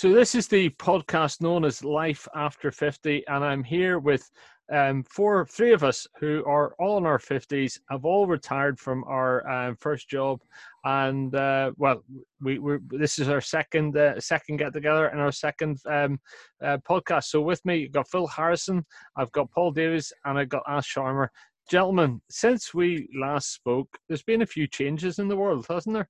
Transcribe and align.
So 0.00 0.14
this 0.14 0.34
is 0.34 0.48
the 0.48 0.70
podcast 0.70 1.42
known 1.42 1.62
as 1.62 1.84
Life 1.84 2.26
After 2.34 2.72
50, 2.72 3.22
and 3.26 3.44
I'm 3.44 3.62
here 3.62 3.98
with 3.98 4.30
um, 4.72 5.02
four, 5.02 5.44
three 5.44 5.74
of 5.74 5.84
us 5.84 6.06
who 6.18 6.42
are 6.46 6.74
all 6.78 6.96
in 6.96 7.04
our 7.04 7.18
50s, 7.18 7.78
have 7.90 8.06
all 8.06 8.26
retired 8.26 8.80
from 8.80 9.04
our 9.04 9.46
um, 9.46 9.76
first 9.76 10.08
job, 10.08 10.40
and 10.84 11.34
uh, 11.34 11.72
well, 11.76 12.02
we 12.40 12.58
we 12.58 12.78
this 12.88 13.18
is 13.18 13.28
our 13.28 13.42
second 13.42 13.94
uh, 13.94 14.18
second 14.18 14.56
get 14.56 14.72
together 14.72 15.08
and 15.08 15.20
our 15.20 15.32
second 15.32 15.76
um, 15.84 16.18
uh, 16.64 16.78
podcast. 16.78 17.24
So 17.24 17.42
with 17.42 17.62
me, 17.66 17.80
you've 17.80 17.92
got 17.92 18.10
Phil 18.10 18.26
Harrison, 18.26 18.86
I've 19.16 19.32
got 19.32 19.50
Paul 19.50 19.70
Davies, 19.70 20.14
and 20.24 20.38
I've 20.38 20.48
got 20.48 20.62
Ash 20.66 20.94
Sharma. 20.94 21.28
Gentlemen, 21.70 22.22
since 22.30 22.72
we 22.72 23.06
last 23.20 23.52
spoke, 23.52 23.98
there's 24.08 24.22
been 24.22 24.40
a 24.40 24.46
few 24.46 24.66
changes 24.66 25.18
in 25.18 25.28
the 25.28 25.36
world, 25.36 25.66
hasn't 25.68 25.92
there? 25.92 26.08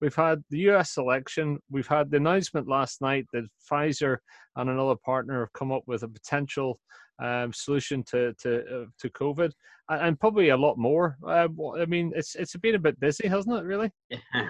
We've 0.00 0.14
had 0.14 0.42
the 0.50 0.58
US 0.70 0.96
election. 0.98 1.58
We've 1.70 1.86
had 1.86 2.10
the 2.10 2.18
announcement 2.18 2.68
last 2.68 3.00
night 3.00 3.26
that 3.32 3.48
Pfizer 3.70 4.18
and 4.56 4.70
another 4.70 4.96
partner 4.96 5.40
have 5.40 5.52
come 5.52 5.72
up 5.72 5.82
with 5.86 6.02
a 6.02 6.08
potential 6.08 6.78
um, 7.18 7.52
solution 7.52 8.02
to 8.10 8.34
to 8.42 8.58
uh, 8.58 8.84
to 9.00 9.10
COVID, 9.10 9.50
and, 9.88 10.02
and, 10.02 10.20
probably 10.20 10.50
a 10.50 10.56
lot 10.56 10.76
more. 10.76 11.16
Uh, 11.26 11.48
I 11.78 11.86
mean, 11.86 12.12
it's 12.14 12.34
it's 12.34 12.54
been 12.56 12.74
a 12.74 12.78
bit 12.80 13.00
busy, 13.00 13.26
hasn't 13.26 13.56
it? 13.56 13.64
Really. 13.64 13.90
Yeah. 14.10 14.18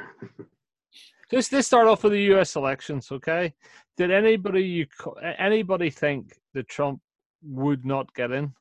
Just 1.30 1.52
let's 1.52 1.66
start 1.66 1.88
off 1.88 2.04
with 2.04 2.12
the 2.12 2.22
U.S. 2.22 2.56
elections. 2.56 3.10
Okay, 3.10 3.52
did 3.96 4.10
anybody 4.10 4.62
you 4.62 4.86
anybody 5.38 5.90
think 5.90 6.38
that 6.54 6.68
Trump 6.68 7.00
would 7.42 7.84
not 7.84 8.12
get 8.14 8.32
in? 8.32 8.52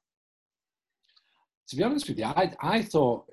To 1.70 1.76
be 1.76 1.84
honest 1.84 2.08
with 2.08 2.20
you, 2.20 2.26
I 2.26 2.54
I 2.62 2.82
thought 2.84 3.26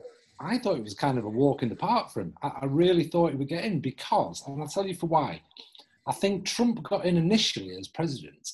I 0.42 0.58
thought 0.58 0.76
it 0.76 0.84
was 0.84 0.94
kind 0.94 1.18
of 1.18 1.24
a 1.24 1.30
walk 1.30 1.62
in 1.62 1.68
the 1.68 1.76
park 1.76 2.10
for 2.10 2.20
him. 2.20 2.34
I, 2.42 2.48
I 2.62 2.64
really 2.66 3.04
thought 3.04 3.30
he 3.30 3.36
would 3.36 3.48
get 3.48 3.64
in 3.64 3.80
because, 3.80 4.42
and 4.46 4.60
I'll 4.60 4.68
tell 4.68 4.86
you 4.86 4.94
for 4.94 5.06
why. 5.06 5.40
I 6.06 6.12
think 6.12 6.44
Trump 6.44 6.82
got 6.82 7.04
in 7.04 7.16
initially 7.16 7.76
as 7.78 7.86
president 7.86 8.50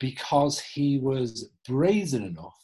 because 0.00 0.60
he 0.60 0.98
was 0.98 1.50
brazen 1.66 2.24
enough 2.24 2.56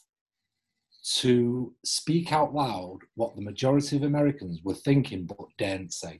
to 1.19 1.73
speak 1.85 2.31
out 2.33 2.53
loud 2.53 2.99
what 3.15 3.35
the 3.35 3.41
majority 3.41 3.95
of 3.95 4.03
Americans 4.03 4.59
were 4.63 4.73
thinking 4.73 5.25
but 5.25 5.37
daren't 5.57 5.93
say. 5.93 6.19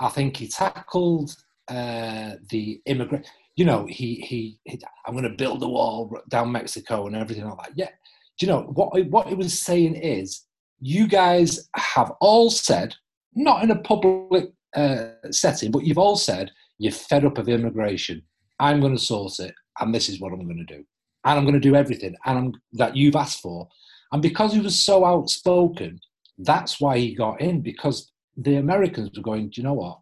I 0.00 0.08
think 0.08 0.36
he 0.36 0.48
tackled 0.48 1.36
uh, 1.68 2.32
the 2.50 2.80
immigrant. 2.86 3.26
You 3.56 3.64
know, 3.64 3.86
he, 3.86 4.16
he, 4.16 4.58
he 4.64 4.80
I'm 5.06 5.14
going 5.14 5.24
to 5.24 5.36
build 5.36 5.62
a 5.62 5.68
wall 5.68 6.18
down 6.28 6.52
Mexico 6.52 7.06
and 7.06 7.16
everything 7.16 7.48
like 7.48 7.58
that. 7.58 7.72
Yeah, 7.76 7.90
do 8.38 8.46
you 8.46 8.52
know 8.52 8.62
what? 8.62 9.06
What 9.08 9.28
he 9.28 9.34
was 9.34 9.58
saying 9.60 9.94
is 9.96 10.45
you 10.80 11.06
guys 11.06 11.68
have 11.74 12.12
all 12.20 12.50
said, 12.50 12.94
not 13.34 13.62
in 13.62 13.70
a 13.70 13.78
public 13.80 14.50
uh, 14.74 15.08
setting, 15.30 15.70
but 15.70 15.84
you've 15.84 15.98
all 15.98 16.16
said 16.16 16.50
you're 16.78 16.92
fed 16.92 17.24
up 17.24 17.38
of 17.38 17.48
immigration. 17.48 18.22
I'm 18.58 18.80
going 18.80 18.96
to 18.96 19.02
source 19.02 19.40
it, 19.40 19.54
and 19.80 19.94
this 19.94 20.08
is 20.08 20.20
what 20.20 20.32
I'm 20.32 20.44
going 20.44 20.64
to 20.66 20.76
do. 20.76 20.84
And 21.24 21.38
I'm 21.38 21.44
going 21.44 21.54
to 21.54 21.60
do 21.60 21.74
everything 21.74 22.14
and 22.24 22.38
I'm, 22.38 22.52
that 22.74 22.96
you've 22.96 23.16
asked 23.16 23.40
for. 23.40 23.68
And 24.12 24.22
because 24.22 24.52
he 24.52 24.60
was 24.60 24.80
so 24.80 25.04
outspoken, 25.04 25.98
that's 26.38 26.80
why 26.80 26.98
he 26.98 27.14
got 27.14 27.40
in, 27.40 27.62
because 27.62 28.12
the 28.36 28.56
Americans 28.56 29.10
were 29.16 29.22
going, 29.22 29.50
do 29.50 29.60
you 29.60 29.66
know 29.66 29.74
what? 29.74 29.98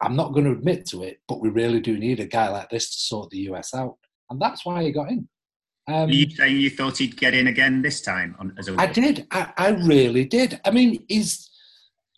I'm 0.00 0.16
not 0.16 0.32
going 0.32 0.44
to 0.46 0.52
admit 0.52 0.86
to 0.86 1.02
it, 1.02 1.18
but 1.28 1.40
we 1.40 1.50
really 1.50 1.80
do 1.80 1.98
need 1.98 2.20
a 2.20 2.26
guy 2.26 2.48
like 2.48 2.70
this 2.70 2.94
to 2.94 3.00
sort 3.00 3.30
the 3.30 3.38
US 3.50 3.74
out. 3.74 3.96
And 4.30 4.40
that's 4.40 4.64
why 4.64 4.82
he 4.82 4.92
got 4.92 5.10
in. 5.10 5.28
Um, 5.86 6.08
Are 6.08 6.12
you 6.12 6.30
saying 6.30 6.56
you 6.56 6.70
thought 6.70 6.98
he'd 6.98 7.16
get 7.16 7.34
in 7.34 7.48
again 7.48 7.82
this 7.82 8.00
time? 8.00 8.34
On, 8.38 8.54
as 8.58 8.68
a 8.68 8.76
I 8.78 8.86
did. 8.86 9.26
I, 9.30 9.52
I, 9.56 9.68
really 9.70 10.24
did. 10.24 10.58
I 10.64 10.70
mean, 10.70 11.04
he's, 11.08 11.50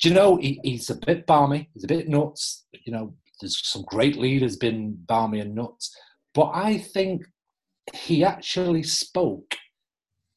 do 0.01 0.09
you 0.09 0.15
know, 0.15 0.37
he, 0.37 0.61
he's 0.63 0.89
a 0.91 0.95
bit 0.95 1.27
barmy. 1.27 1.69
He's 1.75 1.85
a 1.85 1.89
bit 1.89 2.09
nuts. 2.09 2.65
You 2.85 2.93
know, 2.93 3.15
there's 3.41 3.61
some 3.67 3.83
great 3.83 4.17
leaders 4.17 4.57
been 4.57 4.95
barmy 5.07 5.41
and 5.41 5.55
nuts. 5.55 5.97
But 6.33 6.53
I 6.55 6.79
think 6.79 7.25
he 7.93 8.25
actually 8.25 8.85
spoke 8.85 9.57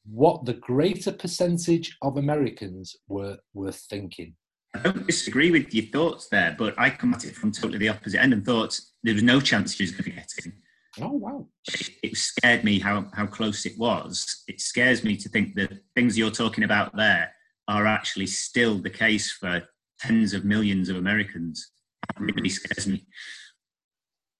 what 0.04 0.44
the 0.44 0.54
greater 0.54 1.12
percentage 1.12 1.96
of 2.02 2.16
Americans 2.16 2.96
were, 3.06 3.38
were 3.54 3.72
thinking. 3.72 4.34
I 4.74 4.78
don't 4.80 5.06
disagree 5.06 5.50
with 5.50 5.72
your 5.74 5.86
thoughts 5.86 6.28
there, 6.28 6.54
but 6.58 6.74
I 6.78 6.90
come 6.90 7.14
at 7.14 7.24
it 7.24 7.34
from 7.34 7.52
totally 7.52 7.78
the 7.78 7.88
opposite 7.88 8.20
end 8.20 8.32
and 8.32 8.44
thought 8.44 8.78
there 9.02 9.14
was 9.14 9.22
no 9.22 9.40
chance 9.40 9.76
he 9.76 9.84
was 9.84 9.92
going 9.92 10.04
to 10.04 10.10
get 10.10 10.28
in. 10.44 10.52
Oh 11.00 11.12
wow! 11.12 11.46
It, 11.68 11.90
it, 12.02 12.16
scared 12.16 12.64
me 12.64 12.80
how 12.80 13.06
how 13.14 13.26
close 13.26 13.64
it 13.64 13.78
was. 13.78 14.42
It 14.48 14.60
scares 14.60 15.04
me 15.04 15.16
to 15.18 15.28
think 15.28 15.54
that 15.54 15.78
things 15.94 16.18
you're 16.18 16.30
talking 16.30 16.64
about 16.64 16.96
there 16.96 17.32
are 17.68 17.86
actually 17.86 18.26
still 18.26 18.78
the 18.78 18.90
case 18.90 19.30
for 19.30 19.62
tens 20.00 20.34
of 20.34 20.44
millions 20.44 20.88
of 20.88 20.96
Americans. 20.96 21.70
It 22.18 22.34
really 22.34 22.48
scares 22.48 22.88
me. 22.88 23.06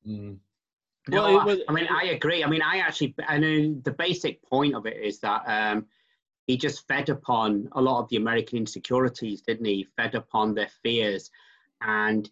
Mm. 0.06 0.39
No, 1.09 1.39
I, 1.39 1.59
I, 1.69 1.72
mean 1.72 1.89
I 1.89 2.06
agree. 2.06 2.43
I 2.44 2.49
mean 2.49 2.62
I 2.62 2.78
actually, 2.78 3.15
I 3.27 3.39
mean 3.39 3.81
the 3.84 3.93
basic 3.93 4.43
point 4.43 4.75
of 4.75 4.87
it 4.87 4.97
is 4.97 5.21
that 5.21 5.43
um, 5.47 5.87
he 6.47 6.56
just 6.56 6.87
fed 6.89 7.09
upon 7.09 7.69
a 7.72 7.81
lot 7.81 8.03
of 8.03 8.09
the 8.09 8.16
American 8.16 8.59
insecurities, 8.59 9.43
didn't 9.43 9.65
he? 9.66 9.87
Fed 9.97 10.15
upon 10.15 10.55
their 10.55 10.71
fears, 10.83 11.31
and 11.81 12.28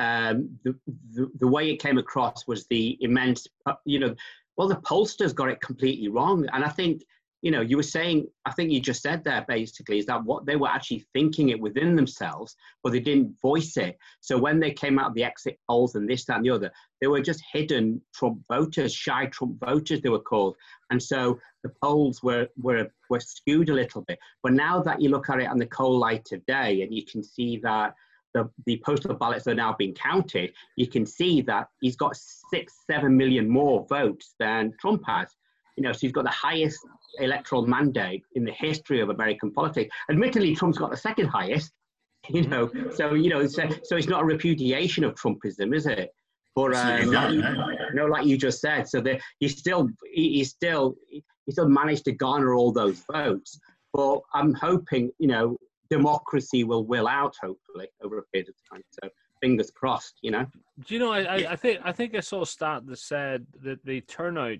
um, 0.00 0.58
the, 0.64 0.74
the, 1.12 1.30
the 1.40 1.48
way 1.48 1.70
it 1.70 1.82
came 1.82 1.98
across 1.98 2.46
was 2.46 2.66
the 2.68 2.96
immense, 3.02 3.46
uh, 3.66 3.74
you 3.84 3.98
know, 3.98 4.14
well, 4.56 4.68
the 4.68 4.76
pollsters 4.76 5.34
got 5.34 5.50
it 5.50 5.60
completely 5.60 6.08
wrong. 6.08 6.46
And 6.54 6.64
I 6.64 6.70
think, 6.70 7.02
you 7.42 7.50
know, 7.50 7.60
you 7.60 7.76
were 7.76 7.82
saying, 7.82 8.26
I 8.46 8.52
think 8.52 8.70
you 8.70 8.80
just 8.80 9.02
said 9.02 9.22
there 9.22 9.44
basically 9.46 9.98
is 9.98 10.06
that 10.06 10.24
what 10.24 10.46
they 10.46 10.56
were 10.56 10.68
actually 10.68 11.04
thinking 11.12 11.50
it 11.50 11.60
within 11.60 11.96
themselves, 11.96 12.56
but 12.82 12.92
they 12.92 13.00
didn't 13.00 13.36
voice 13.42 13.76
it. 13.76 13.98
So 14.20 14.38
when 14.38 14.58
they 14.58 14.72
came 14.72 14.98
out 14.98 15.08
of 15.10 15.14
the 15.14 15.24
exit 15.24 15.58
polls 15.68 15.94
and 15.94 16.08
this, 16.08 16.24
that, 16.26 16.36
and 16.36 16.46
the 16.46 16.50
other, 16.50 16.70
they 17.00 17.06
were 17.06 17.20
just 17.20 17.42
hidden 17.52 18.00
Trump 18.14 18.40
voters, 18.48 18.94
shy 18.94 19.26
Trump 19.26 19.60
voters, 19.60 20.00
they 20.00 20.08
were 20.08 20.18
called. 20.18 20.56
And 20.90 21.02
so 21.02 21.38
the 21.62 21.72
polls 21.82 22.22
were, 22.22 22.48
were, 22.56 22.88
were 23.10 23.20
skewed 23.20 23.68
a 23.68 23.74
little 23.74 24.02
bit. 24.02 24.18
But 24.42 24.54
now 24.54 24.82
that 24.82 25.00
you 25.00 25.10
look 25.10 25.28
at 25.28 25.40
it 25.40 25.48
on 25.48 25.58
the 25.58 25.66
cold 25.66 26.00
light 26.00 26.32
of 26.32 26.44
day 26.46 26.82
and 26.82 26.94
you 26.94 27.04
can 27.04 27.22
see 27.22 27.58
that 27.58 27.94
the, 28.34 28.48
the 28.66 28.80
postal 28.84 29.14
ballots 29.14 29.46
are 29.46 29.54
now 29.54 29.74
being 29.78 29.94
counted, 29.94 30.52
you 30.76 30.86
can 30.86 31.04
see 31.06 31.42
that 31.42 31.68
he's 31.80 31.96
got 31.96 32.16
six, 32.16 32.74
seven 32.90 33.16
million 33.16 33.48
more 33.48 33.86
votes 33.88 34.34
than 34.38 34.72
Trump 34.80 35.02
has. 35.06 35.28
You 35.76 35.84
know, 35.84 35.92
so 35.92 35.98
he's 36.00 36.12
got 36.12 36.24
the 36.24 36.30
highest 36.30 36.78
electoral 37.18 37.66
mandate 37.66 38.22
in 38.34 38.44
the 38.44 38.52
history 38.52 39.00
of 39.00 39.08
American 39.08 39.52
politics. 39.52 39.94
Admittedly, 40.10 40.54
Trump's 40.54 40.78
got 40.78 40.90
the 40.90 40.96
second 40.96 41.26
highest. 41.26 41.72
You 42.28 42.46
know, 42.46 42.70
so 42.94 43.14
you 43.14 43.30
know, 43.30 43.46
so, 43.46 43.66
so 43.82 43.96
it's 43.96 44.06
not 44.06 44.20
a 44.20 44.24
repudiation 44.26 45.04
of 45.04 45.14
Trumpism, 45.14 45.74
is 45.74 45.86
it? 45.86 46.10
But 46.54 46.74
um, 46.74 47.10
like 47.10 47.32
you, 47.32 47.38
you 47.38 47.94
know, 47.94 48.04
like 48.04 48.26
you 48.26 48.36
just 48.36 48.60
said, 48.60 48.86
so 48.86 49.00
that 49.00 49.22
he 49.38 49.48
still, 49.48 49.88
he, 50.12 50.34
he 50.34 50.44
still, 50.44 50.96
he 51.08 51.22
still 51.48 51.68
managed 51.68 52.04
to 52.04 52.12
garner 52.12 52.54
all 52.54 52.72
those 52.72 53.02
votes. 53.10 53.58
But 53.94 54.20
I'm 54.34 54.52
hoping, 54.52 55.10
you 55.18 55.28
know, 55.28 55.56
democracy 55.90 56.64
will 56.64 56.84
will 56.84 57.08
out 57.08 57.34
hopefully 57.42 57.88
over 58.02 58.18
a 58.18 58.22
period 58.32 58.48
of 58.48 58.54
time. 58.70 58.82
So 58.90 59.08
fingers 59.40 59.70
crossed, 59.70 60.18
you 60.22 60.30
know. 60.30 60.46
Do 60.86 60.94
you 60.94 61.00
know? 61.00 61.12
I, 61.12 61.52
I 61.52 61.56
think 61.56 61.80
I 61.84 61.92
think 61.92 62.14
I 62.14 62.20
saw 62.20 62.42
a 62.42 62.46
stat 62.46 62.86
that 62.86 62.98
said 62.98 63.46
that 63.62 63.84
the 63.84 64.00
turnout 64.02 64.58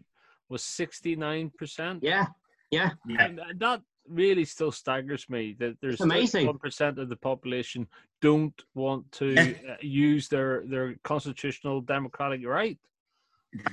was 0.48 0.62
sixty 0.62 1.16
nine 1.16 1.50
percent. 1.56 2.00
Yeah, 2.02 2.26
yeah. 2.70 2.90
And 3.18 3.40
that 3.58 3.82
really 4.08 4.44
still 4.44 4.72
staggers 4.72 5.28
me 5.28 5.54
that 5.60 5.76
there's 5.80 6.00
amazing 6.00 6.46
one 6.46 6.58
percent 6.58 6.98
of 6.98 7.08
the 7.08 7.16
population 7.16 7.86
don't 8.20 8.60
want 8.74 9.10
to 9.12 9.36
uh, 9.38 9.76
use 9.80 10.28
their 10.28 10.64
their 10.66 10.96
constitutional 11.04 11.80
democratic 11.80 12.44
right. 12.46 12.78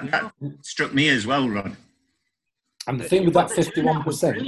That 0.04 0.32
struck 0.62 0.94
me 0.94 1.10
as 1.10 1.26
well, 1.26 1.50
Ron. 1.50 1.78
And 2.88 3.00
the 3.00 3.04
thing 3.04 3.26
with 3.26 3.34
that 3.34 3.52
fifty-one 3.52 4.04
percent 4.04 4.42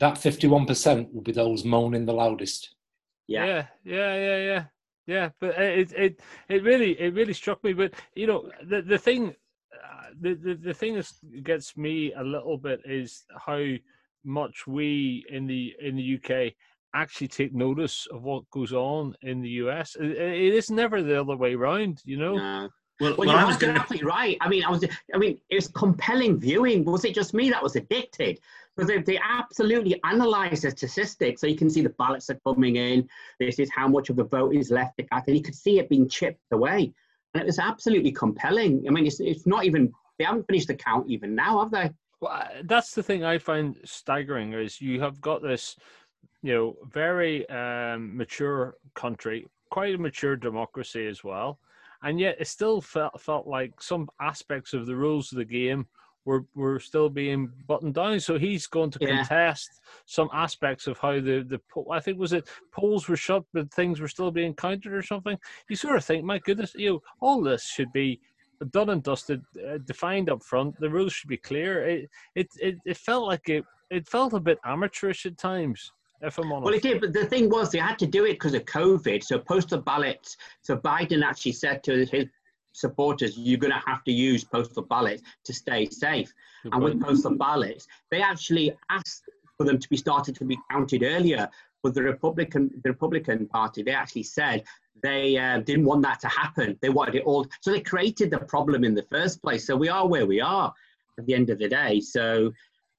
that 0.00 0.14
51% 0.14 1.12
will 1.12 1.22
be 1.22 1.32
those 1.32 1.64
moaning 1.64 2.06
the 2.06 2.12
loudest. 2.12 2.74
Yeah. 3.26 3.44
Yeah, 3.44 3.66
yeah, 3.84 4.14
yeah, 4.16 4.38
yeah. 4.38 4.64
Yeah, 5.06 5.30
but 5.40 5.58
it 5.58 5.92
it 5.92 6.20
it 6.48 6.62
really 6.62 6.92
it 7.00 7.14
really 7.14 7.32
struck 7.32 7.62
me. 7.64 7.72
But 7.72 7.92
you 8.14 8.26
know 8.26 8.48
the 8.68 8.82
the 8.82 8.98
thing 8.98 9.34
uh, 9.74 10.10
the, 10.20 10.34
the 10.34 10.54
the 10.54 10.74
thing 10.74 10.94
that 10.94 11.10
gets 11.42 11.76
me 11.76 12.12
a 12.12 12.22
little 12.22 12.56
bit 12.56 12.80
is 12.84 13.24
how 13.36 13.64
much 14.24 14.66
we 14.66 15.24
in 15.28 15.46
the 15.46 15.74
in 15.80 15.96
the 15.96 16.20
UK 16.20 16.54
actually 16.94 17.28
take 17.28 17.54
notice 17.54 18.06
of 18.12 18.22
what 18.22 18.48
goes 18.50 18.72
on 18.72 19.14
in 19.22 19.40
the 19.40 19.48
US. 19.48 19.96
it, 19.98 20.10
it 20.12 20.54
is 20.54 20.70
never 20.70 21.02
the 21.02 21.20
other 21.20 21.36
way 21.36 21.54
around, 21.54 22.00
you 22.04 22.18
know. 22.18 22.36
No. 22.36 22.68
Well, 23.02 23.16
well, 23.18 23.28
well 23.28 23.36
I 23.36 23.44
was 23.44 23.56
going 23.56 23.74
to. 23.74 24.04
Right. 24.06 24.36
I 24.40 24.48
mean, 24.48 24.62
I 24.64 24.70
was. 24.70 24.84
I 25.12 25.18
mean, 25.18 25.38
it 25.50 25.56
was 25.56 25.66
compelling 25.66 26.38
viewing. 26.38 26.84
Was 26.84 27.04
it 27.04 27.14
just 27.14 27.34
me 27.34 27.50
that 27.50 27.60
was 27.60 27.74
addicted? 27.74 28.38
Because 28.76 28.88
they, 28.88 29.02
they 29.02 29.18
absolutely 29.18 30.00
analyze 30.04 30.62
the 30.62 30.70
statistics, 30.70 31.40
so 31.40 31.48
you 31.48 31.56
can 31.56 31.68
see 31.68 31.82
the 31.82 31.90
ballots 31.90 32.30
are 32.30 32.40
coming 32.46 32.76
in. 32.76 33.08
This 33.40 33.58
is 33.58 33.70
how 33.74 33.88
much 33.88 34.08
of 34.08 34.16
the 34.16 34.24
vote 34.24 34.54
is 34.54 34.70
left 34.70 34.96
to 34.98 35.02
cast, 35.02 35.26
and 35.26 35.36
you 35.36 35.42
could 35.42 35.56
see 35.56 35.80
it 35.80 35.88
being 35.88 36.08
chipped 36.08 36.40
away. 36.52 36.94
And 37.34 37.42
it 37.42 37.46
was 37.46 37.58
absolutely 37.58 38.12
compelling. 38.12 38.84
I 38.86 38.92
mean, 38.92 39.04
it's 39.04 39.18
it's 39.18 39.46
not 39.46 39.64
even. 39.64 39.92
They 40.18 40.24
haven't 40.24 40.46
finished 40.46 40.68
the 40.68 40.74
count 40.74 41.08
even 41.08 41.34
now, 41.34 41.58
have 41.60 41.72
they? 41.72 41.90
Well, 42.20 42.46
that's 42.64 42.94
the 42.94 43.02
thing 43.02 43.24
I 43.24 43.38
find 43.38 43.76
staggering 43.84 44.52
is 44.52 44.80
you 44.80 45.00
have 45.00 45.20
got 45.20 45.42
this, 45.42 45.74
you 46.42 46.54
know, 46.54 46.76
very 46.88 47.48
um, 47.48 48.16
mature 48.16 48.76
country, 48.94 49.48
quite 49.70 49.96
a 49.96 49.98
mature 49.98 50.36
democracy 50.36 51.08
as 51.08 51.24
well 51.24 51.58
and 52.02 52.18
yet 52.18 52.36
it 52.38 52.48
still 52.48 52.80
felt 52.80 53.20
felt 53.20 53.46
like 53.46 53.80
some 53.80 54.08
aspects 54.20 54.72
of 54.72 54.86
the 54.86 54.96
rules 54.96 55.32
of 55.32 55.38
the 55.38 55.44
game 55.44 55.86
were 56.24 56.44
were 56.54 56.78
still 56.78 57.08
being 57.08 57.50
buttoned 57.66 57.94
down. 57.94 58.20
So 58.20 58.38
he's 58.38 58.66
going 58.66 58.90
to 58.92 58.98
yeah. 59.00 59.16
contest 59.16 59.80
some 60.06 60.28
aspects 60.32 60.86
of 60.86 60.98
how 60.98 61.14
the 61.14 61.44
the 61.48 61.60
I 61.90 62.00
think 62.00 62.18
was 62.18 62.32
it 62.32 62.48
polls 62.72 63.08
were 63.08 63.16
shut, 63.16 63.44
but 63.52 63.72
things 63.72 64.00
were 64.00 64.08
still 64.08 64.30
being 64.30 64.54
counted 64.54 64.92
or 64.92 65.02
something. 65.02 65.38
You 65.68 65.76
sort 65.76 65.96
of 65.96 66.04
think, 66.04 66.24
my 66.24 66.38
goodness, 66.38 66.74
you 66.74 66.90
know, 66.90 67.02
all 67.20 67.42
this 67.42 67.64
should 67.64 67.92
be 67.92 68.20
done 68.70 68.90
and 68.90 69.02
dusted, 69.02 69.42
uh, 69.68 69.78
defined 69.78 70.30
up 70.30 70.42
front. 70.42 70.78
The 70.78 70.90
rules 70.90 71.12
should 71.12 71.28
be 71.28 71.36
clear. 71.36 71.84
It, 71.84 72.10
it 72.34 72.48
it 72.60 72.76
it 72.84 72.96
felt 72.96 73.26
like 73.26 73.48
it 73.48 73.64
it 73.90 74.08
felt 74.08 74.32
a 74.32 74.40
bit 74.40 74.58
amateurish 74.64 75.26
at 75.26 75.38
times. 75.38 75.92
If 76.22 76.38
I'm 76.38 76.52
honest. 76.52 76.64
Well, 76.64 76.74
it 76.74 76.82
did, 76.82 77.00
but 77.00 77.12
the 77.12 77.26
thing 77.26 77.50
was 77.50 77.70
they 77.70 77.78
had 77.78 77.98
to 77.98 78.06
do 78.06 78.24
it 78.24 78.34
because 78.34 78.54
of 78.54 78.64
COVID. 78.64 79.22
So 79.24 79.38
postal 79.38 79.80
ballots. 79.80 80.36
So 80.62 80.76
Biden 80.76 81.24
actually 81.24 81.52
said 81.52 81.82
to 81.84 82.06
his 82.06 82.26
supporters, 82.72 83.36
you're 83.36 83.58
going 83.58 83.72
to 83.72 83.82
have 83.86 84.04
to 84.04 84.12
use 84.12 84.44
postal 84.44 84.84
ballots 84.84 85.22
to 85.44 85.52
stay 85.52 85.86
safe. 85.86 86.32
Good 86.62 86.72
and 86.72 86.82
point. 86.82 86.94
with 86.94 87.02
postal 87.02 87.34
ballots, 87.34 87.86
they 88.10 88.22
actually 88.22 88.72
asked 88.88 89.24
for 89.58 89.64
them 89.64 89.78
to 89.78 89.88
be 89.88 89.96
started 89.96 90.36
to 90.36 90.44
be 90.44 90.58
counted 90.70 91.02
earlier. 91.02 91.48
But 91.82 91.94
the 91.94 92.02
Republican, 92.02 92.70
the 92.84 92.90
Republican 92.90 93.46
Party, 93.48 93.82
they 93.82 93.90
actually 93.90 94.22
said 94.22 94.62
they 95.02 95.36
uh, 95.36 95.58
didn't 95.58 95.84
want 95.84 96.02
that 96.02 96.20
to 96.20 96.28
happen. 96.28 96.78
They 96.80 96.90
wanted 96.90 97.16
it 97.16 97.24
all. 97.24 97.46
So 97.60 97.72
they 97.72 97.80
created 97.80 98.30
the 98.30 98.38
problem 98.38 98.84
in 98.84 98.94
the 98.94 99.02
first 99.10 99.42
place. 99.42 99.66
So 99.66 99.76
we 99.76 99.88
are 99.88 100.06
where 100.06 100.26
we 100.26 100.40
are 100.40 100.72
at 101.18 101.26
the 101.26 101.34
end 101.34 101.50
of 101.50 101.58
the 101.58 101.68
day. 101.68 102.00
So, 102.00 102.52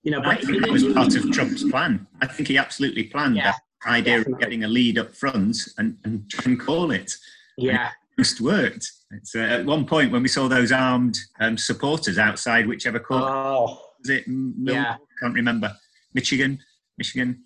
you 0.03 0.11
know, 0.11 0.21
I 0.23 0.35
think 0.35 0.61
that 0.61 0.69
was 0.69 0.83
part 0.93 1.15
of 1.15 1.31
Trump's 1.31 1.63
plan. 1.69 2.05
I 2.21 2.27
think 2.27 2.49
he 2.49 2.57
absolutely 2.57 3.05
planned 3.05 3.37
yeah, 3.37 3.53
that 3.53 3.89
idea 3.89 4.17
definitely. 4.17 4.33
of 4.33 4.39
getting 4.39 4.63
a 4.65 4.67
lead 4.67 4.97
up 4.97 5.15
front 5.15 5.57
and, 5.77 5.97
and, 6.03 6.29
and 6.45 6.59
call 6.59 6.91
it. 6.91 7.15
Yeah 7.57 7.89
It 8.17 8.21
just 8.21 8.41
worked. 8.41 8.91
Uh, 9.35 9.39
at 9.39 9.65
one 9.65 9.85
point 9.85 10.11
when 10.11 10.23
we 10.23 10.27
saw 10.27 10.47
those 10.47 10.71
armed 10.71 11.17
um, 11.39 11.57
supporters 11.57 12.17
outside 12.17 12.67
whichever 12.67 12.99
court 12.99 13.23
oh, 13.23 13.79
was 13.99 14.09
it? 14.09 14.27
Mill- 14.27 14.75
yeah, 14.75 14.97
can't 15.21 15.35
remember. 15.35 15.73
Michigan, 16.13 16.59
Michigan. 16.97 17.43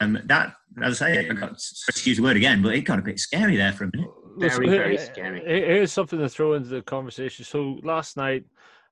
Um, 0.00 0.18
that, 0.26 0.54
as 0.82 1.00
I 1.00 1.14
say, 1.14 1.28
I 1.28 1.32
got 1.32 1.58
to 1.58 2.08
use 2.08 2.18
the 2.18 2.22
word 2.22 2.36
again, 2.36 2.62
but 2.62 2.74
it 2.74 2.82
got 2.82 2.98
a 2.98 3.02
bit 3.02 3.18
scary 3.18 3.56
there 3.56 3.72
for 3.72 3.84
a 3.84 3.90
minute. 3.94 4.10
Very, 4.36 4.68
very 4.68 4.98
scary. 4.98 5.42
Here's 5.44 5.92
something 5.92 6.18
to 6.18 6.28
throw 6.28 6.54
into 6.54 6.68
the 6.68 6.82
conversation. 6.82 7.44
So 7.44 7.78
last 7.82 8.16
night, 8.16 8.44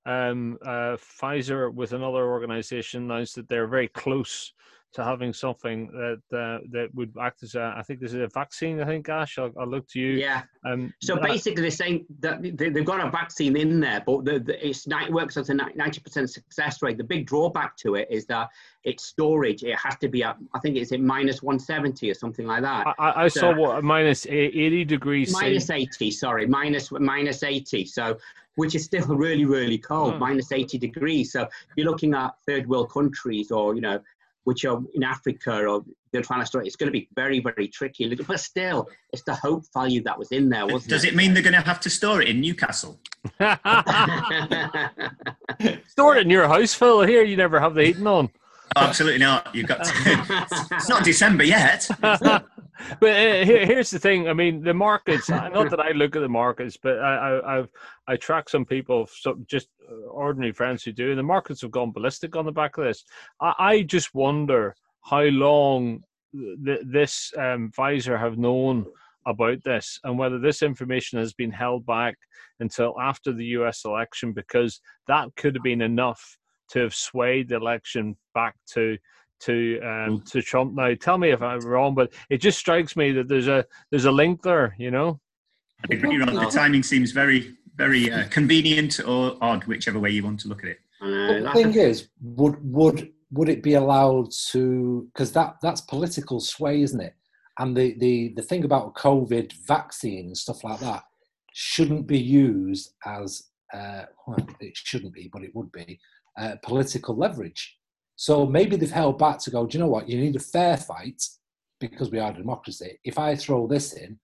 um, 0.06 0.58
uh, 0.64 0.96
Pfizer 0.96 1.72
with 1.72 1.92
another 1.92 2.26
organization 2.26 3.04
announced 3.10 3.34
that 3.34 3.48
they're 3.48 3.66
very 3.66 3.88
close 3.88 4.52
to 4.96 5.04
having 5.04 5.32
something 5.32 5.88
that 5.92 6.36
uh, 6.36 6.58
that 6.70 6.88
would 6.94 7.12
act 7.20 7.42
as 7.42 7.54
a, 7.54 7.74
I 7.76 7.82
think 7.82 8.00
this 8.00 8.12
is 8.12 8.20
a 8.20 8.28
vaccine. 8.28 8.80
I 8.80 8.86
think 8.86 9.08
Ash, 9.08 9.38
I'll, 9.38 9.52
I'll 9.58 9.68
look 9.68 9.86
to 9.88 10.00
you. 10.00 10.12
Yeah. 10.12 10.42
Um, 10.64 10.92
so 11.02 11.16
basically, 11.16 11.60
they're 11.60 11.70
saying 11.70 12.06
that 12.20 12.42
they've 12.42 12.84
got 12.84 13.06
a 13.06 13.10
vaccine 13.10 13.56
in 13.56 13.78
there, 13.78 14.02
but 14.04 14.24
the, 14.24 14.40
the, 14.40 14.66
it's 14.66 14.86
it 14.86 15.12
works 15.12 15.36
as 15.36 15.50
a 15.50 15.54
ninety 15.54 16.00
percent 16.00 16.30
success 16.30 16.82
rate. 16.82 16.96
The 16.96 17.04
big 17.04 17.26
drawback 17.26 17.76
to 17.78 17.94
it 17.96 18.08
is 18.10 18.26
that 18.26 18.48
its 18.84 19.04
storage 19.04 19.62
it 19.64 19.76
has 19.78 19.96
to 19.96 20.08
be 20.08 20.22
at 20.22 20.36
I 20.54 20.58
think 20.60 20.76
it's 20.76 20.92
at 20.92 21.00
minus 21.00 21.42
one 21.42 21.58
seventy 21.58 22.10
or 22.10 22.14
something 22.14 22.46
like 22.46 22.62
that. 22.62 22.86
I, 22.98 23.24
I 23.24 23.28
so, 23.28 23.40
saw 23.40 23.54
what 23.54 23.84
minus 23.84 24.26
eighty 24.26 24.84
degrees. 24.84 25.30
Minus 25.32 25.68
eighty, 25.68 26.10
sorry, 26.10 26.46
minus 26.46 26.90
minus 26.90 27.42
eighty. 27.42 27.84
So 27.84 28.18
which 28.56 28.74
is 28.74 28.84
still 28.84 29.06
really, 29.14 29.44
really 29.44 29.78
cold, 29.78 30.14
oh. 30.14 30.18
minus 30.18 30.50
80 30.50 30.78
degrees. 30.78 31.32
So 31.32 31.46
you're 31.76 31.86
looking 31.86 32.14
at 32.14 32.32
third 32.46 32.66
world 32.66 32.90
countries 32.90 33.50
or, 33.50 33.74
you 33.74 33.82
know, 33.82 34.00
which 34.46 34.64
are 34.64 34.80
in 34.94 35.02
Africa 35.02 35.66
or 35.66 35.84
they're 36.12 36.22
trying 36.22 36.38
to 36.38 36.46
store 36.46 36.62
it. 36.62 36.68
It's 36.68 36.76
going 36.76 36.86
to 36.86 36.92
be 36.92 37.08
very, 37.16 37.40
very 37.40 37.66
tricky. 37.66 38.14
But 38.14 38.38
still, 38.38 38.88
it's 39.12 39.24
the 39.24 39.34
hope 39.34 39.64
value 39.74 40.04
that 40.04 40.16
was 40.16 40.30
in 40.30 40.48
there, 40.48 40.64
wasn't 40.64 40.90
Does 40.90 41.02
it? 41.02 41.08
Does 41.08 41.14
it 41.14 41.16
mean 41.16 41.34
they're 41.34 41.42
going 41.42 41.54
to 41.54 41.60
have 41.60 41.80
to 41.80 41.90
store 41.90 42.22
it 42.22 42.28
in 42.28 42.40
Newcastle? 42.40 43.00
store 45.88 46.16
it 46.16 46.22
in 46.22 46.30
your 46.30 46.46
house, 46.46 46.74
Phil. 46.74 47.02
Here, 47.02 47.24
you 47.24 47.36
never 47.36 47.58
have 47.58 47.74
the 47.74 47.86
heating 47.86 48.06
on. 48.06 48.30
Oh, 48.76 48.82
absolutely 48.82 49.18
not. 49.18 49.52
You've 49.52 49.66
got 49.66 49.84
to. 49.84 49.92
it's 50.70 50.88
not 50.88 51.02
December 51.02 51.42
yet. 51.42 51.88
but 53.00 53.10
uh, 53.10 53.44
here's 53.44 53.90
the 53.90 53.98
thing. 53.98 54.28
I 54.28 54.32
mean, 54.32 54.62
the 54.62 54.74
markets. 54.74 55.28
Not 55.28 55.70
that 55.70 55.80
I 55.80 55.92
look 55.92 56.16
at 56.16 56.20
the 56.20 56.28
markets, 56.28 56.76
but 56.80 56.98
I, 56.98 57.14
I, 57.14 57.58
I've 57.58 57.68
I 58.06 58.16
track 58.16 58.48
some 58.48 58.64
people, 58.64 59.08
so 59.10 59.38
just 59.46 59.68
ordinary 60.10 60.52
friends 60.52 60.82
who 60.82 60.92
do, 60.92 61.10
and 61.10 61.18
the 61.18 61.22
markets 61.22 61.62
have 61.62 61.70
gone 61.70 61.92
ballistic 61.92 62.36
on 62.36 62.44
the 62.44 62.52
back 62.52 62.76
of 62.78 62.84
this. 62.84 63.04
I, 63.40 63.54
I 63.58 63.82
just 63.82 64.14
wonder 64.14 64.74
how 65.02 65.22
long 65.22 66.02
th- 66.32 66.84
this 66.84 67.32
um, 67.38 67.70
Pfizer 67.76 68.18
have 68.18 68.38
known 68.38 68.86
about 69.26 69.62
this 69.64 69.98
and 70.04 70.18
whether 70.18 70.38
this 70.38 70.62
information 70.62 71.18
has 71.18 71.32
been 71.32 71.50
held 71.50 71.84
back 71.84 72.16
until 72.60 72.94
after 73.00 73.32
the 73.32 73.44
US 73.46 73.84
election 73.84 74.32
because 74.32 74.80
that 75.08 75.28
could 75.36 75.54
have 75.56 75.64
been 75.64 75.82
enough 75.82 76.38
to 76.70 76.80
have 76.80 76.94
swayed 76.94 77.48
the 77.48 77.56
election 77.56 78.16
back 78.34 78.54
to 78.72 78.96
to 79.40 79.80
um, 79.80 80.22
to 80.22 80.42
Trump. 80.42 80.74
Now, 80.74 80.94
tell 80.94 81.18
me 81.18 81.30
if 81.30 81.42
I'm 81.42 81.60
wrong, 81.60 81.94
but 81.94 82.12
it 82.30 82.38
just 82.38 82.58
strikes 82.58 82.96
me 82.96 83.12
that 83.12 83.28
there's 83.28 83.48
a 83.48 83.64
there's 83.90 84.04
a 84.04 84.12
link 84.12 84.42
there. 84.42 84.74
You 84.78 84.90
know, 84.90 85.20
I 85.90 85.94
agree. 85.94 86.18
Ron. 86.18 86.34
The 86.34 86.46
timing 86.46 86.82
seems 86.82 87.12
very 87.12 87.56
very 87.76 88.10
uh, 88.10 88.28
convenient 88.28 89.00
or 89.06 89.36
odd, 89.40 89.64
whichever 89.64 89.98
way 89.98 90.10
you 90.10 90.24
want 90.24 90.40
to 90.40 90.48
look 90.48 90.62
at 90.62 90.70
it. 90.70 90.78
Uh, 91.00 91.42
the 91.42 91.50
thing 91.52 91.74
is, 91.74 92.08
would 92.20 92.56
would 92.62 93.12
would 93.30 93.48
it 93.48 93.62
be 93.62 93.74
allowed 93.74 94.30
to? 94.50 95.08
Because 95.12 95.32
that 95.32 95.56
that's 95.62 95.80
political 95.82 96.40
sway, 96.40 96.82
isn't 96.82 97.00
it? 97.00 97.14
And 97.58 97.76
the 97.76 97.96
the 97.98 98.32
the 98.36 98.42
thing 98.42 98.64
about 98.64 98.94
COVID 98.94 99.52
vaccine 99.66 100.26
and 100.26 100.36
stuff 100.36 100.64
like 100.64 100.80
that 100.80 101.04
shouldn't 101.52 102.06
be 102.06 102.18
used 102.18 102.92
as 103.06 103.44
uh, 103.72 104.02
well, 104.26 104.46
it 104.60 104.76
shouldn't 104.76 105.12
be, 105.12 105.28
but 105.32 105.42
it 105.42 105.54
would 105.54 105.72
be 105.72 105.98
uh, 106.38 106.56
political 106.62 107.16
leverage. 107.16 107.76
So 108.16 108.46
maybe 108.46 108.76
they've 108.76 108.90
held 108.90 109.18
back 109.18 109.38
to 109.40 109.50
go, 109.50 109.66
do 109.66 109.76
you 109.76 109.84
know 109.84 109.90
what? 109.90 110.08
You 110.08 110.18
need 110.18 110.36
a 110.36 110.40
fair 110.40 110.76
fight 110.76 111.22
because 111.78 112.10
we 112.10 112.18
are 112.18 112.30
a 112.30 112.34
democracy. 112.34 112.98
If 113.04 113.18
I 113.18 113.36
throw 113.36 113.66
this 113.66 113.92
in, 113.92 114.18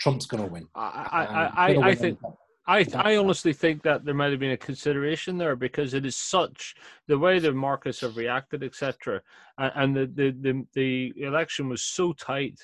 Trump's 0.00 0.26
going 0.26 0.42
to 0.42 0.50
win. 0.50 0.66
I, 0.74 1.50
I, 1.56 1.68
I, 1.68 1.74
um, 1.76 1.84
I 1.84 1.94
think. 1.94 2.18
I, 2.66 2.86
I 2.94 3.16
honestly 3.16 3.52
think 3.52 3.82
that 3.82 4.04
there 4.04 4.14
might 4.14 4.30
have 4.30 4.38
been 4.38 4.52
a 4.52 4.56
consideration 4.56 5.38
there 5.38 5.56
because 5.56 5.94
it 5.94 6.06
is 6.06 6.16
such 6.16 6.74
the 7.08 7.18
way 7.18 7.38
the 7.38 7.52
markets 7.52 8.00
have 8.00 8.16
reacted, 8.16 8.62
etc., 8.62 9.22
and 9.58 9.96
the, 9.96 10.06
the, 10.06 10.30
the 10.40 10.66
the 10.74 11.24
election 11.24 11.68
was 11.68 11.82
so 11.82 12.12
tight 12.12 12.60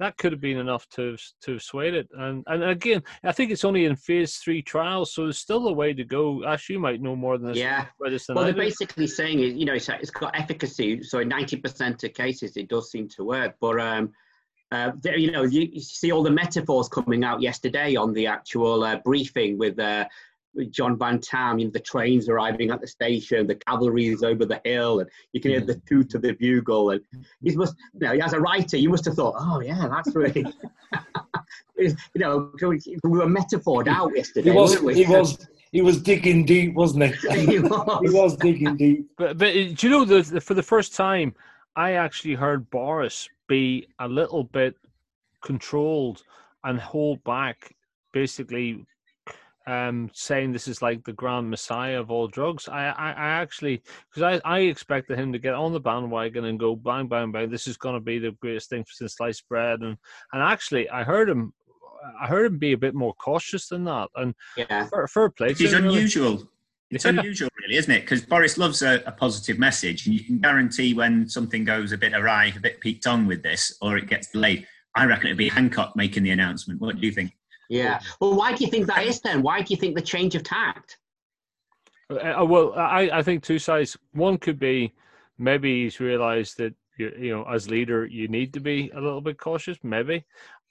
that 0.00 0.16
could 0.16 0.32
have 0.32 0.40
been 0.40 0.58
enough 0.58 0.88
to 0.90 1.16
to 1.42 1.52
have 1.52 1.62
swayed 1.62 1.94
it. 1.94 2.08
And 2.12 2.42
and 2.46 2.64
again, 2.64 3.02
I 3.22 3.32
think 3.32 3.50
it's 3.50 3.64
only 3.64 3.84
in 3.84 3.96
phase 3.96 4.36
three 4.36 4.62
trials, 4.62 5.14
so 5.14 5.24
there's 5.24 5.38
still 5.38 5.68
a 5.68 5.72
way 5.72 5.92
to 5.94 6.04
go. 6.04 6.44
Ash, 6.44 6.68
you 6.68 6.78
might 6.78 7.00
know 7.00 7.14
more 7.14 7.38
than 7.38 7.48
this. 7.48 7.58
Yeah. 7.58 7.86
This 8.00 8.26
well, 8.28 8.44
they're 8.44 8.52
basically 8.52 9.06
saying 9.06 9.40
is 9.40 9.54
you 9.54 9.64
know 9.64 9.74
it's, 9.74 9.88
it's 9.88 10.10
got 10.10 10.38
efficacy, 10.38 11.02
so 11.02 11.20
in 11.20 11.28
ninety 11.28 11.56
percent 11.56 12.02
of 12.04 12.12
cases 12.14 12.56
it 12.56 12.68
does 12.68 12.90
seem 12.90 13.08
to 13.10 13.24
work. 13.24 13.56
But 13.60 13.80
um, 13.80 14.12
uh, 14.72 14.90
you 15.04 15.30
know, 15.30 15.44
you, 15.44 15.68
you, 15.72 15.80
see 15.80 16.10
all 16.10 16.22
the 16.22 16.30
metaphors 16.30 16.88
coming 16.88 17.22
out 17.22 17.40
yesterday 17.40 17.94
on 17.94 18.12
the 18.12 18.26
actual 18.26 18.82
uh, 18.82 18.96
briefing 19.04 19.56
with 19.56 19.78
uh, 19.78 20.04
John 20.70 20.98
Van 20.98 21.20
Tam, 21.20 21.58
you 21.58 21.66
know, 21.66 21.70
the 21.70 21.80
trains 21.80 22.28
arriving 22.28 22.70
at 22.70 22.80
the 22.80 22.86
station, 22.86 23.46
the 23.46 23.54
cavalry 23.54 24.08
is 24.08 24.22
over 24.22 24.44
the 24.44 24.60
hill, 24.64 25.00
and 25.00 25.08
you 25.32 25.40
can 25.40 25.50
hear 25.50 25.60
the 25.60 25.80
toot 25.86 26.14
of 26.14 26.22
the 26.22 26.32
bugle. 26.32 26.90
And 26.90 27.00
he 27.42 27.56
must, 27.56 27.74
you 27.94 28.00
know, 28.00 28.24
as 28.24 28.32
a 28.32 28.40
writer, 28.40 28.76
you 28.76 28.88
must 28.88 29.04
have 29.06 29.14
thought, 29.14 29.34
oh 29.38 29.60
yeah, 29.60 29.88
that's 29.88 30.14
really, 30.14 30.46
you 31.78 31.96
know, 32.16 32.52
we 32.60 32.78
were 33.04 33.26
metaphored 33.26 33.88
out 33.88 34.14
yesterday. 34.14 34.50
He 34.50 34.56
was, 34.56 34.78
he 34.78 35.06
was, 35.06 35.48
he 35.72 35.82
was 35.82 36.00
digging 36.00 36.44
deep, 36.44 36.74
wasn't 36.74 37.14
he? 37.14 37.46
he, 37.46 37.58
was. 37.58 38.00
he 38.02 38.10
was 38.10 38.36
digging 38.36 38.76
deep. 38.76 39.10
But, 39.18 39.38
but 39.38 39.48
uh, 39.48 39.52
do 39.52 39.76
you 39.80 39.90
know 39.90 40.04
that 40.04 40.42
for 40.42 40.54
the 40.54 40.62
first 40.62 40.94
time, 40.94 41.34
I 41.76 41.92
actually 41.92 42.34
heard 42.34 42.70
Boris 42.70 43.28
be 43.48 43.88
a 43.98 44.08
little 44.08 44.44
bit 44.44 44.76
controlled 45.42 46.22
and 46.62 46.78
hold 46.78 47.22
back 47.24 47.74
basically 48.12 48.86
um, 49.66 50.10
saying 50.12 50.52
this 50.52 50.68
is 50.68 50.82
like 50.82 51.04
the 51.04 51.12
grand 51.12 51.50
messiah 51.50 52.00
of 52.00 52.10
all 52.10 52.28
drugs. 52.28 52.68
I, 52.68 52.86
I, 52.86 53.10
I 53.10 53.28
actually, 53.40 53.82
because 54.10 54.40
I, 54.44 54.50
I 54.50 54.60
expected 54.60 55.18
him 55.18 55.32
to 55.32 55.38
get 55.38 55.54
on 55.54 55.72
the 55.72 55.80
bandwagon 55.80 56.44
and 56.44 56.58
go 56.58 56.76
bang, 56.76 57.06
bang, 57.08 57.32
bang. 57.32 57.50
This 57.50 57.66
is 57.66 57.76
going 57.76 57.94
to 57.94 58.00
be 58.00 58.18
the 58.18 58.32
greatest 58.40 58.70
thing 58.70 58.84
since 58.88 59.16
sliced 59.16 59.48
bread. 59.48 59.80
And 59.80 59.96
and 60.32 60.42
actually, 60.42 60.88
I 60.90 61.04
heard 61.04 61.28
him, 61.28 61.52
I 62.20 62.26
heard 62.26 62.46
him 62.46 62.58
be 62.58 62.72
a 62.72 62.78
bit 62.78 62.94
more 62.94 63.14
cautious 63.14 63.68
than 63.68 63.84
that. 63.84 64.08
And 64.16 64.34
yeah, 64.56 64.86
for, 64.86 65.06
for 65.08 65.24
a 65.24 65.30
place, 65.30 65.60
it's 65.60 65.72
unusual. 65.74 66.32
Really. 66.32 66.48
It's 66.90 67.06
unusual, 67.06 67.48
really, 67.60 67.76
isn't 67.76 67.90
it? 67.90 68.02
Because 68.02 68.24
Boris 68.24 68.56
loves 68.56 68.82
a, 68.82 69.02
a, 69.06 69.10
positive 69.10 69.58
message, 69.58 70.06
and 70.06 70.14
you 70.14 70.22
can 70.22 70.38
guarantee 70.38 70.94
when 70.94 71.28
something 71.28 71.64
goes 71.64 71.90
a 71.90 71.98
bit 71.98 72.12
awry, 72.12 72.52
a 72.56 72.60
bit 72.60 72.78
peaked 72.78 73.08
on 73.08 73.26
with 73.26 73.42
this, 73.42 73.76
or 73.80 73.96
it 73.96 74.06
gets 74.06 74.28
delayed. 74.28 74.64
I 74.94 75.06
reckon 75.06 75.26
it'd 75.26 75.38
be 75.38 75.48
Hancock 75.48 75.96
making 75.96 76.22
the 76.22 76.30
announcement. 76.30 76.80
What 76.80 77.00
do 77.00 77.06
you 77.06 77.10
think? 77.12 77.32
Yeah. 77.68 78.00
Well, 78.20 78.34
why 78.34 78.54
do 78.54 78.64
you 78.64 78.70
think 78.70 78.86
that 78.86 79.06
is 79.06 79.20
then? 79.20 79.42
Why 79.42 79.62
do 79.62 79.72
you 79.72 79.76
think 79.76 79.94
the 79.94 80.02
change 80.02 80.34
of 80.34 80.42
tact? 80.42 80.98
Uh, 82.10 82.40
uh, 82.40 82.44
well, 82.44 82.74
I, 82.74 83.10
I 83.12 83.22
think 83.22 83.42
two 83.42 83.58
sides. 83.58 83.96
One 84.12 84.38
could 84.38 84.58
be 84.58 84.92
maybe 85.38 85.84
he's 85.84 86.00
realised 86.00 86.58
that 86.58 86.74
you, 86.98 87.12
you 87.18 87.36
know 87.36 87.44
as 87.44 87.68
leader 87.68 88.06
you 88.06 88.28
need 88.28 88.52
to 88.54 88.60
be 88.60 88.90
a 88.94 89.00
little 89.00 89.20
bit 89.20 89.38
cautious. 89.38 89.78
Maybe 89.82 90.24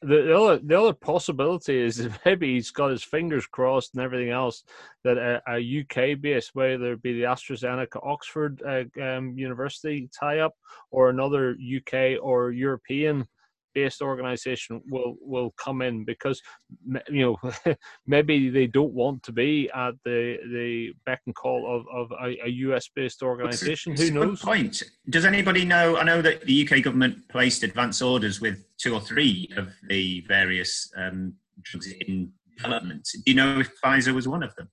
the 0.04 0.36
other 0.36 0.60
the 0.60 0.80
other 0.80 0.94
possibility 0.94 1.80
is 1.80 2.10
maybe 2.26 2.54
he's 2.54 2.72
got 2.72 2.92
his 2.92 3.04
fingers 3.04 3.48
crossed 3.48 3.94
and 3.94 4.04
everything 4.04 4.30
else 4.30 4.64
that 5.04 5.18
a, 5.18 5.42
a 5.48 5.82
UK 5.82 6.20
base, 6.20 6.52
whether 6.54 6.94
it 6.94 7.02
be 7.02 7.14
the 7.14 7.24
AstraZeneca 7.24 8.00
Oxford 8.04 8.62
uh, 8.68 8.84
um, 9.02 9.38
University 9.38 10.10
tie 10.18 10.40
up 10.40 10.54
or 10.92 11.10
another 11.10 11.52
UK 11.52 12.18
or 12.22 12.52
European 12.52 13.28
based 13.74 14.02
organization 14.02 14.82
will 14.90 15.16
will 15.22 15.54
come 15.58 15.82
in 15.82 16.06
because 16.06 16.42
you 17.10 17.38
know 17.44 17.76
maybe 18.08 18.50
they 18.50 18.68
don't 18.68 18.94
want 18.94 19.24
to 19.24 19.32
be 19.32 19.70
at 19.74 19.94
the 20.06 20.38
the 20.52 20.92
beck 21.06 21.22
and 21.26 21.36
call 21.36 21.66
of, 21.76 21.86
of 21.94 22.12
a, 22.22 22.46
a 22.46 22.50
US 22.50 22.90
based 22.96 23.22
organization. 23.22 23.96
Who 23.96 24.12
knows? 24.12 24.42
point. 24.42 24.84
Does 25.10 25.26
anybody 25.26 25.66
know? 25.66 25.98
I 25.98 26.04
know 26.04 26.22
that 26.22 26.42
the 26.42 26.68
UK 26.68 26.84
government 26.84 27.28
placed 27.30 27.64
advance 27.64 28.02
orders 28.02 28.42
with 28.42 28.64
two 28.78 28.94
or 28.94 29.02
three 29.02 29.50
of 29.58 29.70
the 29.90 30.24
various 30.28 30.92
um, 30.98 31.34
drugs 31.62 31.92
in 32.08 32.32
development. 32.58 33.08
Do 33.14 33.22
you 33.26 33.36
know 33.36 33.60
if 33.60 33.72
Pfizer 33.82 34.14
was 34.14 34.28
one 34.28 34.44
of 34.44 34.56
them? 34.56 34.70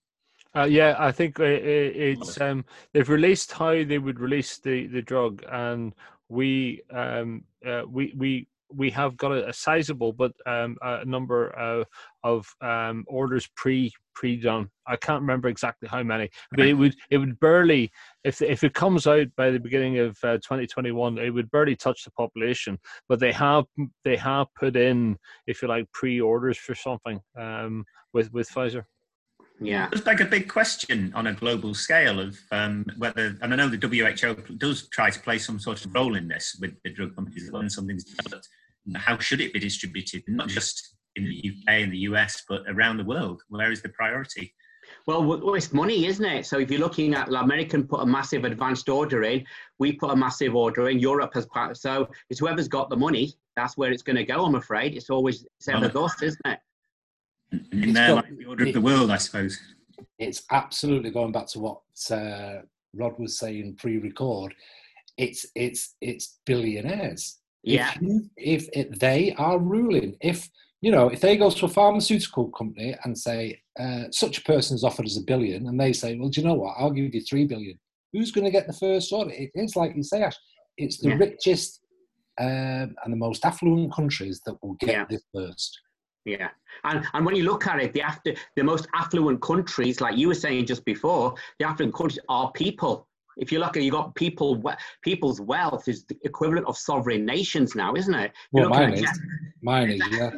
Uh, 0.57 0.64
yeah, 0.64 0.97
I 0.99 1.12
think 1.12 1.38
it, 1.38 1.62
it's 1.64 2.40
um, 2.40 2.64
they've 2.92 3.09
released 3.09 3.52
how 3.52 3.85
they 3.85 3.99
would 3.99 4.19
release 4.19 4.59
the, 4.59 4.88
the 4.88 5.02
drug, 5.02 5.45
and 5.50 5.95
we 6.28 6.83
um, 6.92 7.45
uh, 7.64 7.83
we 7.88 8.12
we 8.16 8.49
we 8.75 8.91
have 8.91 9.17
got 9.17 9.33
a, 9.33 9.49
a 9.49 9.53
sizable 9.53 10.12
but 10.12 10.33
um, 10.47 10.77
a 10.83 11.05
number 11.05 11.57
uh, 11.59 11.85
of 12.23 12.47
um, 12.61 13.05
orders 13.09 13.49
pre 13.57 13.93
pre 14.15 14.37
done. 14.37 14.69
I 14.87 14.97
can't 14.97 15.21
remember 15.21 15.49
exactly 15.49 15.89
how 15.89 16.03
many, 16.03 16.29
but 16.50 16.67
it 16.67 16.75
would 16.75 16.95
it 17.11 17.19
would 17.19 17.39
barely 17.41 17.91
if 18.25 18.43
if 18.43 18.65
it 18.65 18.75
comes 18.75 19.07
out 19.07 19.29
by 19.37 19.50
the 19.50 19.61
beginning 19.61 19.99
of 19.99 20.19
uh, 20.23 20.37
2021, 20.37 21.19
it 21.19 21.31
would 21.31 21.50
barely 21.50 21.77
touch 21.77 22.05
the 22.05 22.11
population. 22.12 22.79
But 23.09 23.21
they 23.21 23.33
have 23.33 23.65
they 24.05 24.17
have 24.17 24.49
put 24.59 24.77
in, 24.77 25.17
if 25.47 25.62
you 25.62 25.69
like, 25.69 25.91
pre 25.93 26.21
orders 26.21 26.59
for 26.59 26.75
something 26.75 27.21
um, 27.39 27.85
with 28.12 28.33
with 28.33 28.49
Pfizer. 28.49 28.85
Yeah, 29.61 29.88
it's 29.93 30.07
like 30.07 30.21
a 30.21 30.25
big 30.25 30.49
question 30.49 31.12
on 31.14 31.26
a 31.26 31.35
global 31.35 31.75
scale 31.75 32.19
of 32.19 32.38
um, 32.50 32.87
whether, 32.97 33.37
and 33.43 33.52
I 33.52 33.57
know 33.57 33.69
the 33.69 33.76
WHO 33.76 34.57
does 34.57 34.88
try 34.88 35.11
to 35.11 35.21
play 35.21 35.38
some 35.38 35.59
sort 35.59 35.85
of 35.85 35.95
role 35.95 36.17
in 36.17 36.29
this 36.29 36.57
with 36.61 36.75
the 36.83 36.90
drug 36.90 37.14
companies 37.14 37.52
when 37.52 37.69
something's 37.69 38.05
developed. 38.05 38.49
How 38.97 39.19
should 39.19 39.43
it 39.43 39.52
be 39.52 39.61
distributed, 39.61 40.23
not 40.26 40.49
just 40.49 40.97
in 41.17 41.25
the 41.25 41.37
UK 41.50 41.83
and 41.83 41.93
the 41.93 41.99
US, 41.99 42.43
but 42.49 42.62
around 42.69 42.97
the 42.97 43.05
world? 43.05 43.43
Where 43.49 43.71
is 43.71 43.83
the 43.83 43.90
priority? 43.90 44.55
Well, 45.07 45.55
it's 45.55 45.73
money, 45.73 46.07
isn't 46.07 46.25
it? 46.25 46.47
So 46.47 46.59
if 46.59 46.71
you're 46.71 46.81
looking 46.81 47.14
at 47.14 47.29
American 47.29 47.87
put 47.87 48.00
a 48.00 48.07
massive 48.07 48.45
advanced 48.45 48.88
order 48.88 49.25
in, 49.25 49.45
we 49.79 49.93
put 49.93 50.11
a 50.11 50.17
massive 50.17 50.55
order 50.55 50.88
in. 50.88 50.99
Europe 50.99 51.35
has 51.35 51.47
so 51.79 52.09
it's 52.29 52.40
whoever's 52.40 52.69
got 52.69 52.90
the 52.90 52.97
money. 52.97 53.35
That's 53.57 53.76
where 53.76 53.93
it's 53.93 54.02
going 54.02 54.17
to 54.17 54.25
go. 54.25 54.45
I'm 54.45 54.55
afraid 54.55 54.97
it's 54.97 55.11
always 55.11 55.45
it's 55.59 55.69
ever 55.69 55.88
thus, 55.88 56.23
isn't 56.23 56.47
it? 56.47 56.59
In 57.73 57.92
there, 57.92 58.09
got, 58.09 58.25
like 58.25 58.38
the 58.38 58.47
order 58.47 58.64
it, 58.64 58.69
of 58.69 58.75
the 58.75 58.80
world, 58.80 59.11
I 59.11 59.16
suppose. 59.16 59.59
It's 60.19 60.42
absolutely 60.50 61.11
going 61.11 61.33
back 61.33 61.47
to 61.49 61.61
what 61.61 61.80
uh, 62.11 62.62
Rod 62.95 63.19
was 63.19 63.38
saying 63.38 63.76
pre-record. 63.76 64.54
It's 65.16 65.47
it's 65.54 65.97
it's 66.00 66.38
billionaires. 66.47 67.38
Yeah. 67.62 67.92
If, 67.97 68.02
you, 68.02 68.30
if 68.37 68.99
they 68.99 69.35
are 69.35 69.59
ruling, 69.59 70.16
if 70.21 70.49
you 70.80 70.90
know, 70.90 71.09
if 71.09 71.21
they 71.21 71.37
go 71.37 71.50
to 71.50 71.66
a 71.66 71.69
pharmaceutical 71.69 72.49
company 72.52 72.97
and 73.04 73.16
say 73.16 73.61
uh, 73.78 74.04
such 74.11 74.38
a 74.38 74.42
person 74.42 74.75
is 74.75 74.85
offered 74.85 75.07
as 75.07 75.19
a 75.19 75.23
billion, 75.23 75.66
and 75.66 75.78
they 75.78 75.92
say, 75.92 76.16
well, 76.16 76.30
do 76.30 76.40
you 76.40 76.47
know 76.47 76.54
what? 76.54 76.76
I'll 76.78 76.90
give 76.90 77.14
you 77.14 77.21
three 77.21 77.47
billion. 77.47 77.78
Who's 78.12 78.33
going 78.33 78.47
to 78.47 78.50
get 78.50 78.66
the 78.66 78.73
first 78.73 79.12
order? 79.12 79.30
It, 79.30 79.50
it's 79.54 79.76
like 79.76 79.95
you 79.95 80.02
say, 80.02 80.23
Ash. 80.23 80.37
It's 80.78 80.97
the 80.97 81.11
yeah. 81.11 81.16
richest 81.16 81.80
um, 82.40 82.95
and 83.04 83.12
the 83.12 83.16
most 83.16 83.45
affluent 83.45 83.92
countries 83.92 84.40
that 84.47 84.57
will 84.62 84.75
get 84.80 84.90
yeah. 84.90 85.04
this 85.11 85.23
first. 85.35 85.78
Yeah, 86.25 86.50
and 86.85 87.07
and 87.15 87.25
when 87.25 87.35
you 87.35 87.45
look 87.45 87.67
at 87.67 87.81
it, 87.81 87.93
the 87.95 88.03
after 88.03 88.35
the 88.55 88.62
most 88.62 88.87
affluent 88.95 89.41
countries, 89.41 90.00
like 90.00 90.17
you 90.17 90.29
were 90.29 90.35
saying 90.35 90.67
just 90.67 90.85
before, 90.85 91.35
the 91.59 91.67
affluent 91.67 91.95
countries 91.95 92.21
are 92.29 92.53
people. 92.53 93.07
If 93.37 93.50
you 93.50 93.59
look 93.59 93.77
at, 93.77 93.83
you 93.83 93.91
got 93.91 94.15
people, 94.15 94.62
people's 95.03 95.41
wealth 95.41 95.89
is 95.89 96.05
the 96.05 96.19
equivalent 96.25 96.67
of 96.67 96.77
sovereign 96.77 97.25
nations 97.25 97.75
now, 97.75 97.95
isn't 97.95 98.15
it? 98.15 98.33
Well, 98.53 98.69
mine 98.69 98.93
is. 98.93 99.21
Mine 99.62 99.91
is, 99.91 100.03
yeah. 100.11 100.31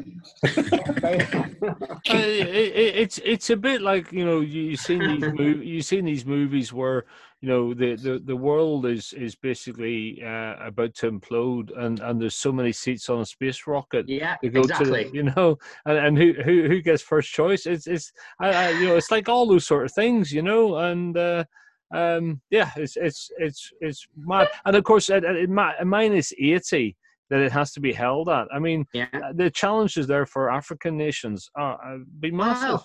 uh, 0.45 1.69
it, 2.05 2.77
it, 2.77 2.97
it's 2.97 3.19
it's 3.25 3.51
a 3.51 3.57
bit 3.57 3.81
like 3.81 4.13
you 4.13 4.25
know 4.25 4.41
you've 4.41 4.81
seen 4.81 5.01
these 5.01 5.23
mov- 5.23 5.67
you've 5.67 5.85
seen 5.85 6.05
these 6.05 6.25
movies 6.25 6.73
where 6.73 7.05
you 7.43 7.49
know 7.49 7.75
the 7.75 7.97
the, 7.97 8.23
the 8.25 8.37
world 8.37 8.87
is 8.87 9.13
is 9.13 9.35
basically 9.35 10.23
uh, 10.25 10.55
about 10.65 10.95
to 10.95 11.11
implode 11.11 11.77
and 11.77 11.99
and 12.01 12.23
there's 12.23 12.37
so 12.37 12.53
many 12.53 12.73
seats 12.73 13.11
on 13.11 13.21
a 13.21 13.27
space 13.27 13.67
rocket 13.67 14.09
yeah 14.09 14.37
exactly. 14.43 15.11
to 15.11 15.17
you 15.17 15.25
know 15.25 15.59
and, 15.85 15.99
and 15.99 16.19
who 16.19 16.35
who 16.45 16.69
who 16.69 16.81
gets 16.81 17.03
first 17.03 17.33
choice 17.33 17.67
it's 17.67 17.89
it's 17.89 18.13
I, 18.39 18.49
I, 18.51 18.71
you 18.71 18.87
know 18.87 18.97
it's 18.97 19.11
like 19.11 19.29
all 19.29 19.47
those 19.47 19.67
sort 19.67 19.85
of 19.85 19.93
things 19.93 20.33
you 20.33 20.43
know 20.43 20.77
and 20.77 21.17
uh 21.17 21.45
um 21.93 22.41
yeah 22.51 22.71
it's 22.77 22.97
it's 22.97 23.31
it's 23.39 23.73
it's 23.81 24.07
mad 24.17 24.49
and 24.65 24.77
of 24.77 24.85
course 24.85 25.11
at, 25.11 25.25
at 25.25 25.49
minus 25.51 26.33
80 26.39 26.97
that 27.29 27.41
it 27.41 27.51
has 27.51 27.73
to 27.73 27.81
be 27.81 27.93
held 27.93 28.29
at 28.29 28.47
i 28.55 28.61
mean 28.61 28.87
yeah. 28.95 29.09
the 29.35 29.51
challenges 29.51 30.07
there 30.07 30.27
for 30.27 30.49
african 30.49 30.97
nations 30.97 31.51
are 31.57 31.79
uh, 31.85 31.99
be 32.21 32.31
massive 32.31 32.71
wow. 32.71 32.85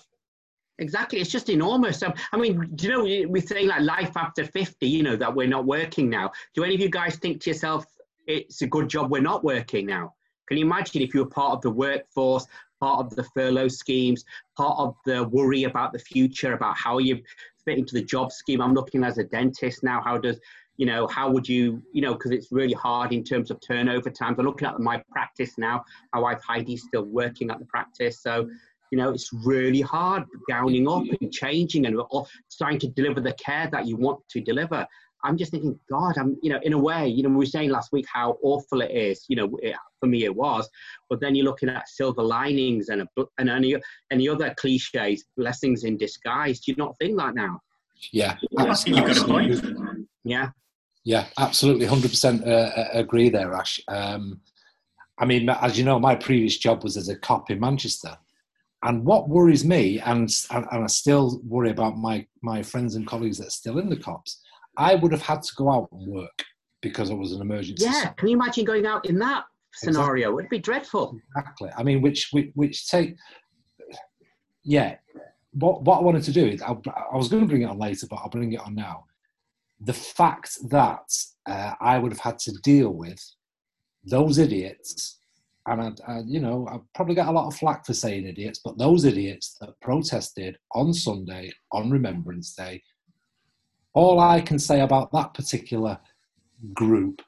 Exactly, 0.78 1.18
it's 1.18 1.30
just 1.30 1.48
enormous. 1.48 2.02
Um, 2.02 2.14
I 2.32 2.36
mean, 2.36 2.70
do 2.76 2.86
you 2.86 2.92
know 2.92 3.28
we 3.28 3.40
say 3.40 3.64
like 3.64 3.82
life 3.82 4.16
after 4.16 4.44
fifty? 4.44 4.88
You 4.88 5.02
know 5.02 5.16
that 5.16 5.34
we're 5.34 5.48
not 5.48 5.66
working 5.66 6.08
now. 6.08 6.30
Do 6.54 6.62
any 6.62 6.74
of 6.74 6.80
you 6.80 6.88
guys 6.88 7.16
think 7.16 7.40
to 7.42 7.50
yourself, 7.50 7.84
it's 8.26 8.62
a 8.62 8.66
good 8.66 8.88
job 8.88 9.10
we're 9.10 9.20
not 9.20 9.42
working 9.42 9.86
now? 9.86 10.14
Can 10.46 10.56
you 10.56 10.64
imagine 10.64 11.02
if 11.02 11.14
you 11.14 11.24
were 11.24 11.30
part 11.30 11.52
of 11.52 11.62
the 11.62 11.70
workforce, 11.70 12.46
part 12.80 13.04
of 13.04 13.14
the 13.16 13.24
furlough 13.34 13.68
schemes, 13.68 14.24
part 14.56 14.78
of 14.78 14.94
the 15.04 15.24
worry 15.24 15.64
about 15.64 15.92
the 15.92 15.98
future, 15.98 16.52
about 16.52 16.76
how 16.76 16.98
you 16.98 17.22
fit 17.64 17.76
into 17.76 17.94
the 17.94 18.04
job 18.04 18.30
scheme? 18.30 18.62
I'm 18.62 18.72
looking 18.72 19.02
as 19.02 19.18
a 19.18 19.24
dentist 19.24 19.82
now. 19.82 20.00
How 20.00 20.16
does 20.16 20.38
you 20.76 20.86
know 20.86 21.08
how 21.08 21.28
would 21.28 21.48
you 21.48 21.82
you 21.92 22.02
know 22.02 22.12
because 22.12 22.30
it's 22.30 22.52
really 22.52 22.72
hard 22.74 23.12
in 23.12 23.24
terms 23.24 23.50
of 23.50 23.60
turnover 23.60 24.10
times. 24.10 24.38
I'm 24.38 24.46
looking 24.46 24.68
at 24.68 24.78
my 24.78 25.02
practice 25.10 25.58
now. 25.58 25.84
My 26.14 26.20
wife 26.20 26.40
Heidi's 26.46 26.84
still 26.84 27.04
working 27.04 27.50
at 27.50 27.58
the 27.58 27.66
practice, 27.66 28.22
so 28.22 28.48
you 28.90 28.98
know, 28.98 29.10
it's 29.10 29.30
really 29.32 29.80
hard 29.80 30.24
gowning 30.48 30.88
up 30.88 31.04
and 31.20 31.32
changing 31.32 31.86
and 31.86 32.00
trying 32.56 32.78
to 32.78 32.88
deliver 32.88 33.20
the 33.20 33.32
care 33.34 33.68
that 33.72 33.86
you 33.86 33.96
want 33.96 34.20
to 34.30 34.40
deliver. 34.40 34.86
I'm 35.24 35.36
just 35.36 35.50
thinking, 35.50 35.78
God, 35.90 36.16
I'm, 36.16 36.36
you 36.42 36.50
know, 36.50 36.60
in 36.62 36.72
a 36.72 36.78
way, 36.78 37.08
you 37.08 37.22
know, 37.22 37.28
we 37.30 37.36
were 37.36 37.46
saying 37.46 37.70
last 37.70 37.90
week 37.92 38.06
how 38.12 38.38
awful 38.42 38.80
it 38.82 38.92
is. 38.92 39.24
You 39.28 39.36
know, 39.36 39.58
it, 39.62 39.74
for 39.98 40.06
me 40.06 40.24
it 40.24 40.34
was, 40.34 40.68
but 41.10 41.20
then 41.20 41.34
you're 41.34 41.44
looking 41.44 41.68
at 41.68 41.88
silver 41.88 42.22
linings 42.22 42.88
and 42.88 43.02
a, 43.02 43.24
and 43.38 43.50
any 43.50 43.76
any 44.12 44.28
other 44.28 44.54
cliches, 44.56 45.24
blessings 45.36 45.84
in 45.84 45.96
disguise. 45.96 46.60
Do 46.60 46.72
you 46.72 46.76
not 46.76 46.94
think 47.00 47.18
that 47.18 47.34
now? 47.34 47.60
Yeah, 48.12 48.36
absolutely. 48.56 49.60
Yeah, 50.22 50.50
yeah, 51.04 51.26
absolutely, 51.36 51.86
hundred 51.86 52.10
percent 52.10 52.46
uh, 52.46 52.70
agree 52.92 53.28
there, 53.28 53.54
Ash. 53.54 53.80
Um, 53.88 54.40
I 55.18 55.24
mean, 55.24 55.48
as 55.48 55.76
you 55.76 55.84
know, 55.84 55.98
my 55.98 56.14
previous 56.14 56.56
job 56.58 56.84
was 56.84 56.96
as 56.96 57.08
a 57.08 57.16
cop 57.16 57.50
in 57.50 57.58
Manchester, 57.58 58.16
and 58.82 59.04
what 59.04 59.28
worries 59.28 59.64
me, 59.64 60.00
and, 60.00 60.30
and, 60.50 60.66
I 60.70 60.86
still 60.86 61.40
worry 61.44 61.70
about 61.70 61.96
my, 61.96 62.26
my 62.42 62.62
friends 62.62 62.94
and 62.94 63.06
colleagues 63.06 63.38
that 63.38 63.48
are 63.48 63.50
still 63.50 63.78
in 63.78 63.88
the 63.88 63.96
cops, 63.96 64.40
I 64.76 64.94
would 64.94 65.10
have 65.10 65.22
had 65.22 65.42
to 65.42 65.54
go 65.56 65.70
out 65.70 65.88
and 65.90 66.06
work 66.06 66.44
because 66.80 67.10
it 67.10 67.16
was 67.16 67.32
an 67.32 67.40
emergency. 67.40 67.84
Yeah, 67.84 68.10
can 68.12 68.28
you 68.28 68.36
imagine 68.36 68.64
going 68.64 68.86
out 68.86 69.06
in 69.06 69.18
that 69.18 69.44
scenario? 69.74 70.28
Exactly. 70.28 70.42
It'd 70.42 70.50
be 70.50 70.58
dreadful. 70.60 71.18
Exactly. 71.36 71.70
I 71.76 71.82
mean, 71.82 72.00
which 72.00 72.28
which, 72.30 72.50
which 72.54 72.88
take, 72.88 73.16
yeah. 74.62 74.96
What 75.52 75.82
what 75.82 75.98
I 75.98 76.02
wanted 76.02 76.22
to 76.24 76.32
do 76.32 76.46
is 76.46 76.62
I, 76.62 76.76
I 77.12 77.16
was 77.16 77.28
going 77.28 77.42
to 77.42 77.48
bring 77.48 77.62
it 77.62 77.70
on 77.70 77.78
later, 77.78 78.06
but 78.08 78.16
I'll 78.16 78.28
bring 78.28 78.52
it 78.52 78.60
on 78.60 78.76
now. 78.76 79.06
The 79.80 79.92
fact 79.92 80.56
that 80.70 81.10
uh, 81.46 81.72
I 81.80 81.98
would 81.98 82.12
have 82.12 82.20
had 82.20 82.38
to 82.40 82.52
deal 82.62 82.90
with 82.90 83.20
those 84.04 84.38
idiots 84.38 85.17
and 85.68 86.00
I, 86.06 86.12
I, 86.12 86.22
you 86.26 86.40
know, 86.40 86.66
I 86.68 86.78
probably 86.94 87.14
get 87.14 87.28
a 87.28 87.32
lot 87.32 87.46
of 87.46 87.56
flack 87.56 87.84
for 87.84 87.92
saying 87.94 88.26
idiots, 88.26 88.60
but 88.64 88.78
those 88.78 89.04
idiots 89.04 89.56
that 89.60 89.78
protested 89.80 90.56
on 90.72 90.94
Sunday 90.94 91.52
on 91.72 91.90
Remembrance 91.90 92.54
Day, 92.54 92.82
all 93.92 94.18
I 94.18 94.40
can 94.40 94.58
say 94.58 94.80
about 94.80 95.12
that 95.12 95.34
particular 95.34 95.98
group 96.72 97.20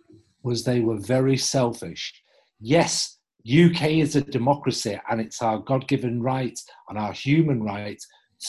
was 0.43 0.65
they 0.65 0.81
were 0.81 0.99
very 0.99 1.37
selfish. 1.37 2.15
Yes, 2.61 3.19
UK 3.45 3.91
is 3.91 4.17
a 4.17 4.23
democracy 4.23 4.99
and 5.11 5.21
it's 5.21 5.43
our 5.43 5.59
God 5.59 5.87
given 5.87 6.23
right 6.23 6.59
and 6.89 6.99
our 6.99 7.13
human 7.13 7.63
right 7.63 8.03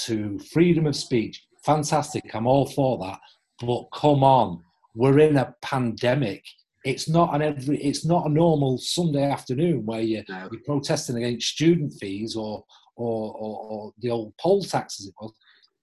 to 0.06 0.40
freedom 0.40 0.88
of 0.88 0.96
speech. 0.96 1.44
Fantastic, 1.66 2.34
I'm 2.34 2.48
all 2.48 2.66
for 2.66 2.98
that. 3.00 3.20
But 3.60 3.86
come 3.94 4.24
on, 4.24 4.64
we're 4.96 5.20
in 5.20 5.38
a 5.38 5.54
pandemic 5.62 6.46
it's 6.84 7.08
not 7.08 7.36
an 7.36 7.42
every 7.42 7.78
it's 7.84 8.06
not 8.06 8.26
a 8.26 8.30
normal 8.30 8.78
Sunday 8.78 9.30
afternoon 9.30 9.86
where 9.86 10.02
you, 10.02 10.24
no. 10.30 10.50
you're 10.52 10.62
protesting 10.66 11.18
against 11.18 11.48
student 11.48 11.94
fees 12.00 12.36
or, 12.36 12.64
or, 12.96 13.34
or 13.36 13.58
or 13.60 13.94
the 14.00 14.10
old 14.10 14.34
poll 14.40 14.64
tax 14.64 15.00
as 15.00 15.08
it 15.08 15.14
was. 15.22 15.34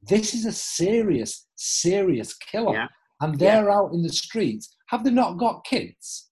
This 0.02 0.34
is 0.34 0.46
a 0.46 0.52
serious, 0.52 1.46
serious 1.56 2.34
killer. 2.34 2.74
Yeah. 2.74 2.86
And 3.20 3.36
they're 3.36 3.64
yeah. 3.64 3.74
out 3.74 3.92
in 3.92 4.02
the 4.02 4.12
streets. 4.12 4.76
Have 4.86 5.02
they 5.02 5.10
not 5.10 5.38
got 5.38 5.64
kids? 5.64 6.30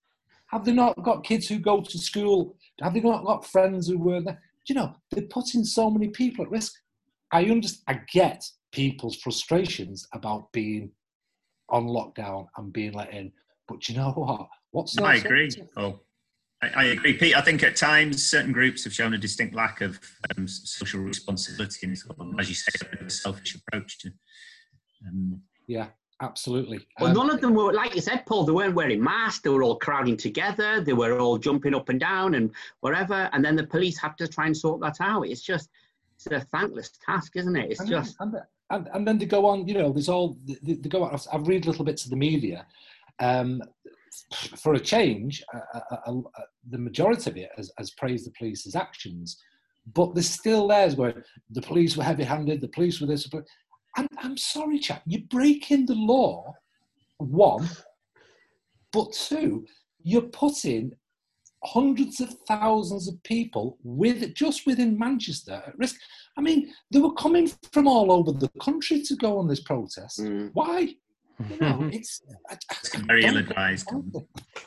Have 0.49 0.64
they 0.64 0.73
not 0.73 1.02
got 1.02 1.25
kids 1.25 1.49
who 1.49 1.58
go 1.58 1.80
to 1.80 1.99
school 1.99 2.56
Have 2.80 2.94
they 2.94 3.00
not 3.00 3.25
got 3.25 3.44
friends 3.44 3.88
who 3.88 3.99
were 3.99 4.20
there? 4.20 4.40
you 4.68 4.75
know, 4.75 4.94
they're 5.11 5.26
putting 5.26 5.64
so 5.64 5.90
many 5.90 6.08
people 6.08 6.44
at 6.44 6.50
risk. 6.50 6.75
I 7.32 7.44
understand, 7.44 7.82
I 7.88 8.00
get 8.12 8.44
people's 8.73 9.16
frustrations 9.16 10.06
about 10.12 10.52
being 10.52 10.90
on 11.68 11.87
lockdown 11.87 12.46
and 12.56 12.73
being 12.73 12.92
let 12.92 13.12
in. 13.12 13.32
But 13.68 13.88
you 13.88 13.96
know 13.96 14.11
what? 14.12 14.49
What's 14.70 14.99
I 14.99 15.16
agree. 15.16 15.50
Oh, 15.76 16.00
I, 16.62 16.68
I, 16.75 16.85
agree, 16.85 17.14
Pete. 17.14 17.37
I 17.37 17.40
think 17.40 17.62
at 17.62 17.76
times 17.76 18.28
certain 18.28 18.52
groups 18.52 18.85
have 18.85 18.92
shown 18.92 19.14
a 19.14 19.18
distinct 19.18 19.54
lack 19.54 19.80
of 19.80 19.99
um, 20.37 20.49
social 20.49 21.00
responsibility 21.00 21.87
and, 21.87 22.40
as 22.40 22.49
you 22.49 22.54
say, 22.54 22.73
a 23.04 23.11
selfish 23.11 23.56
approach 23.56 23.99
to. 24.00 24.11
Um, 25.06 25.42
yeah, 25.66 25.88
absolutely. 26.20 26.87
Well, 27.00 27.11
um, 27.11 27.16
none 27.16 27.30
of 27.30 27.40
them 27.40 27.54
were, 27.54 27.73
like 27.73 27.94
you 27.94 28.00
said, 28.00 28.25
Paul. 28.26 28.44
They 28.44 28.52
weren't 28.52 28.75
wearing 28.75 29.02
masks. 29.02 29.40
They 29.42 29.50
were 29.50 29.62
all 29.62 29.76
crowding 29.76 30.16
together. 30.16 30.80
They 30.80 30.94
were 30.94 31.18
all 31.18 31.37
jumping 31.37 31.75
up 31.75 31.88
and 31.88 32.00
down 32.00 32.35
and 32.35 32.50
whatever. 32.80 33.28
And 33.32 33.44
then 33.44 33.56
the 33.56 33.66
police 33.66 33.99
had 33.99 34.16
to 34.18 34.28
try 34.28 34.46
and 34.46 34.56
sort 34.56 34.80
that 34.80 34.96
out. 35.00 35.23
It's 35.23 35.42
just, 35.42 35.68
it's 36.14 36.26
a 36.26 36.40
thankless 36.40 36.92
task, 37.04 37.37
isn't 37.37 37.56
it? 37.56 37.70
It's 37.73 37.80
and 37.80 37.88
just. 37.88 38.16
And, 38.20 38.35
and, 38.70 38.88
and, 38.94 39.06
then 39.06 39.18
to 39.18 39.26
go 39.26 39.46
on, 39.46 39.68
you 39.68 39.75
know, 39.75 39.92
there's 39.92 40.08
all 40.08 40.38
they, 40.44 40.75
they 40.75 40.88
go 40.88 41.04
on. 41.04 41.18
I've 41.32 41.46
read 41.46 41.66
little 41.66 41.85
bits 41.85 42.04
of 42.04 42.11
the 42.11 42.16
media. 42.16 42.66
Um, 43.18 43.62
for 44.56 44.75
a 44.75 44.80
change, 44.80 45.42
uh, 45.54 45.80
uh, 45.90 45.96
uh, 46.06 46.23
the 46.70 46.78
majority 46.78 47.30
of 47.30 47.37
it 47.37 47.50
has, 47.56 47.70
has, 47.78 47.90
praised 47.92 48.26
the 48.26 48.32
police's 48.38 48.75
actions, 48.75 49.38
but 49.94 50.14
there's 50.14 50.28
still 50.28 50.66
there 50.68 50.90
where 50.92 51.25
the 51.50 51.62
police 51.62 51.96
were 51.96 52.04
heavy-handed, 52.04 52.61
the 52.61 52.68
police 52.68 53.00
were 53.00 53.06
this. 53.06 53.28
I'm, 53.96 54.08
I'm 54.18 54.37
sorry, 54.37 54.78
chap, 54.78 55.02
you're 55.06 55.23
breaking 55.30 55.87
the 55.87 55.94
law, 55.94 56.54
one, 57.18 57.68
but 58.92 59.12
two, 59.12 59.66
you're 60.02 60.23
putting 60.23 60.92
hundreds 61.64 62.20
of 62.20 62.32
thousands 62.46 63.08
of 63.08 63.23
people 63.23 63.78
with 63.82 64.35
just 64.35 64.66
within 64.66 64.99
Manchester 64.99 65.62
at 65.66 65.78
risk. 65.78 65.96
I 66.37 66.40
mean, 66.40 66.73
they 66.90 67.00
were 67.00 67.14
coming 67.14 67.50
from 67.73 67.88
all 67.88 68.12
over 68.12 68.32
the 68.32 68.50
country 68.61 69.02
to 69.02 69.16
go 69.16 69.38
on 69.38 69.49
this 69.49 69.61
protest. 69.61 70.20
Mm. 70.20 70.50
Why? 70.52 70.94
You 71.50 71.57
know, 71.61 71.90
it's, 71.93 72.23
it's 72.50 72.97
very 72.97 73.25
ill-advised. 73.25 73.88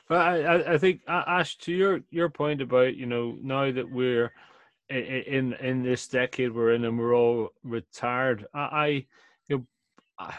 But 0.07 0.17
I, 0.17 0.73
I 0.73 0.77
think 0.77 1.01
Ash, 1.07 1.57
to 1.59 1.71
your 1.71 2.01
your 2.11 2.29
point 2.29 2.61
about 2.61 2.95
you 2.95 3.05
know 3.05 3.37
now 3.41 3.71
that 3.71 3.89
we're 3.89 4.31
in 4.89 5.53
in 5.53 5.83
this 5.83 6.07
decade 6.07 6.51
we're 6.51 6.73
in 6.73 6.85
and 6.85 6.97
we're 6.97 7.15
all 7.15 7.49
retired, 7.63 8.45
I, 8.53 8.59
I 8.59 8.87
you 9.47 9.67
know. 10.19 10.31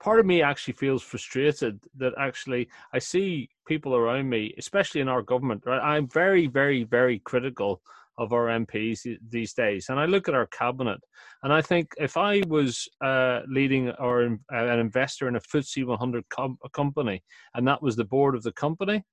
Part 0.00 0.20
of 0.20 0.26
me 0.26 0.42
actually 0.42 0.74
feels 0.74 1.02
frustrated 1.02 1.80
that 1.96 2.12
actually 2.16 2.68
I 2.92 3.00
see 3.00 3.50
people 3.66 3.96
around 3.96 4.28
me, 4.28 4.54
especially 4.56 5.00
in 5.00 5.08
our 5.08 5.22
government. 5.22 5.64
Right, 5.66 5.82
I'm 5.82 6.06
very, 6.06 6.46
very, 6.46 6.84
very 6.84 7.18
critical 7.18 7.82
of 8.18 8.32
our 8.32 8.46
MPs 8.46 9.06
these 9.30 9.54
days. 9.54 9.86
And 9.88 9.98
I 9.98 10.06
look 10.06 10.28
at 10.28 10.34
our 10.34 10.46
cabinet, 10.46 10.98
and 11.42 11.52
I 11.52 11.62
think 11.62 11.94
if 11.98 12.16
I 12.16 12.42
was 12.48 12.88
uh, 13.02 13.40
leading 13.48 13.90
or 13.92 14.24
uh, 14.24 14.26
an 14.50 14.78
investor 14.78 15.28
in 15.28 15.36
a 15.36 15.40
FTSE 15.40 15.86
100 15.86 16.28
com- 16.28 16.58
company, 16.72 17.22
and 17.54 17.66
that 17.66 17.82
was 17.82 17.96
the 17.96 18.04
board 18.04 18.34
of 18.34 18.42
the 18.42 18.52
company, 18.52 19.04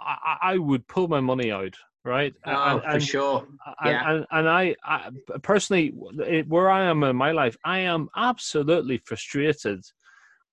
I, 0.00 0.36
I 0.42 0.58
would 0.58 0.86
pull 0.88 1.08
my 1.08 1.20
money 1.20 1.50
out. 1.50 1.74
Right, 2.04 2.32
oh, 2.46 2.80
and, 2.86 3.02
for 3.02 3.06
sure. 3.06 3.48
Yeah, 3.84 4.10
and, 4.10 4.26
and 4.30 4.48
I, 4.48 4.74
I 4.82 5.10
personally, 5.42 5.88
where 5.88 6.70
I 6.70 6.84
am 6.84 7.02
in 7.02 7.16
my 7.16 7.32
life, 7.32 7.54
I 7.64 7.80
am 7.80 8.08
absolutely 8.16 8.98
frustrated 8.98 9.84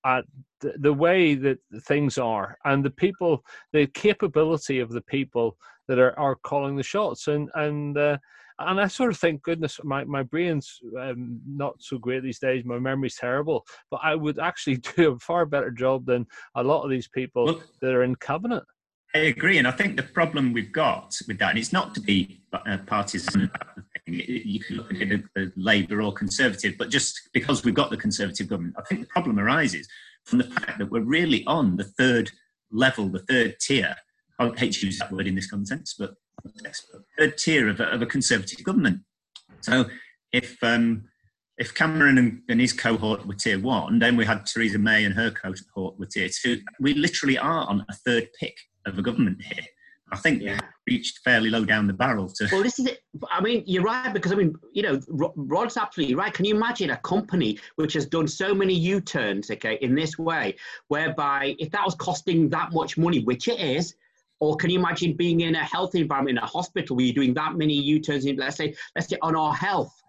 at 0.05 0.23
the, 0.61 0.73
the 0.79 0.93
way 0.93 1.35
that 1.35 1.57
things 1.83 2.17
are 2.17 2.57
and 2.65 2.85
the 2.85 2.91
people, 2.91 3.43
the 3.73 3.87
capability 3.87 4.79
of 4.79 4.89
the 4.89 5.01
people 5.01 5.57
that 5.87 5.99
are, 5.99 6.17
are 6.17 6.35
calling 6.35 6.75
the 6.75 6.83
shots. 6.83 7.27
And 7.27 7.49
and 7.55 7.97
uh, 7.97 8.17
and 8.59 8.79
I 8.79 8.87
sort 8.87 9.11
of 9.11 9.17
think, 9.17 9.41
goodness, 9.41 9.79
my 9.83 10.03
my 10.05 10.23
brain's 10.23 10.79
um, 10.99 11.41
not 11.47 11.75
so 11.79 11.97
great 11.97 12.23
these 12.23 12.39
days. 12.39 12.63
My 12.63 12.79
memory's 12.79 13.17
terrible, 13.17 13.65
but 13.91 13.99
I 14.03 14.15
would 14.15 14.39
actually 14.39 14.77
do 14.95 15.11
a 15.11 15.19
far 15.19 15.45
better 15.45 15.71
job 15.71 16.05
than 16.05 16.25
a 16.55 16.63
lot 16.63 16.83
of 16.83 16.89
these 16.89 17.07
people 17.07 17.45
well, 17.45 17.63
that 17.81 17.93
are 17.93 18.03
in 18.03 18.15
cabinet. 18.15 18.63
I 19.13 19.19
agree, 19.19 19.57
and 19.57 19.67
I 19.67 19.71
think 19.71 19.95
the 19.95 20.03
problem 20.03 20.53
we've 20.53 20.73
got 20.73 21.19
with 21.27 21.39
that, 21.39 21.51
and 21.51 21.59
it's 21.59 21.73
not 21.73 21.95
to 21.95 22.01
be 22.01 22.41
uh, 22.53 22.77
partisan 22.85 23.49
You 24.07 24.59
can 24.59 24.77
look 24.77 24.93
at 24.93 25.01
it 25.01 25.23
as 25.35 25.49
Labour 25.55 26.01
or 26.01 26.13
Conservative, 26.13 26.75
but 26.77 26.89
just 26.89 27.29
because 27.33 27.63
we've 27.63 27.73
got 27.73 27.89
the 27.89 27.97
Conservative 27.97 28.47
government, 28.47 28.75
I 28.77 28.83
think 28.83 29.01
the 29.01 29.07
problem 29.07 29.39
arises 29.39 29.87
from 30.25 30.39
the 30.39 30.45
fact 30.45 30.77
that 30.77 30.91
we're 30.91 31.01
really 31.01 31.43
on 31.45 31.77
the 31.77 31.83
third 31.83 32.31
level, 32.71 33.09
the 33.09 33.19
third 33.19 33.55
tier 33.59 33.95
I 34.39 34.51
hate 34.57 34.73
to 34.73 34.85
use 34.85 34.99
that 34.99 35.11
word 35.11 35.27
in 35.27 35.35
this 35.35 35.49
context, 35.49 35.95
but 35.97 36.15
third 37.17 37.37
tier 37.37 37.69
of 37.69 37.79
a, 37.79 37.85
of 37.85 38.01
a 38.01 38.05
conservative 38.05 38.63
government. 38.63 38.99
So 39.61 39.85
if 40.33 40.61
um, 40.61 41.05
if 41.57 41.73
Cameron 41.73 42.17
and, 42.17 42.41
and, 42.49 42.59
his 42.59 42.73
cohort 42.73 43.25
were 43.25 43.33
tier 43.33 43.59
one, 43.59 43.99
then 43.99 44.17
we 44.17 44.25
had 44.25 44.45
Theresa 44.45 44.77
May 44.77 45.05
and 45.05 45.15
her 45.15 45.31
cohort 45.31 45.97
were 45.97 46.05
tier 46.05 46.27
two. 46.29 46.61
We 46.81 46.93
literally 46.93 47.37
are 47.37 47.65
on 47.67 47.85
a 47.87 47.93
third 47.93 48.27
pick 48.37 48.57
of 48.85 48.99
a 48.99 49.01
government 49.01 49.41
here. 49.41 49.65
I 50.15 50.17
think 50.19 50.41
yeah. 50.41 50.59
reached 50.87 51.19
fairly 51.19 51.49
low 51.49 51.65
down 51.65 51.87
the 51.87 51.93
barrel. 51.93 52.29
To 52.29 52.47
well, 52.51 52.63
this 52.63 52.79
is 52.79 52.87
it. 52.87 53.03
I 53.29 53.41
mean, 53.41 53.63
you're 53.65 53.83
right 53.83 54.13
because 54.13 54.31
I 54.31 54.35
mean, 54.35 54.55
you 54.73 54.83
know, 54.83 54.99
Rod's 55.07 55.77
absolutely 55.77 56.15
right. 56.15 56.33
Can 56.33 56.45
you 56.45 56.55
imagine 56.55 56.89
a 56.91 56.97
company 56.97 57.59
which 57.75 57.93
has 57.93 58.05
done 58.05 58.27
so 58.27 58.53
many 58.53 58.73
U-turns, 58.73 59.51
okay, 59.51 59.77
in 59.81 59.95
this 59.95 60.17
way, 60.17 60.55
whereby 60.87 61.55
if 61.59 61.69
that 61.71 61.83
was 61.83 61.95
costing 61.95 62.49
that 62.49 62.71
much 62.71 62.97
money, 62.97 63.23
which 63.23 63.47
it 63.47 63.59
is, 63.59 63.95
or 64.39 64.55
can 64.55 64.69
you 64.69 64.79
imagine 64.79 65.13
being 65.13 65.41
in 65.41 65.55
a 65.55 65.63
health 65.63 65.95
environment 65.95 66.37
in 66.37 66.43
a 66.43 66.47
hospital 66.47 66.95
where 66.95 67.05
you're 67.05 67.15
doing 67.15 67.33
that 67.33 67.55
many 67.55 67.73
U-turns 67.73 68.25
in, 68.25 68.37
let's 68.37 68.57
say, 68.57 68.73
let's 68.95 69.09
say 69.09 69.17
on 69.21 69.35
our 69.35 69.53
health. 69.53 70.01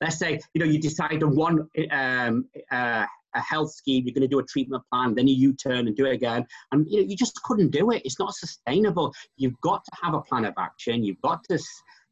Let's 0.00 0.18
say, 0.18 0.40
you 0.54 0.60
know, 0.60 0.66
you 0.66 0.80
decide 0.80 1.22
on 1.22 1.36
one 1.36 1.68
um, 1.90 2.46
uh, 2.70 3.04
a 3.34 3.40
health 3.40 3.72
scheme, 3.72 4.04
you're 4.04 4.14
going 4.14 4.22
to 4.22 4.28
do 4.28 4.38
a 4.38 4.44
treatment 4.44 4.82
plan, 4.92 5.14
then 5.14 5.28
you 5.28 5.34
U-turn 5.34 5.86
and 5.86 5.96
do 5.96 6.06
it 6.06 6.14
again. 6.14 6.46
And 6.72 6.86
you 6.88 7.00
know, 7.00 7.08
you 7.08 7.16
just 7.16 7.40
couldn't 7.42 7.70
do 7.70 7.90
it. 7.90 8.02
It's 8.04 8.18
not 8.18 8.34
sustainable. 8.34 9.12
You've 9.36 9.60
got 9.62 9.84
to 9.84 9.90
have 10.02 10.14
a 10.14 10.20
plan 10.20 10.44
of 10.44 10.54
action. 10.58 11.04
You've 11.04 11.20
got 11.22 11.44
to 11.50 11.58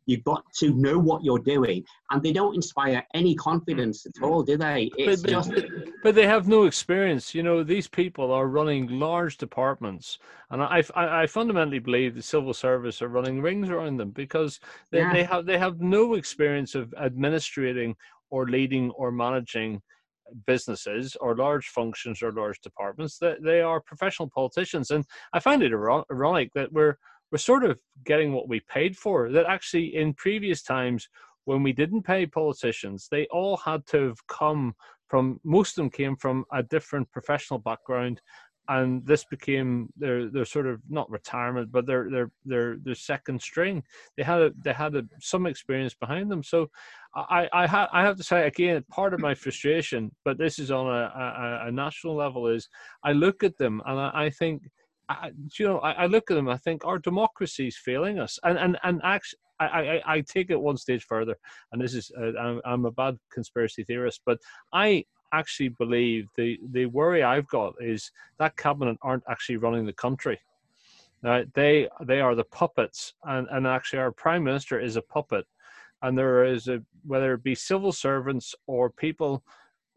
You've 0.08 0.24
got 0.24 0.42
to 0.60 0.72
know 0.72 0.98
what 0.98 1.22
you're 1.22 1.38
doing, 1.38 1.84
and 2.10 2.22
they 2.22 2.32
don't 2.32 2.54
inspire 2.54 3.06
any 3.12 3.34
confidence 3.34 4.06
at 4.06 4.22
all, 4.22 4.42
do 4.42 4.56
they? 4.56 4.90
It's 4.96 5.20
but, 5.20 5.30
just. 5.30 5.52
But 6.02 6.14
they 6.14 6.26
have 6.26 6.48
no 6.48 6.64
experience. 6.64 7.34
You 7.34 7.42
know, 7.42 7.62
these 7.62 7.86
people 7.86 8.32
are 8.32 8.48
running 8.48 8.88
large 8.88 9.36
departments, 9.36 10.18
and 10.50 10.62
I, 10.62 10.82
I, 10.94 11.22
I 11.22 11.26
fundamentally 11.26 11.78
believe 11.78 12.14
the 12.14 12.22
civil 12.22 12.54
service 12.54 13.02
are 13.02 13.08
running 13.08 13.42
rings 13.42 13.68
around 13.68 13.98
them 13.98 14.10
because 14.12 14.60
they, 14.90 15.00
yeah. 15.00 15.12
they 15.12 15.24
have 15.24 15.44
they 15.44 15.58
have 15.58 15.82
no 15.82 16.14
experience 16.14 16.74
of 16.74 16.94
administrating 16.96 17.94
or 18.30 18.48
leading 18.48 18.90
or 18.92 19.12
managing 19.12 19.82
businesses 20.46 21.16
or 21.20 21.36
large 21.36 21.66
functions 21.68 22.22
or 22.22 22.32
large 22.32 22.60
departments 22.60 23.18
that 23.18 23.42
they 23.42 23.60
are 23.60 23.80
professional 23.80 24.28
politicians 24.28 24.90
and 24.90 25.04
i 25.32 25.40
find 25.40 25.62
it 25.62 25.72
ironic 25.72 26.50
that 26.54 26.72
we're 26.72 26.96
we're 27.30 27.38
sort 27.38 27.64
of 27.64 27.78
getting 28.04 28.32
what 28.32 28.48
we 28.48 28.60
paid 28.60 28.96
for. 28.96 29.30
That 29.30 29.46
actually, 29.46 29.96
in 29.96 30.14
previous 30.14 30.62
times, 30.62 31.08
when 31.44 31.62
we 31.62 31.72
didn't 31.72 32.02
pay 32.02 32.26
politicians, 32.26 33.08
they 33.10 33.26
all 33.30 33.56
had 33.58 33.86
to 33.88 34.08
have 34.08 34.26
come 34.26 34.74
from, 35.08 35.40
most 35.44 35.70
of 35.72 35.82
them 35.82 35.90
came 35.90 36.16
from 36.16 36.44
a 36.52 36.62
different 36.62 37.10
professional 37.10 37.58
background. 37.58 38.20
And 38.68 39.04
this 39.06 39.24
became 39.24 39.88
their 39.96 40.28
their 40.28 40.44
sort 40.44 40.66
of 40.66 40.80
not 40.88 41.10
retirement, 41.10 41.72
but 41.72 41.86
their 41.86 42.10
their 42.10 42.30
their 42.44 42.76
their 42.82 42.94
second 42.94 43.40
string. 43.40 43.82
They 44.16 44.22
had 44.22 44.42
a, 44.42 44.50
they 44.62 44.72
had 44.72 44.94
a, 44.94 45.04
some 45.20 45.46
experience 45.46 45.94
behind 45.94 46.30
them. 46.30 46.42
So, 46.42 46.68
I 47.14 47.48
I, 47.52 47.66
ha- 47.66 47.88
I 47.92 48.02
have 48.02 48.16
to 48.16 48.22
say 48.22 48.46
again, 48.46 48.84
part 48.90 49.14
of 49.14 49.20
my 49.20 49.34
frustration, 49.34 50.10
but 50.24 50.38
this 50.38 50.58
is 50.58 50.70
on 50.70 50.86
a, 50.86 51.62
a, 51.64 51.68
a 51.68 51.72
national 51.72 52.14
level, 52.14 52.46
is 52.46 52.68
I 53.02 53.12
look 53.12 53.42
at 53.42 53.56
them 53.56 53.82
and 53.86 53.98
I, 53.98 54.10
I 54.14 54.30
think 54.30 54.62
I, 55.08 55.30
you 55.58 55.66
know, 55.66 55.78
I, 55.78 55.92
I, 55.92 56.06
look 56.06 56.30
at 56.30 56.34
them. 56.34 56.48
I 56.48 56.58
think 56.58 56.84
our 56.84 56.98
democracy 56.98 57.68
is 57.68 57.78
failing 57.78 58.18
us, 58.18 58.38
and 58.42 58.58
and 58.58 58.78
and 58.82 59.00
actually, 59.02 59.38
I, 59.60 59.66
I, 59.66 60.02
I 60.14 60.20
take 60.20 60.50
it 60.50 60.60
one 60.60 60.76
stage 60.76 61.04
further. 61.04 61.36
And 61.72 61.82
this 61.82 61.94
is, 61.94 62.10
uh, 62.20 62.38
I'm, 62.38 62.60
I'm 62.64 62.84
a 62.84 62.90
bad 62.90 63.16
conspiracy 63.32 63.84
theorist, 63.84 64.20
but 64.24 64.38
I 64.72 65.04
actually 65.32 65.70
believe 65.70 66.28
the 66.36 66.58
the 66.72 66.86
worry 66.86 67.22
I've 67.22 67.48
got 67.48 67.74
is 67.80 68.10
that 68.38 68.56
cabinet 68.56 68.96
aren't 69.02 69.24
actually 69.28 69.56
running 69.56 69.86
the 69.86 69.92
country. 69.92 70.38
Uh, 71.24 71.42
they 71.54 71.88
they 72.02 72.20
are 72.20 72.34
the 72.34 72.44
puppets, 72.44 73.14
and 73.24 73.46
and 73.50 73.66
actually 73.66 73.98
our 73.98 74.12
prime 74.12 74.44
minister 74.44 74.78
is 74.78 74.96
a 74.96 75.02
puppet, 75.02 75.46
and 76.02 76.16
there 76.16 76.44
is 76.44 76.68
a 76.68 76.82
whether 77.06 77.34
it 77.34 77.42
be 77.42 77.54
civil 77.54 77.92
servants 77.92 78.54
or 78.66 78.90
people 78.90 79.42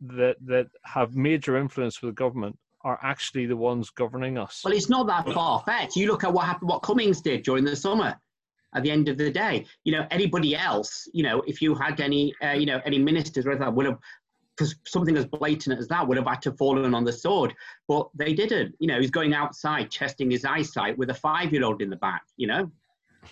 that 0.02 0.36
that 0.46 0.67
have 0.84 1.15
major 1.15 1.58
influence 1.58 2.02
with 2.02 2.10
the 2.10 2.15
government 2.15 2.58
are 2.84 3.00
actually 3.04 3.46
the 3.46 3.56
ones 3.56 3.89
governing 3.91 4.38
us. 4.38 4.62
Well, 4.63 4.74
it's 4.74 4.89
not 4.89 5.06
that 5.08 5.32
far 5.34 5.62
fetched. 5.65 5.96
You 5.96 6.08
look 6.08 6.24
at 6.24 6.34
what 6.34 6.46
happened, 6.46 6.70
what 6.70 6.82
Cummings 6.82 7.22
did 7.22 7.44
during 7.44 7.63
the 7.63 7.76
summer. 7.76 8.20
At 8.74 8.84
the 8.84 8.91
end 8.91 9.10
of 9.10 9.17
the 9.17 9.30
day, 9.30 9.65
you 9.84 9.91
know, 9.91 10.08
anybody 10.12 10.56
else, 10.56 11.06
you 11.12 11.24
know, 11.24 11.44
if 11.46 11.62
you 11.62 11.76
had 11.76 12.00
any, 12.00 12.34
uh, 12.41 12.52
you 12.52 12.65
know, 12.65 12.80
any 12.86 13.00
ministers 13.00 13.46
or 13.46 13.58
that 13.58 13.74
would 13.74 13.86
have, 13.86 13.98
because 14.62 14.76
something 14.86 15.17
as 15.17 15.26
blatant 15.26 15.80
as 15.80 15.88
that 15.88 16.08
would 16.08 16.17
have 16.17 16.28
had 16.28 16.41
to 16.43 16.52
fallen 16.52 16.93
on 16.93 17.04
the 17.04 17.12
sword, 17.12 17.54
but 17.88 18.10
they 18.15 18.34
didn't. 18.34 18.76
You 18.80 18.88
know, 18.88 19.00
he's 19.00 19.10
going 19.10 19.34
outside, 19.34 19.89
testing 19.89 20.30
his 20.30 20.45
eyesight 20.45 20.97
with 21.00 21.10
a 21.10 21.15
five-year-old 21.15 21.82
in 21.82 21.89
the 21.89 21.95
back. 21.95 22.21
You 22.38 22.47
know, 22.47 22.71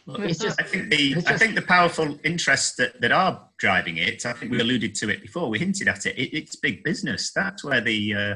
it's 0.07 0.39
just, 0.39 0.59
I 0.59 0.63
think 0.63 0.89
the 0.89 1.13
just, 1.13 1.29
I 1.29 1.37
think 1.37 1.53
the 1.53 1.61
powerful 1.61 2.17
interests 2.23 2.75
that, 2.77 2.99
that 3.01 3.11
are 3.11 3.47
driving 3.59 3.97
it. 3.97 4.25
I 4.25 4.33
think 4.33 4.51
we 4.51 4.59
alluded 4.59 4.95
to 4.95 5.09
it 5.09 5.21
before. 5.21 5.49
We 5.49 5.59
hinted 5.59 5.87
at 5.87 6.07
it. 6.07 6.17
it 6.17 6.35
it's 6.35 6.55
big 6.55 6.83
business. 6.83 7.31
That's 7.31 7.63
where 7.63 7.81
the 7.81 8.15
uh, 8.15 8.35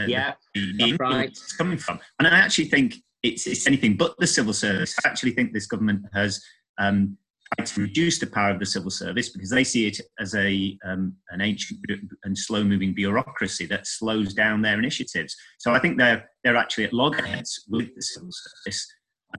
uh 0.00 0.06
yeah, 0.06 0.34
the, 0.54 0.76
the 0.76 0.96
right. 1.00 1.32
is 1.32 1.54
coming 1.54 1.78
from. 1.78 1.98
And 2.20 2.28
I 2.28 2.38
actually 2.38 2.66
think 2.66 2.94
it's 3.24 3.48
it's 3.48 3.66
anything 3.66 3.96
but 3.96 4.14
the 4.18 4.28
civil 4.28 4.52
service. 4.52 4.94
I 5.04 5.08
actually 5.08 5.32
think 5.32 5.52
this 5.52 5.66
government 5.66 6.06
has 6.14 6.40
um, 6.78 7.18
to 7.64 7.80
reduce 7.80 8.18
the 8.18 8.26
power 8.26 8.50
of 8.50 8.58
the 8.58 8.66
civil 8.66 8.90
service 8.90 9.30
because 9.30 9.50
they 9.50 9.64
see 9.64 9.86
it 9.86 10.00
as 10.20 10.34
a 10.34 10.78
um, 10.84 11.14
an 11.30 11.40
ancient 11.40 11.80
and 12.24 12.36
slow 12.36 12.62
moving 12.62 12.94
bureaucracy 12.94 13.66
that 13.66 13.86
slows 13.86 14.34
down 14.34 14.62
their 14.62 14.78
initiatives. 14.78 15.34
So 15.58 15.72
I 15.72 15.78
think 15.78 15.98
they're 15.98 16.28
they're 16.44 16.56
actually 16.56 16.84
at 16.84 16.92
loggerheads 16.92 17.64
with 17.68 17.94
the 17.94 18.02
civil 18.02 18.30
service 18.30 18.86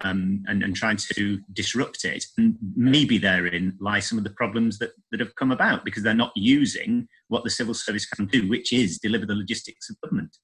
um, 0.01 0.43
and, 0.47 0.63
and 0.63 0.75
trying 0.75 0.97
to 1.15 1.39
disrupt 1.53 2.05
it. 2.05 2.25
And 2.37 2.57
maybe 2.75 3.17
therein 3.17 3.77
lie 3.79 3.99
some 3.99 4.17
of 4.17 4.23
the 4.23 4.29
problems 4.31 4.77
that, 4.79 4.91
that 5.11 5.19
have 5.19 5.35
come 5.35 5.51
about 5.51 5.85
because 5.85 6.03
they're 6.03 6.13
not 6.13 6.31
using 6.35 7.07
what 7.27 7.43
the 7.43 7.49
civil 7.49 7.73
service 7.73 8.05
can 8.05 8.25
do, 8.27 8.47
which 8.47 8.73
is 8.73 8.99
deliver 8.99 9.25
the 9.25 9.35
logistics 9.35 9.89
of 9.89 9.99
government. 10.01 10.35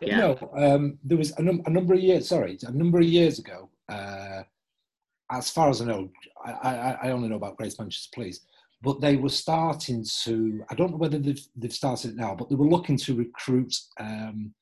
Yeah. 0.00 0.34
Um, 0.56 0.98
there 1.04 1.18
was 1.18 1.32
a, 1.32 1.42
num- 1.42 1.62
a, 1.66 1.70
number 1.70 1.92
of 1.92 2.00
years, 2.00 2.28
sorry, 2.28 2.58
a 2.62 2.72
number 2.72 2.98
of 2.98 3.04
years 3.04 3.38
ago, 3.38 3.68
uh, 3.90 4.42
as 5.30 5.50
far 5.50 5.70
as 5.70 5.80
I 5.80 5.86
know, 5.86 6.10
I, 6.44 6.52
I, 6.52 6.98
I, 7.04 7.10
only 7.10 7.28
know 7.28 7.36
about 7.36 7.56
Greater 7.56 7.76
Manchester 7.78 8.10
Police, 8.14 8.40
but 8.82 9.00
they 9.00 9.16
were 9.16 9.28
starting 9.28 10.04
to, 10.22 10.64
I 10.70 10.74
don't 10.74 10.90
know 10.90 10.96
whether 10.96 11.18
they've, 11.18 11.42
they've 11.56 11.72
started 11.72 12.12
it 12.12 12.16
now, 12.16 12.34
but 12.34 12.48
they 12.48 12.54
were 12.54 12.68
looking 12.68 12.96
to 12.98 13.14
recruit 13.14 13.74
um, 13.98 14.54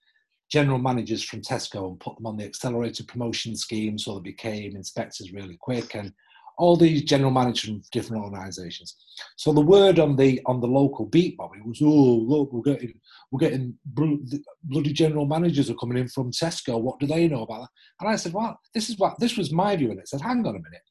general 0.50 0.78
managers 0.78 1.22
from 1.22 1.40
Tesco 1.40 1.88
and 1.88 2.00
put 2.00 2.16
them 2.16 2.26
on 2.26 2.36
the 2.36 2.44
accelerated 2.44 3.06
promotion 3.06 3.56
scheme 3.56 3.98
so 3.98 4.14
they 4.14 4.22
became 4.22 4.76
inspectors 4.76 5.32
really 5.32 5.56
quick. 5.60 5.94
And 5.94 6.12
all 6.58 6.76
these 6.76 7.04
general 7.04 7.30
managers 7.30 7.70
from 7.70 7.82
different 7.92 8.22
organisations. 8.22 8.96
So 9.36 9.52
the 9.52 9.60
word 9.60 9.98
on 9.98 10.16
the 10.16 10.40
on 10.46 10.60
the 10.60 10.66
local 10.66 11.06
beat 11.06 11.36
bobby 11.36 11.60
was, 11.64 11.80
"Oh, 11.80 11.86
look, 11.86 12.52
we're 12.52 12.74
getting 12.74 13.00
we're 13.30 13.48
getting 13.48 13.78
bloody 13.84 14.92
general 14.92 15.24
managers 15.24 15.70
are 15.70 15.76
coming 15.76 15.98
in 15.98 16.08
from 16.08 16.32
Tesco. 16.32 16.80
What 16.80 16.98
do 16.98 17.06
they 17.06 17.28
know 17.28 17.42
about 17.42 17.62
that?" 17.62 17.70
And 18.00 18.08
I 18.10 18.16
said, 18.16 18.32
"Well, 18.32 18.58
this 18.74 18.90
is 18.90 18.98
what 18.98 19.18
this 19.20 19.36
was 19.36 19.52
my 19.52 19.76
view." 19.76 19.90
And 19.90 20.00
it 20.00 20.08
said, 20.08 20.20
"Hang 20.20 20.46
on 20.46 20.56
a 20.56 20.60
minute. 20.60 20.82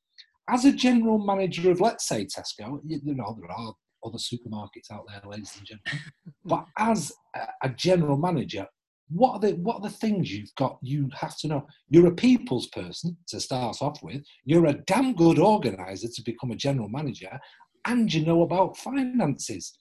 As 0.49 0.63
a 0.63 0.71
general 0.71 1.19
manager 1.19 1.69
of, 1.69 1.81
let's 1.81 2.07
say, 2.07 2.25
Tesco, 2.25 2.79
you, 2.85 3.01
know 3.13 3.37
there 3.37 3.51
are 3.51 3.73
other 4.05 4.17
supermarkets 4.17 4.89
out 4.91 5.03
there, 5.09 5.21
ladies 5.29 5.53
and 5.57 5.65
gentlemen, 5.65 6.01
but 6.45 6.65
as 6.77 7.11
a 7.61 7.69
general 7.69 8.15
manager 8.15 8.65
what 9.09 9.33
are 9.33 9.39
the 9.39 9.55
what 9.55 9.75
are 9.77 9.81
the 9.81 9.89
things 9.89 10.31
you've 10.31 10.53
got 10.55 10.77
you 10.81 11.09
have 11.13 11.37
to 11.37 11.47
know? 11.47 11.67
You're 11.89 12.07
a 12.07 12.15
people's 12.15 12.67
person 12.67 13.17
to 13.27 13.39
start 13.39 13.77
off 13.81 14.03
with. 14.03 14.23
You're 14.45 14.65
a 14.65 14.73
damn 14.73 15.13
good 15.13 15.39
organizer 15.39 16.09
to 16.09 16.21
become 16.23 16.51
a 16.51 16.55
general 16.55 16.89
manager. 16.89 17.39
And 17.85 18.13
you 18.13 18.25
know 18.25 18.41
about 18.41 18.77
finances. 18.77 19.77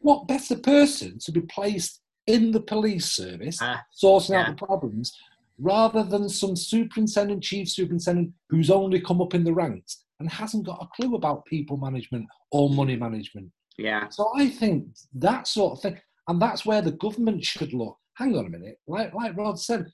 What 0.00 0.28
better 0.28 0.56
person 0.56 1.18
to 1.24 1.32
be 1.32 1.40
placed 1.40 2.00
in 2.28 2.52
the 2.52 2.60
police 2.60 3.06
service 3.06 3.60
uh, 3.60 3.78
sorting 3.90 4.34
yeah. 4.34 4.42
out 4.42 4.48
the 4.48 4.66
problems 4.66 5.12
rather 5.58 6.04
than 6.04 6.28
some 6.28 6.54
superintendent 6.54 7.42
chief 7.42 7.68
superintendent 7.68 8.32
who's 8.48 8.70
only 8.70 9.00
come 9.00 9.20
up 9.20 9.34
in 9.34 9.42
the 9.42 9.52
ranks 9.52 10.04
and 10.20 10.30
hasn't 10.30 10.66
got 10.66 10.80
a 10.80 10.86
clue 10.94 11.16
about 11.16 11.44
people 11.46 11.76
management 11.76 12.26
or 12.52 12.70
money 12.70 12.96
management? 12.96 13.50
Yeah. 13.76 14.08
So 14.08 14.30
i 14.36 14.48
think 14.48 14.86
that 15.14 15.48
sort 15.48 15.72
of 15.72 15.82
thing 15.82 16.00
and 16.28 16.40
that's 16.40 16.66
where 16.66 16.82
the 16.82 16.92
government 16.92 17.44
should 17.44 17.72
look 17.72 17.96
hang 18.18 18.36
on 18.36 18.46
a 18.46 18.50
minute, 18.50 18.78
like, 18.88 19.14
like 19.14 19.36
Rod 19.36 19.58
said, 19.58 19.86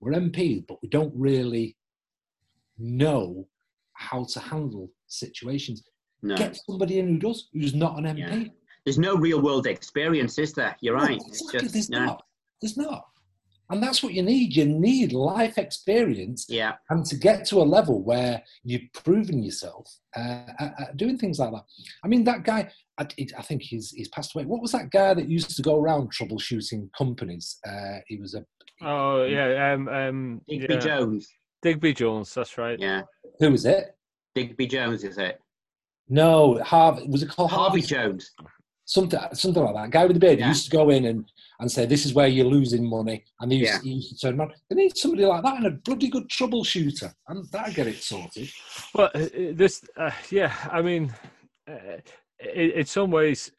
we're 0.00 0.12
MPs, 0.12 0.66
but 0.66 0.78
we 0.82 0.88
don't 0.88 1.12
really 1.14 1.76
know 2.78 3.46
how 3.92 4.24
to 4.24 4.40
handle 4.40 4.90
situations. 5.06 5.82
No. 6.22 6.36
Get 6.36 6.58
somebody 6.66 6.98
in 6.98 7.08
who 7.08 7.18
does, 7.18 7.48
who's 7.52 7.74
not 7.74 7.98
an 7.98 8.04
MP. 8.04 8.18
Yeah. 8.18 8.44
There's 8.84 8.98
no 8.98 9.16
real 9.16 9.40
world 9.40 9.66
experience, 9.66 10.38
is 10.38 10.52
there? 10.52 10.76
You're 10.80 10.96
no, 10.96 11.04
right. 11.04 11.20
Exactly. 11.26 11.60
Just, 11.60 11.72
there's 11.74 11.90
not. 11.90 12.22
There's 12.60 12.76
not. 12.76 13.04
And 13.70 13.80
that's 13.80 14.02
what 14.02 14.14
you 14.14 14.22
need. 14.22 14.56
You 14.56 14.66
need 14.66 15.12
life 15.12 15.56
experience. 15.56 16.46
Yeah. 16.48 16.74
And 16.90 17.04
to 17.06 17.16
get 17.16 17.46
to 17.46 17.58
a 17.58 17.62
level 17.62 18.02
where 18.02 18.42
you've 18.64 18.92
proven 18.92 19.42
yourself 19.42 19.88
uh, 20.16 20.42
at, 20.58 20.96
doing 20.96 21.16
things 21.16 21.38
like 21.38 21.52
that. 21.52 21.64
I 22.04 22.08
mean, 22.08 22.24
that 22.24 22.42
guy, 22.42 22.70
I, 22.98 23.06
I, 23.38 23.42
think 23.42 23.62
he's 23.62 23.90
he's 23.92 24.08
passed 24.08 24.34
away. 24.34 24.44
What 24.44 24.60
was 24.60 24.72
that 24.72 24.90
guy 24.90 25.14
that 25.14 25.28
used 25.28 25.54
to 25.56 25.62
go 25.62 25.76
around 25.76 26.12
troubleshooting 26.12 26.90
companies? 26.96 27.58
Uh, 27.66 27.98
he 28.08 28.16
was 28.18 28.34
a. 28.34 28.44
Oh 28.82 29.24
yeah, 29.24 29.72
um, 29.72 29.88
um, 29.88 30.40
Digby 30.48 30.74
yeah. 30.74 30.80
Jones. 30.80 31.28
Digby 31.62 31.92
Jones, 31.92 32.34
that's 32.34 32.58
right. 32.58 32.78
Yeah. 32.78 33.02
Who 33.38 33.52
was 33.52 33.66
it? 33.66 33.94
Digby 34.34 34.66
Jones, 34.66 35.04
is 35.04 35.18
it? 35.18 35.38
No, 36.08 36.60
Harvey. 36.64 37.06
Was 37.08 37.22
it 37.22 37.30
called 37.30 37.50
Harvey, 37.50 37.80
Harvey 37.80 37.82
Jones? 37.82 38.32
Something, 38.90 39.20
something 39.34 39.62
like 39.62 39.74
that. 39.76 39.90
Guy 39.92 40.04
with 40.04 40.16
the 40.16 40.20
beard 40.20 40.40
yeah. 40.40 40.48
used 40.48 40.64
to 40.64 40.76
go 40.76 40.90
in 40.90 41.04
and 41.04 41.24
and 41.60 41.70
say 41.70 41.86
this 41.86 42.04
is 42.04 42.12
where 42.12 42.26
you're 42.26 42.44
losing 42.44 42.84
money, 42.84 43.22
and 43.38 43.52
he 43.52 43.58
used, 43.58 43.72
yeah. 43.72 43.80
he 43.84 43.90
used 43.92 44.10
to 44.10 44.18
turn 44.18 44.40
around. 44.40 44.52
They 44.68 44.74
need 44.74 44.96
somebody 44.96 45.24
like 45.26 45.44
that 45.44 45.58
and 45.58 45.66
a 45.66 45.70
bloody 45.70 46.08
good 46.08 46.28
troubleshooter, 46.28 47.12
and 47.28 47.46
that'll 47.52 47.72
get 47.72 47.86
it 47.86 48.02
sorted. 48.02 48.50
Well, 48.92 49.10
uh, 49.14 49.28
this, 49.52 49.84
uh, 49.96 50.10
yeah, 50.32 50.52
I 50.72 50.82
mean, 50.82 51.14
uh, 51.68 51.98
in, 52.52 52.70
in 52.72 52.84
some 52.84 53.12
ways, 53.12 53.52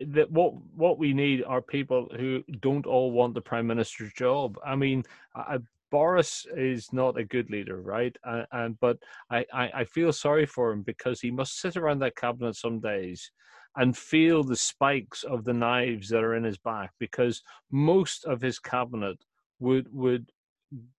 that 0.00 0.30
what 0.30 0.54
what 0.74 0.98
we 0.98 1.12
need 1.12 1.44
are 1.44 1.60
people 1.60 2.08
who 2.16 2.42
don't 2.60 2.86
all 2.86 3.10
want 3.12 3.34
the 3.34 3.42
prime 3.42 3.66
minister's 3.66 4.14
job. 4.14 4.56
I 4.64 4.74
mean, 4.74 5.04
I, 5.34 5.58
Boris 5.90 6.46
is 6.56 6.94
not 6.94 7.18
a 7.18 7.24
good 7.24 7.50
leader, 7.50 7.82
right? 7.82 8.16
And, 8.24 8.46
and 8.52 8.80
but 8.80 8.96
I, 9.30 9.44
I, 9.52 9.70
I 9.80 9.84
feel 9.84 10.14
sorry 10.14 10.46
for 10.46 10.72
him 10.72 10.80
because 10.80 11.20
he 11.20 11.30
must 11.30 11.60
sit 11.60 11.76
around 11.76 11.98
that 11.98 12.16
cabinet 12.16 12.56
some 12.56 12.80
days 12.80 13.30
and 13.78 13.96
feel 13.96 14.42
the 14.42 14.56
spikes 14.56 15.22
of 15.24 15.44
the 15.44 15.52
knives 15.52 16.08
that 16.08 16.22
are 16.22 16.34
in 16.34 16.44
his 16.44 16.58
back 16.58 16.90
because 16.98 17.42
most 17.70 18.24
of 18.26 18.40
his 18.40 18.58
cabinet 18.58 19.16
would 19.60 19.86
would 19.92 20.30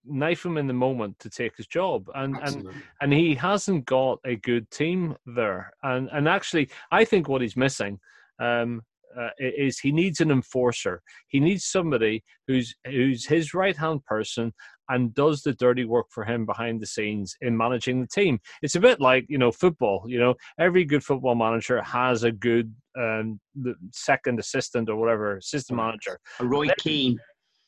knife 0.03 0.43
him 0.43 0.57
in 0.57 0.65
the 0.65 0.73
moment 0.73 1.17
to 1.19 1.29
take 1.29 1.55
his 1.55 1.67
job 1.67 2.09
and 2.15 2.35
Absolutely. 2.37 2.73
and 2.73 2.83
and 3.01 3.13
he 3.13 3.35
hasn't 3.35 3.85
got 3.85 4.17
a 4.25 4.35
good 4.37 4.69
team 4.71 5.15
there 5.27 5.71
and 5.83 6.09
and 6.11 6.27
actually 6.27 6.67
i 6.91 7.05
think 7.05 7.29
what 7.29 7.41
he's 7.41 7.55
missing 7.55 7.99
um, 8.39 8.81
uh, 9.17 9.29
is 9.39 9.79
he 9.79 9.91
needs 9.91 10.21
an 10.21 10.31
enforcer. 10.31 11.01
He 11.27 11.39
needs 11.39 11.65
somebody 11.65 12.23
who's 12.47 12.75
who's 12.85 13.25
his 13.25 13.53
right 13.53 13.75
hand 13.75 14.05
person 14.05 14.53
and 14.89 15.13
does 15.13 15.41
the 15.41 15.53
dirty 15.53 15.85
work 15.85 16.07
for 16.09 16.23
him 16.23 16.45
behind 16.45 16.81
the 16.81 16.85
scenes 16.85 17.35
in 17.41 17.55
managing 17.55 18.01
the 18.01 18.07
team. 18.07 18.39
It's 18.61 18.75
a 18.75 18.79
bit 18.79 18.99
like 18.99 19.25
you 19.29 19.37
know 19.37 19.51
football. 19.51 20.03
You 20.07 20.19
know, 20.19 20.35
every 20.59 20.83
good 20.85 21.03
football 21.03 21.35
manager 21.35 21.81
has 21.81 22.23
a 22.23 22.31
good 22.31 22.73
um, 22.97 23.39
second 23.91 24.39
assistant 24.39 24.89
or 24.89 24.95
whatever 24.95 25.37
assistant 25.37 25.77
manager. 25.77 26.19
A 26.39 26.45
Roy 26.45 26.67
Keane. 26.77 27.19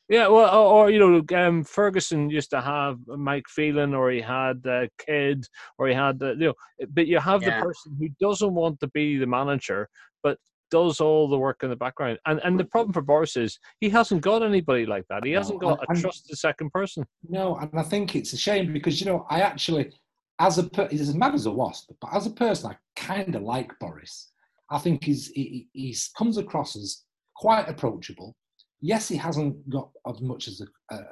Yeah, 0.08 0.28
well, 0.28 0.54
or, 0.54 0.84
or 0.86 0.90
you 0.90 0.98
know, 0.98 1.38
um, 1.38 1.64
Ferguson 1.64 2.28
used 2.28 2.50
to 2.50 2.60
have 2.60 2.98
Mike 3.06 3.48
Phelan, 3.48 3.94
or 3.94 4.10
he 4.10 4.20
had 4.20 4.60
uh, 4.66 4.86
Kidd, 4.98 5.46
or 5.78 5.88
he 5.88 5.94
had 5.94 6.22
uh, 6.22 6.32
you 6.32 6.46
know, 6.48 6.54
but 6.90 7.06
you 7.06 7.18
have 7.18 7.42
yeah. 7.42 7.60
the 7.60 7.64
person 7.64 7.96
who 7.98 8.08
doesn't 8.20 8.52
want 8.52 8.78
to 8.80 8.88
be 8.88 9.16
the 9.16 9.26
manager, 9.26 9.88
but 10.22 10.38
does 10.72 11.00
all 11.00 11.28
the 11.28 11.38
work 11.38 11.62
in 11.62 11.70
the 11.70 11.76
background. 11.76 12.18
And 12.26 12.40
and 12.42 12.58
the 12.58 12.64
problem 12.64 12.92
for 12.92 13.02
Boris 13.02 13.36
is 13.36 13.58
he 13.80 13.90
hasn't 13.90 14.22
got 14.22 14.42
anybody 14.42 14.86
like 14.86 15.04
that. 15.08 15.24
He 15.24 15.32
hasn't 15.32 15.60
got 15.60 15.84
a 15.88 16.00
trusted 16.00 16.36
second 16.36 16.70
person. 16.70 17.04
No, 17.28 17.56
and 17.56 17.70
I 17.78 17.82
think 17.82 18.16
it's 18.16 18.32
a 18.32 18.38
shame 18.38 18.72
because 18.72 18.98
you 18.98 19.06
know 19.06 19.26
I 19.30 19.42
actually, 19.42 19.92
as 20.40 20.58
a 20.58 20.68
he's 20.90 21.02
as 21.02 21.14
mad 21.14 21.34
as 21.34 21.46
a 21.46 21.52
wasp, 21.52 21.92
but 22.00 22.12
as 22.12 22.26
a 22.26 22.30
person 22.30 22.72
I 22.72 22.76
kind 22.96 23.36
of 23.36 23.42
like 23.42 23.78
Boris. 23.78 24.30
I 24.70 24.78
think 24.78 25.04
he's 25.04 25.28
he, 25.28 25.68
he 25.74 25.94
comes 26.16 26.38
across 26.38 26.74
as 26.74 27.04
quite 27.36 27.68
approachable. 27.68 28.34
Yes, 28.80 29.06
he 29.06 29.16
hasn't 29.16 29.68
got 29.68 29.90
as 30.08 30.22
much 30.22 30.48
as 30.48 30.62
a 30.62 30.94
uh, 30.94 31.02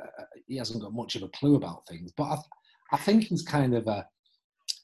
he 0.48 0.56
hasn't 0.56 0.82
got 0.82 0.94
much 0.94 1.14
of 1.16 1.22
a 1.22 1.28
clue 1.28 1.56
about 1.56 1.86
things, 1.86 2.12
but 2.16 2.24
I, 2.24 2.36
I 2.92 2.96
think 2.96 3.24
he's 3.24 3.42
kind 3.42 3.74
of 3.74 3.86
a 3.86 4.06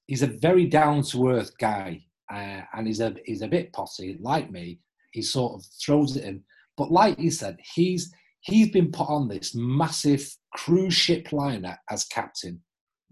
he's 0.07 0.23
a 0.23 0.27
very 0.27 0.67
down 0.67 1.03
to 1.05 1.31
earth 1.31 1.53
guy 1.59 2.06
uh, 2.33 2.63
and 2.75 2.87
he's 2.87 3.01
a 3.01 3.15
he's 3.25 3.43
a 3.43 3.49
bit 3.49 3.73
posse 3.73 4.19
like 4.21 4.51
me. 4.51 4.81
He 5.13 5.23
sort 5.23 5.55
of 5.55 5.65
throws 5.85 6.17
it 6.17 6.25
in, 6.25 6.43
but 6.77 6.91
like 6.91 7.19
you 7.19 7.31
said, 7.31 7.57
he's 7.75 8.13
he's 8.41 8.71
been 8.71 8.91
put 8.91 9.09
on 9.09 9.29
this 9.29 9.55
massive 9.55 10.29
cruise 10.55 10.95
ship 10.95 11.33
liner 11.33 11.79
as 11.91 12.05
captain 12.05 12.61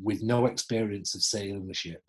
with 0.03 0.22
no 0.22 0.46
experience 0.46 1.14
of 1.14 1.22
sailing 1.22 1.66
the 1.66 1.74
ship, 1.74 2.03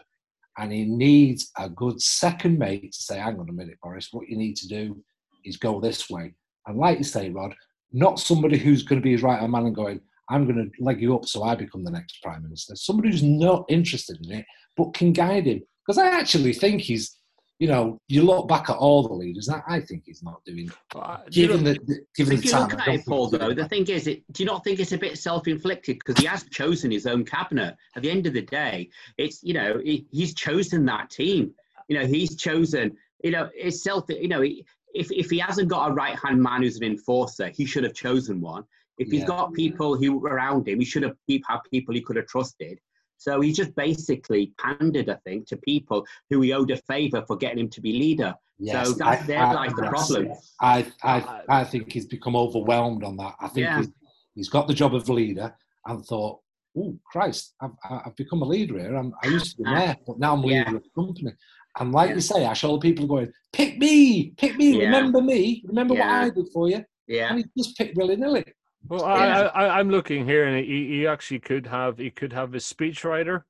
and 0.58 0.72
he 0.72 0.86
needs 0.86 1.52
a 1.58 1.70
good 1.70 2.02
second 2.02 2.58
mate 2.58 2.92
to 2.92 3.02
say, 3.02 3.20
"Hang 3.20 3.40
on 3.40 3.50
a 3.50 3.54
minute, 3.54 3.78
Boris, 3.82 4.10
what 4.12 4.28
you 4.28 4.38
need 4.38 4.56
to 4.58 4.68
do 4.68 5.04
is 5.44 5.58
go 5.58 5.80
this 5.80 6.10
way." 6.10 6.34
And 6.68 6.78
like 6.78 6.98
you 6.98 7.04
say, 7.04 7.30
Rod, 7.30 7.54
not 7.94 8.20
somebody 8.20 8.58
who's 8.58 8.84
going 8.84 9.00
to 9.00 9.04
be 9.04 9.12
his 9.12 9.24
right 9.24 9.40
hand 9.40 9.52
man 9.52 9.68
and 9.68 9.76
going, 9.76 10.02
I'm 10.30 10.46
going 10.46 10.72
to 10.72 10.84
leg 10.84 11.02
you 11.02 11.16
up 11.16 11.26
so 11.26 11.44
I 11.44 11.56
become 11.56 11.84
the 11.84 11.92
next 11.92 12.22
prime 12.22 12.44
minister. 12.44 12.76
Somebody 12.76 13.10
who's 13.10 13.24
not 13.24 13.66
interested 13.70 14.18
in 14.26 14.40
it, 14.40 14.46
but 14.76 14.94
can 14.94 15.14
guide 15.14 15.46
him 15.46 15.62
because 15.86 15.98
I 15.98 16.08
actually 16.08 16.54
think 16.54 16.82
he's 16.82 17.18
you 17.60 17.68
know, 17.70 17.98
you 18.10 18.24
look 18.24 18.50
back 18.50 18.70
at 18.70 18.76
all 18.76 19.08
the 19.08 19.14
leaders, 19.14 19.48
I, 19.48 19.62
I 19.68 19.80
think 19.80 20.04
he's 20.06 20.22
not 20.22 20.44
doing. 20.44 20.70
Uh, 20.94 21.20
given 21.32 21.64
the, 21.64 21.80
the 21.86 22.00
given 22.16 22.34
if 22.34 22.42
the 22.42 22.46
you 22.48 22.52
time, 22.52 22.70
look 22.70 22.82
at 22.82 22.88
it, 22.90 23.06
Paul, 23.06 23.30
though, 23.30 23.54
the 23.54 23.68
thing 23.70 23.88
is, 23.88 24.08
it, 24.08 24.24
do 24.34 24.44
you 24.44 24.48
not 24.48 24.64
think 24.64 24.80
it's 24.80 24.92
a 24.92 24.98
bit 24.98 25.18
self-inflicted 25.18 26.00
because 26.00 26.22
he 26.22 26.28
has 26.28 26.44
chosen 26.44 26.92
his 26.92 27.08
own 27.08 27.24
cabinet? 27.24 27.76
At 27.96 28.04
the 28.04 28.12
end 28.12 28.28
of 28.28 28.34
the 28.34 28.42
day, 28.42 28.90
it's 29.18 29.42
you 29.42 29.54
know 29.54 29.80
he, 29.82 30.06
he's 30.12 30.34
chosen 30.34 30.86
that 30.88 31.10
team. 31.10 31.54
You 31.88 32.00
know, 32.00 32.06
he's 32.06 32.36
chosen. 32.36 32.98
You 33.24 33.32
know, 33.32 33.50
it's 33.56 33.84
self. 33.84 34.04
You 34.10 34.28
know, 34.28 34.42
if 34.42 34.60
if 34.94 35.30
he 35.30 35.38
hasn't 35.38 35.70
got 35.70 35.92
a 35.92 35.94
right-hand 35.94 36.42
man 36.42 36.62
who's 36.62 36.76
an 36.76 36.84
enforcer, 36.84 37.48
he 37.56 37.66
should 37.66 37.86
have 37.86 37.94
chosen 37.94 38.42
one. 38.42 38.66
If 38.98 39.10
he's 39.10 39.22
yeah. 39.22 39.28
got 39.28 39.54
people 39.54 39.96
who 39.96 40.26
around 40.26 40.68
him, 40.68 40.80
he 40.80 40.86
should 40.86 41.04
have 41.04 41.16
had 41.30 41.60
people 41.72 41.96
he 41.96 42.02
could 42.02 42.18
have 42.18 42.28
trusted. 42.28 42.80
So 43.18 43.42
he 43.42 43.52
just 43.52 43.76
basically 43.76 44.54
pandered, 44.60 45.10
I 45.10 45.16
think, 45.26 45.48
to 45.48 45.58
people 45.58 46.06
who 46.30 46.42
he 46.42 46.54
owed 46.54 46.72
a 46.72 46.78
favour 46.78 47.24
for 47.26 47.36
getting 47.36 47.60
him 47.60 47.70
to 47.70 47.82
be 47.82 47.94
leader. 47.94 48.34
Yes, 48.58 48.88
so 48.88 48.94
that's 48.94 49.24
I, 49.24 49.26
there 49.26 49.40
I, 49.40 49.54
lies 49.54 49.74
the 49.74 49.84
problem. 49.84 50.34
I, 50.62 50.86
I, 51.04 51.20
uh, 51.20 51.42
I 51.50 51.64
think 51.64 51.92
he's 51.92 52.06
become 52.06 52.36
overwhelmed 52.36 53.04
on 53.04 53.18
that. 53.18 53.36
I 53.40 53.48
think 53.48 53.66
yeah. 53.66 53.78
he's, 53.80 53.90
he's 54.36 54.50
got 54.50 54.68
the 54.68 54.74
job 54.74 54.96
of 54.96 55.10
leader 55.10 55.54
and 55.86 56.06
thought, 56.06 56.40
oh, 56.78 56.98
Christ, 57.06 57.54
I've, 57.62 57.72
I've 57.90 58.16
become 58.16 58.42
a 58.42 58.46
leader 58.46 58.78
here. 58.80 58.96
I'm, 58.96 59.14
i 59.24 59.28
used 59.28 59.58
to 59.58 59.64
be 59.64 59.64
ah, 59.68 59.76
there, 59.76 59.98
but 60.06 60.20
now 60.20 60.34
I'm 60.34 60.42
leader 60.42 60.70
yeah. 60.70 60.76
of 60.76 60.84
the 60.84 60.90
company. 60.96 61.34
And 61.78 61.92
like 61.92 62.10
yeah. 62.10 62.16
you 62.16 62.22
say, 62.22 62.46
Ash, 62.46 62.64
all 62.64 62.80
the 62.80 62.90
people 62.90 63.08
going, 63.08 63.32
pick 63.52 63.78
me, 63.78 64.32
pick 64.38 64.56
me, 64.56 64.86
remember 64.86 65.22
me, 65.22 65.64
remember 65.66 65.94
what 65.94 66.08
I 66.08 66.30
did 66.30 66.48
for 66.54 66.70
you. 66.70 66.84
Yeah. 67.08 67.30
And 67.30 67.40
he 67.40 67.46
just 67.58 67.78
picked 67.78 67.98
willy 67.98 68.16
nilly. 68.16 68.46
Well, 68.88 69.02
yeah. 69.02 69.50
I, 69.54 69.66
I, 69.66 69.80
am 69.80 69.90
looking 69.90 70.26
here, 70.26 70.46
and 70.46 70.64
he, 70.64 70.88
he 70.88 71.08
actually 71.08 71.40
could 71.40 71.66
have 71.68 71.98
he 71.98 72.12
could 72.12 72.34
have 72.34 72.54
his 72.54 72.66
speechwriter 72.66 73.44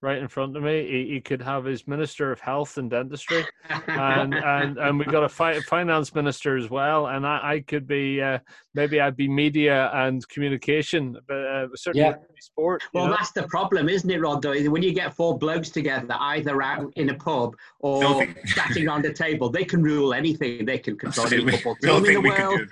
right 0.00 0.18
in 0.18 0.28
front 0.28 0.56
of 0.56 0.62
me. 0.62 0.86
He, 0.86 1.14
he 1.14 1.20
could 1.20 1.42
have 1.42 1.64
his 1.64 1.86
minister 1.86 2.30
of 2.30 2.40
health 2.40 2.78
and 2.78 2.88
dentistry, 2.88 3.44
and 3.88 4.34
and 4.44 4.78
and 4.78 4.98
we've 4.98 5.10
got 5.10 5.24
a 5.24 5.28
fi- 5.28 5.60
finance 5.60 6.14
minister 6.14 6.56
as 6.56 6.70
well. 6.70 7.08
And 7.08 7.26
I, 7.26 7.40
I 7.42 7.60
could 7.60 7.86
be 7.86 8.22
uh, 8.22 8.38
maybe 8.74 9.00
I'd 9.00 9.16
be 9.16 9.28
media 9.28 9.90
and 9.92 10.26
communication, 10.28 11.18
but 11.26 11.36
uh, 11.36 11.66
certainly 11.74 12.08
yeah. 12.08 12.14
sport. 12.40 12.82
Well, 12.94 13.06
know? 13.06 13.16
that's 13.16 13.32
the 13.32 13.44
problem, 13.44 13.88
isn't 13.88 14.10
it, 14.10 14.20
Rod? 14.20 14.42
Though 14.42 14.54
when 14.70 14.82
you 14.82 14.92
get 14.92 15.14
four 15.14 15.36
blokes 15.36 15.70
together, 15.70 16.14
either 16.18 16.62
out 16.62 16.92
in 16.96 17.10
a 17.10 17.14
pub 17.14 17.56
or 17.80 18.26
chatting 18.46 18.88
around 18.88 19.04
a 19.04 19.12
table, 19.12 19.50
they 19.50 19.64
can 19.64 19.82
rule 19.82 20.14
anything. 20.14 20.64
They 20.64 20.78
can 20.78 20.96
control 20.96 21.26
the 21.28 21.52
football 21.52 21.76
team 21.76 22.06
in 22.06 22.22
the 22.22 22.28
world 22.28 22.68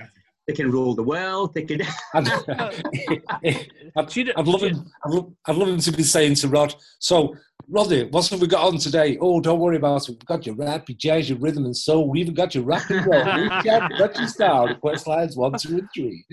they 0.46 0.52
can 0.52 0.70
rule 0.70 0.94
the 0.94 1.02
world. 1.02 1.54
They 1.54 1.62
can. 1.62 1.82
I'd, 2.14 2.28
I'd, 2.28 3.70
I'd, 3.96 4.46
love 4.46 4.62
him. 4.62 4.90
I'd 5.04 5.12
love, 5.12 5.32
I'd 5.46 5.56
love 5.56 5.68
him 5.68 5.80
to 5.80 5.92
be 5.92 6.02
saying 6.02 6.36
to 6.36 6.48
Rod. 6.48 6.74
So, 6.98 7.34
Roddy, 7.68 8.04
what's 8.04 8.28
have 8.28 8.40
we 8.40 8.46
got 8.46 8.64
on 8.64 8.78
today? 8.78 9.18
Oh, 9.20 9.40
don't 9.40 9.58
worry 9.58 9.76
about 9.76 10.02
it. 10.02 10.10
We've 10.10 10.26
got 10.26 10.46
your 10.46 10.54
rap, 10.54 10.88
your 10.88 10.96
jazz, 10.96 11.28
your 11.28 11.38
rhythm 11.38 11.64
and 11.64 11.76
soul. 11.76 12.08
We 12.08 12.20
even 12.20 12.34
got 12.34 12.54
your 12.54 12.62
rock 12.62 12.88
and 12.90 13.04
roll. 13.04 13.24
We've 13.24 13.64
got 13.98 14.16
your 14.16 14.28
style. 14.28 14.72
Quest 14.76 15.08
lines 15.08 15.36
one, 15.36 15.58
two, 15.58 15.78
and 15.78 15.88
three. 15.92 16.24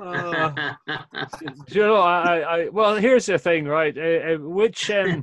uh, 0.00 0.74
you 1.68 1.80
know, 1.80 1.96
I, 1.96 2.38
I, 2.38 2.68
well, 2.68 2.94
here's 2.94 3.26
the 3.26 3.38
thing, 3.38 3.64
right? 3.64 3.96
Uh, 3.98 4.34
uh 4.34 4.38
which, 4.38 4.90
um, 4.92 5.22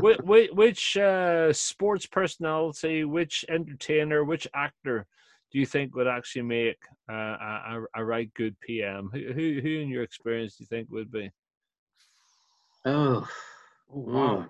which, 0.00 0.50
which 0.52 0.96
uh, 0.96 1.52
sports 1.52 2.06
personality, 2.06 3.04
which 3.04 3.44
entertainer, 3.48 4.24
which 4.24 4.48
actor 4.52 5.06
do 5.50 5.58
you 5.58 5.66
think 5.66 5.94
would 5.94 6.06
actually 6.06 6.42
make 6.42 6.78
uh, 7.10 7.14
a, 7.14 7.84
a, 7.94 8.04
right 8.04 8.32
good 8.34 8.58
PM? 8.60 9.10
Who, 9.12 9.32
who, 9.32 9.60
who, 9.62 9.80
in 9.80 9.88
your 9.88 10.02
experience, 10.02 10.56
do 10.56 10.64
you 10.64 10.66
think 10.66 10.90
would 10.90 11.10
be? 11.10 11.30
Oh, 12.84 13.26
oh 13.94 14.00
wow, 14.00 14.46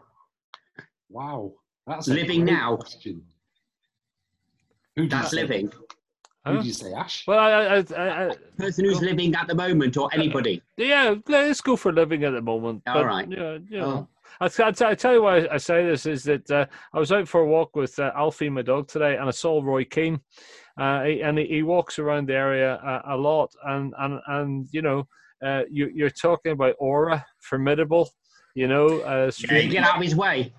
wow, 1.08 1.52
that's 1.86 2.08
living 2.08 2.44
now. 2.44 2.76
Question. 2.76 3.22
Who 4.96 5.08
that's 5.08 5.32
living. 5.32 5.72
Who 6.46 6.60
do 6.60 6.66
you 6.66 6.72
say, 6.72 6.92
Ash? 6.92 7.24
Well, 7.26 7.38
I, 7.38 7.84
I, 7.96 8.28
I, 8.28 8.34
person 8.56 8.86
who's 8.86 9.00
living 9.00 9.34
at 9.34 9.48
the 9.48 9.54
moment, 9.54 9.96
or 9.96 10.08
anybody. 10.12 10.62
Yeah, 10.76 11.14
let's 11.28 11.60
go 11.60 11.76
for 11.76 11.92
living 11.92 12.24
at 12.24 12.32
the 12.32 12.40
moment. 12.40 12.82
All 12.86 12.94
but, 12.94 13.06
right. 13.06 13.30
Yeah, 13.30 13.58
yeah. 13.68 13.84
Oh. 13.84 14.08
I, 14.40 14.46
I, 14.46 14.68
I 14.68 14.94
tell 14.94 15.14
you 15.14 15.22
why 15.22 15.48
I 15.50 15.56
say 15.56 15.84
this 15.84 16.06
is 16.06 16.24
that 16.24 16.50
uh, 16.50 16.66
I 16.92 16.98
was 16.98 17.12
out 17.12 17.28
for 17.28 17.40
a 17.40 17.46
walk 17.46 17.74
with 17.76 17.98
uh, 17.98 18.12
Alfie, 18.14 18.48
my 18.48 18.62
dog, 18.62 18.88
today, 18.88 19.16
and 19.16 19.28
I 19.28 19.32
saw 19.32 19.60
Roy 19.62 19.84
Keane, 19.84 20.20
uh, 20.78 21.04
he, 21.04 21.22
and 21.22 21.38
he, 21.38 21.46
he, 21.46 21.62
walks 21.62 21.98
around 21.98 22.28
the 22.28 22.34
area 22.34 22.74
a, 22.74 23.14
a, 23.14 23.16
lot, 23.16 23.52
and 23.64 23.94
and 23.98 24.20
and 24.26 24.68
you 24.70 24.82
know, 24.82 25.06
uh, 25.44 25.62
you, 25.70 25.90
you're 25.94 26.10
talking 26.10 26.52
about 26.52 26.76
aura, 26.78 27.24
formidable, 27.40 28.10
you 28.54 28.68
know, 28.68 29.00
uh, 29.00 29.30
yeah, 29.38 29.62
get 29.62 29.84
out 29.84 29.96
of 29.96 30.02
his 30.02 30.14
way. 30.14 30.52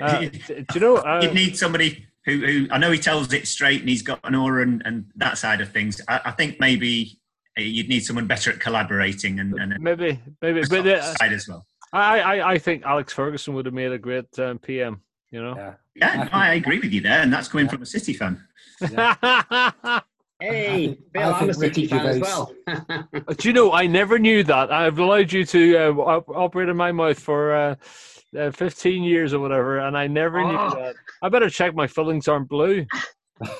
Uh, 0.00 0.20
do 0.20 0.64
you 0.74 0.80
know? 0.80 0.96
Uh, 0.96 1.20
you 1.22 1.32
need 1.32 1.56
somebody 1.56 2.06
who, 2.24 2.38
who 2.38 2.68
I 2.70 2.78
know 2.78 2.90
he 2.90 2.98
tells 2.98 3.32
it 3.32 3.46
straight, 3.46 3.80
and 3.80 3.88
he's 3.88 4.02
got 4.02 4.20
an 4.24 4.34
aura 4.34 4.62
and, 4.62 4.82
and 4.84 5.06
that 5.16 5.38
side 5.38 5.60
of 5.60 5.72
things. 5.72 6.00
I, 6.08 6.20
I 6.26 6.30
think 6.32 6.58
maybe 6.60 7.18
you'd 7.56 7.88
need 7.88 8.00
someone 8.00 8.26
better 8.26 8.50
at 8.50 8.60
collaborating 8.60 9.40
and, 9.40 9.54
and 9.58 9.74
maybe 9.80 10.20
maybe 10.42 10.62
but 10.68 10.86
uh, 10.86 11.14
side 11.14 11.32
as 11.32 11.48
well. 11.48 11.66
I, 11.92 12.20
I, 12.20 12.52
I 12.52 12.58
think 12.58 12.84
Alex 12.84 13.12
Ferguson 13.12 13.54
would 13.54 13.66
have 13.66 13.74
made 13.74 13.92
a 13.92 13.98
great 13.98 14.38
um, 14.38 14.58
PM. 14.58 15.00
You 15.30 15.42
know. 15.42 15.56
Yeah, 15.56 15.74
yeah 15.94 16.24
no, 16.24 16.30
I 16.32 16.54
agree 16.54 16.78
with 16.78 16.92
you 16.92 17.00
there, 17.00 17.22
and 17.22 17.32
that's 17.32 17.48
coming 17.48 17.66
yeah. 17.66 17.72
from 17.72 17.82
a 17.82 17.86
City 17.86 18.12
fan. 18.12 18.46
Yeah. 18.80 20.00
Hey, 20.38 20.98
Bill, 21.12 21.34
I'm 21.34 21.48
a 21.48 21.54
City 21.54 21.86
fan 21.86 22.04
as 22.04 22.20
well. 22.20 22.52
Do 23.38 23.48
you 23.48 23.54
know, 23.54 23.72
I 23.72 23.86
never 23.86 24.18
knew 24.18 24.44
that. 24.44 24.70
I've 24.70 24.98
allowed 24.98 25.32
you 25.32 25.46
to 25.46 25.78
uh, 25.78 25.92
op- 25.92 26.28
operate 26.28 26.68
in 26.68 26.76
my 26.76 26.92
mouth 26.92 27.18
for 27.18 27.54
uh, 27.54 27.74
uh, 28.38 28.50
15 28.50 29.02
years 29.02 29.32
or 29.32 29.40
whatever, 29.40 29.78
and 29.78 29.96
I 29.96 30.08
never 30.08 30.40
oh. 30.40 30.46
knew 30.46 30.74
that. 30.74 30.94
I 31.22 31.30
better 31.30 31.48
check 31.48 31.74
my 31.74 31.86
fillings 31.86 32.28
aren't 32.28 32.50
blue. 32.50 32.84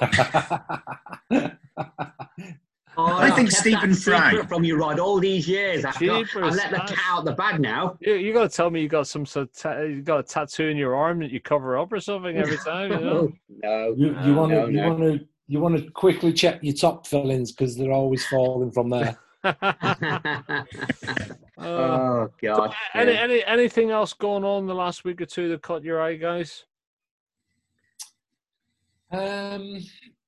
Oh, 2.98 3.18
I 3.18 3.30
think 3.30 3.50
Stephen 3.50 3.94
Fry 3.94 4.42
from 4.46 4.64
you, 4.64 4.76
Rod, 4.76 4.98
all 4.98 5.20
these 5.20 5.46
years. 5.46 5.84
I've, 5.84 5.98
got, 6.00 6.24
I've 6.36 6.54
let 6.54 6.70
the 6.70 6.78
cat 6.78 6.98
out 7.04 7.26
the 7.26 7.32
bag 7.32 7.60
now. 7.60 7.98
You, 8.00 8.14
you 8.14 8.32
got 8.32 8.50
to 8.50 8.56
tell 8.56 8.70
me 8.70 8.80
you 8.80 8.88
got 8.88 9.06
some 9.06 9.26
sort 9.26 9.52
ta- 9.52 9.80
you 9.80 10.00
got 10.00 10.20
a 10.20 10.22
tattoo 10.22 10.68
in 10.68 10.78
your 10.78 10.96
arm 10.96 11.18
that 11.20 11.30
you 11.30 11.38
cover 11.40 11.76
up 11.76 11.92
or 11.92 12.00
something 12.00 12.36
every 12.38 12.56
time. 12.58 12.92
You 12.92 13.00
know? 13.00 13.32
no, 13.62 13.94
you, 13.96 14.18
you 14.24 14.34
want 14.34 14.52
to 14.52 14.60
no, 14.60 14.68
you 14.68 14.78
want 14.80 15.00
to 15.00 15.20
you 15.46 15.60
want 15.60 15.76
to 15.76 15.90
quickly 15.90 16.32
check 16.32 16.60
your 16.62 16.74
top 16.74 17.06
fillings 17.06 17.52
because 17.52 17.76
they're 17.76 17.92
always 17.92 18.24
falling 18.26 18.70
from 18.70 18.88
there. 18.88 19.18
oh 21.58 22.28
God! 22.42 22.74
Any, 22.94 23.16
any 23.16 23.44
anything 23.44 23.90
else 23.90 24.14
going 24.14 24.42
on 24.44 24.66
the 24.66 24.74
last 24.74 25.04
week 25.04 25.20
or 25.20 25.26
two 25.26 25.50
that 25.50 25.60
caught 25.62 25.84
your 25.84 26.00
eye, 26.00 26.16
guys? 26.16 26.64
Um, 29.12 29.80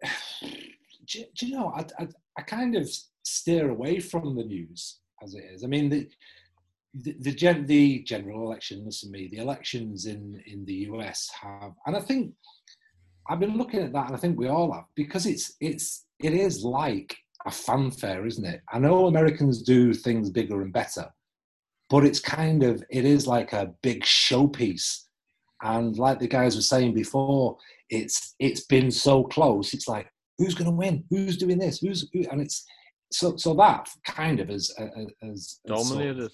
do, 1.07 1.25
do 1.35 1.47
you 1.47 1.57
know? 1.57 1.73
I, 1.75 1.85
I 1.99 2.09
I 2.39 2.43
kind 2.43 2.77
of 2.77 2.89
steer 3.25 3.69
away 3.71 3.99
from 3.99 4.37
the 4.37 4.45
news 4.45 5.01
as 5.23 5.35
it 5.35 5.45
is. 5.53 5.65
I 5.65 5.67
mean, 5.67 5.89
the 5.91 6.09
the, 6.95 7.15
the, 7.21 7.33
gen, 7.33 7.67
the 7.67 8.03
general 8.05 8.47
election, 8.47 8.85
listen 8.85 9.13
to 9.13 9.19
me, 9.19 9.29
the 9.29 9.39
elections 9.39 10.07
in, 10.07 10.43
in 10.47 10.65
the 10.65 10.89
US 10.91 11.31
have, 11.41 11.73
and 11.87 11.95
I 11.95 12.01
think 12.01 12.33
I've 13.29 13.41
been 13.41 13.59
looking 13.59 13.81
at 13.81 13.93
that, 13.93 14.07
and 14.07 14.17
I 14.17 14.19
think 14.19 14.39
we 14.39 14.49
all 14.49 14.73
have, 14.73 14.85
because 14.95 15.27
it's 15.27 15.53
it's 15.61 16.07
it 16.19 16.33
is 16.33 16.65
like 16.65 17.17
a 17.45 17.51
fanfare, 17.51 18.27
isn't 18.27 18.45
it? 18.45 18.63
I 18.73 18.79
know 18.79 19.07
Americans 19.07 19.63
do 19.63 19.93
things 19.93 20.31
bigger 20.31 20.63
and 20.63 20.73
better, 20.73 21.07
but 21.91 22.07
it's 22.07 22.21
kind 22.21 22.63
of 22.63 22.83
it 22.91 23.05
is 23.05 23.27
like 23.27 23.53
a 23.53 23.75
big 23.83 24.03
showpiece, 24.03 25.05
and 25.63 25.99
like 25.99 26.21
the 26.21 26.27
guys 26.27 26.57
were 26.57 26.63
saying 26.63 26.95
before, 26.95 27.59
it's 27.91 28.35
it's 28.39 28.65
been 28.65 28.91
so 28.91 29.25
close. 29.25 29.75
It's 29.75 29.89
like 29.89 30.11
who's 30.39 30.55
going 30.55 30.71
to 30.71 30.77
win? 30.77 31.05
Who's 31.11 31.37
doing 31.37 31.59
this? 31.59 31.79
Who's 31.79 32.09
who? 32.13 32.25
and 32.31 32.41
it's 32.41 32.65
so 33.11 33.37
so 33.37 33.55
that 33.55 33.89
kind 34.07 34.41
of 34.41 34.51
as 34.51 34.73
as, 35.23 35.61
dominated. 35.67 36.31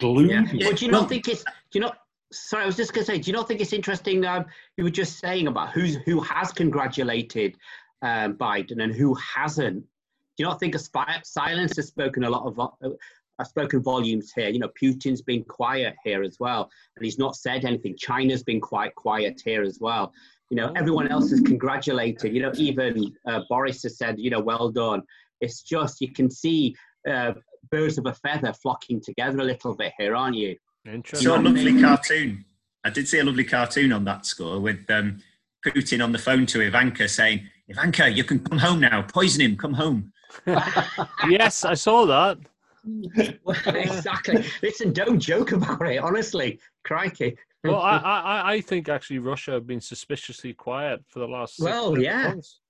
Glue. 0.00 0.26
Yeah. 0.26 0.44
yeah. 0.52 0.70
do 0.70 0.84
you 0.84 0.92
not 0.92 1.08
think 1.08 1.28
it's? 1.28 1.42
Do 1.42 1.50
you 1.74 1.80
not? 1.80 1.98
Sorry, 2.32 2.62
I 2.62 2.66
was 2.66 2.76
just 2.76 2.92
going 2.92 3.04
to 3.04 3.12
say. 3.12 3.18
Do 3.18 3.30
you 3.30 3.36
not 3.36 3.48
think 3.48 3.60
it's 3.60 3.72
interesting? 3.72 4.24
Um, 4.24 4.44
you 4.76 4.84
were 4.84 4.90
just 4.90 5.18
saying 5.18 5.48
about 5.48 5.72
who's 5.72 5.96
who 5.96 6.20
has 6.20 6.52
congratulated 6.52 7.56
um, 8.02 8.34
Biden 8.34 8.82
and 8.82 8.94
who 8.94 9.14
hasn't. 9.14 9.80
Do 9.80 10.44
you 10.44 10.44
not 10.44 10.60
think 10.60 10.76
a 10.76 10.78
spy, 10.78 11.20
silence 11.24 11.74
has 11.76 11.88
spoken 11.88 12.24
a 12.24 12.30
lot 12.30 12.46
of 12.46 12.60
uh, 12.60 12.90
has 13.38 13.48
spoken 13.48 13.82
volumes 13.82 14.32
here. 14.32 14.48
You 14.48 14.58
know, 14.58 14.70
Putin's 14.80 15.22
been 15.22 15.44
quiet 15.44 15.96
here 16.04 16.22
as 16.22 16.38
well, 16.38 16.70
and 16.96 17.04
he's 17.04 17.18
not 17.18 17.36
said 17.36 17.64
anything. 17.64 17.96
China's 17.96 18.42
been 18.42 18.60
quite 18.60 18.94
quiet 18.94 19.40
here 19.44 19.62
as 19.62 19.78
well. 19.80 20.12
You 20.50 20.56
know, 20.56 20.72
everyone 20.76 21.08
else 21.08 21.30
is 21.32 21.40
congratulated. 21.40 22.34
You 22.34 22.42
know, 22.42 22.52
even 22.56 23.12
uh, 23.26 23.40
Boris 23.48 23.82
has 23.82 23.98
said, 23.98 24.18
you 24.18 24.30
know, 24.30 24.40
well 24.40 24.70
done. 24.70 25.02
It's 25.40 25.62
just 25.62 26.00
you 26.00 26.12
can 26.12 26.30
see 26.30 26.74
uh, 27.08 27.32
birds 27.70 27.98
of 27.98 28.06
a 28.06 28.14
feather 28.14 28.52
flocking 28.52 29.00
together 29.00 29.40
a 29.40 29.44
little 29.44 29.74
bit 29.74 29.92
here, 29.98 30.16
aren't 30.16 30.36
you? 30.36 30.56
Interesting. 30.86 31.28
Saw 31.28 31.38
a 31.38 31.42
lovely 31.42 31.80
cartoon. 31.80 32.44
I 32.84 32.90
did 32.90 33.08
see 33.08 33.18
a 33.18 33.24
lovely 33.24 33.44
cartoon 33.44 33.92
on 33.92 34.04
that 34.04 34.24
score 34.24 34.60
with 34.60 34.88
um, 34.90 35.18
Putin 35.66 36.02
on 36.02 36.12
the 36.12 36.18
phone 36.18 36.46
to 36.46 36.60
Ivanka 36.60 37.08
saying, 37.08 37.46
"Ivanka, 37.68 38.08
you 38.08 38.24
can 38.24 38.38
come 38.40 38.58
home 38.58 38.80
now. 38.80 39.02
Poison 39.02 39.42
him. 39.42 39.56
Come 39.56 39.74
home." 39.74 40.12
yes, 41.28 41.64
I 41.64 41.74
saw 41.74 42.06
that. 42.06 42.38
exactly. 43.66 44.44
Listen, 44.62 44.92
don't 44.92 45.18
joke 45.18 45.52
about 45.52 45.86
it. 45.86 45.98
Honestly, 45.98 46.58
crikey. 46.84 47.36
Well, 47.64 47.80
I, 47.80 47.96
I, 47.96 48.52
I 48.52 48.60
think 48.60 48.88
actually 48.88 49.18
Russia 49.18 49.52
have 49.52 49.66
been 49.66 49.80
suspiciously 49.80 50.54
quiet 50.54 51.04
for 51.08 51.18
the 51.18 51.26
last. 51.26 51.58
Well, 51.58 51.98
yeah. 51.98 52.28
Months. 52.28 52.60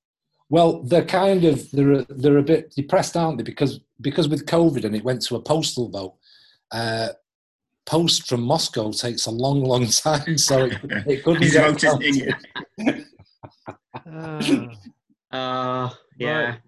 Well, 0.50 0.82
they're 0.82 1.04
kind 1.04 1.44
of 1.44 1.70
they're 1.72 2.04
they're 2.04 2.38
a 2.38 2.42
bit 2.42 2.72
depressed, 2.74 3.16
aren't 3.16 3.38
they? 3.38 3.44
Because 3.44 3.80
because 4.00 4.28
with 4.28 4.46
COVID 4.46 4.84
and 4.84 4.96
it 4.96 5.04
went 5.04 5.22
to 5.22 5.36
a 5.36 5.42
postal 5.42 5.90
vote. 5.90 6.14
Uh, 6.70 7.08
post 7.88 8.28
from 8.28 8.42
Moscow 8.42 8.92
takes 8.92 9.26
a 9.26 9.30
long, 9.30 9.64
long 9.64 9.86
time, 9.88 10.36
so 10.36 10.66
it, 10.66 10.78
it 11.06 11.24
couldn't 11.24 11.50
get 11.50 11.78
counted. 11.78 12.34
uh, 14.06 15.36
uh, 15.36 15.90
yeah. 16.18 16.44
Right. 16.44 16.58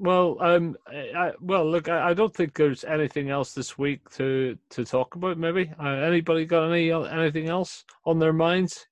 Well, 0.00 0.38
um, 0.40 0.78
I, 0.88 1.32
well, 1.42 1.70
look, 1.70 1.90
I, 1.90 2.08
I, 2.08 2.14
don't 2.14 2.34
think 2.34 2.54
there's 2.54 2.84
anything 2.84 3.28
else 3.28 3.52
this 3.52 3.76
week 3.76 4.08
to 4.12 4.56
to 4.70 4.82
talk 4.82 5.14
about. 5.14 5.36
Maybe 5.36 5.70
uh, 5.78 5.88
anybody 5.88 6.46
got 6.46 6.70
any 6.70 6.90
anything 6.90 7.50
else 7.50 7.84
on 8.06 8.18
their 8.18 8.32
minds? 8.32 8.86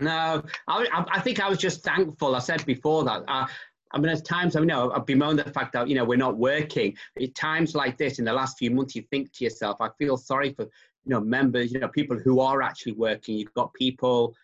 No, 0.00 0.42
I, 0.66 1.04
I 1.12 1.20
think 1.20 1.38
I 1.38 1.48
was 1.48 1.58
just 1.58 1.84
thankful. 1.84 2.34
I 2.34 2.40
said 2.40 2.66
before 2.66 3.04
that. 3.04 3.22
Uh, 3.28 3.46
I 3.92 3.98
mean, 3.98 4.08
at 4.08 4.24
times 4.24 4.56
I 4.56 4.60
know 4.64 4.90
I've 4.90 5.06
bemoaned 5.06 5.38
the 5.38 5.52
fact 5.52 5.72
that 5.74 5.86
you 5.86 5.94
know 5.94 6.04
we're 6.04 6.18
not 6.18 6.36
working. 6.36 6.96
At 7.22 7.36
times 7.36 7.76
like 7.76 7.96
this, 7.96 8.18
in 8.18 8.24
the 8.24 8.32
last 8.32 8.58
few 8.58 8.72
months, 8.72 8.96
you 8.96 9.02
think 9.12 9.32
to 9.34 9.44
yourself, 9.44 9.76
I 9.80 9.88
feel 10.00 10.16
sorry 10.16 10.52
for 10.52 10.64
you 10.64 11.10
know 11.10 11.20
members, 11.20 11.72
you 11.72 11.78
know 11.78 11.86
people 11.86 12.18
who 12.18 12.40
are 12.40 12.60
actually 12.60 12.94
working. 12.94 13.38
You've 13.38 13.54
got 13.54 13.72
people 13.74 14.34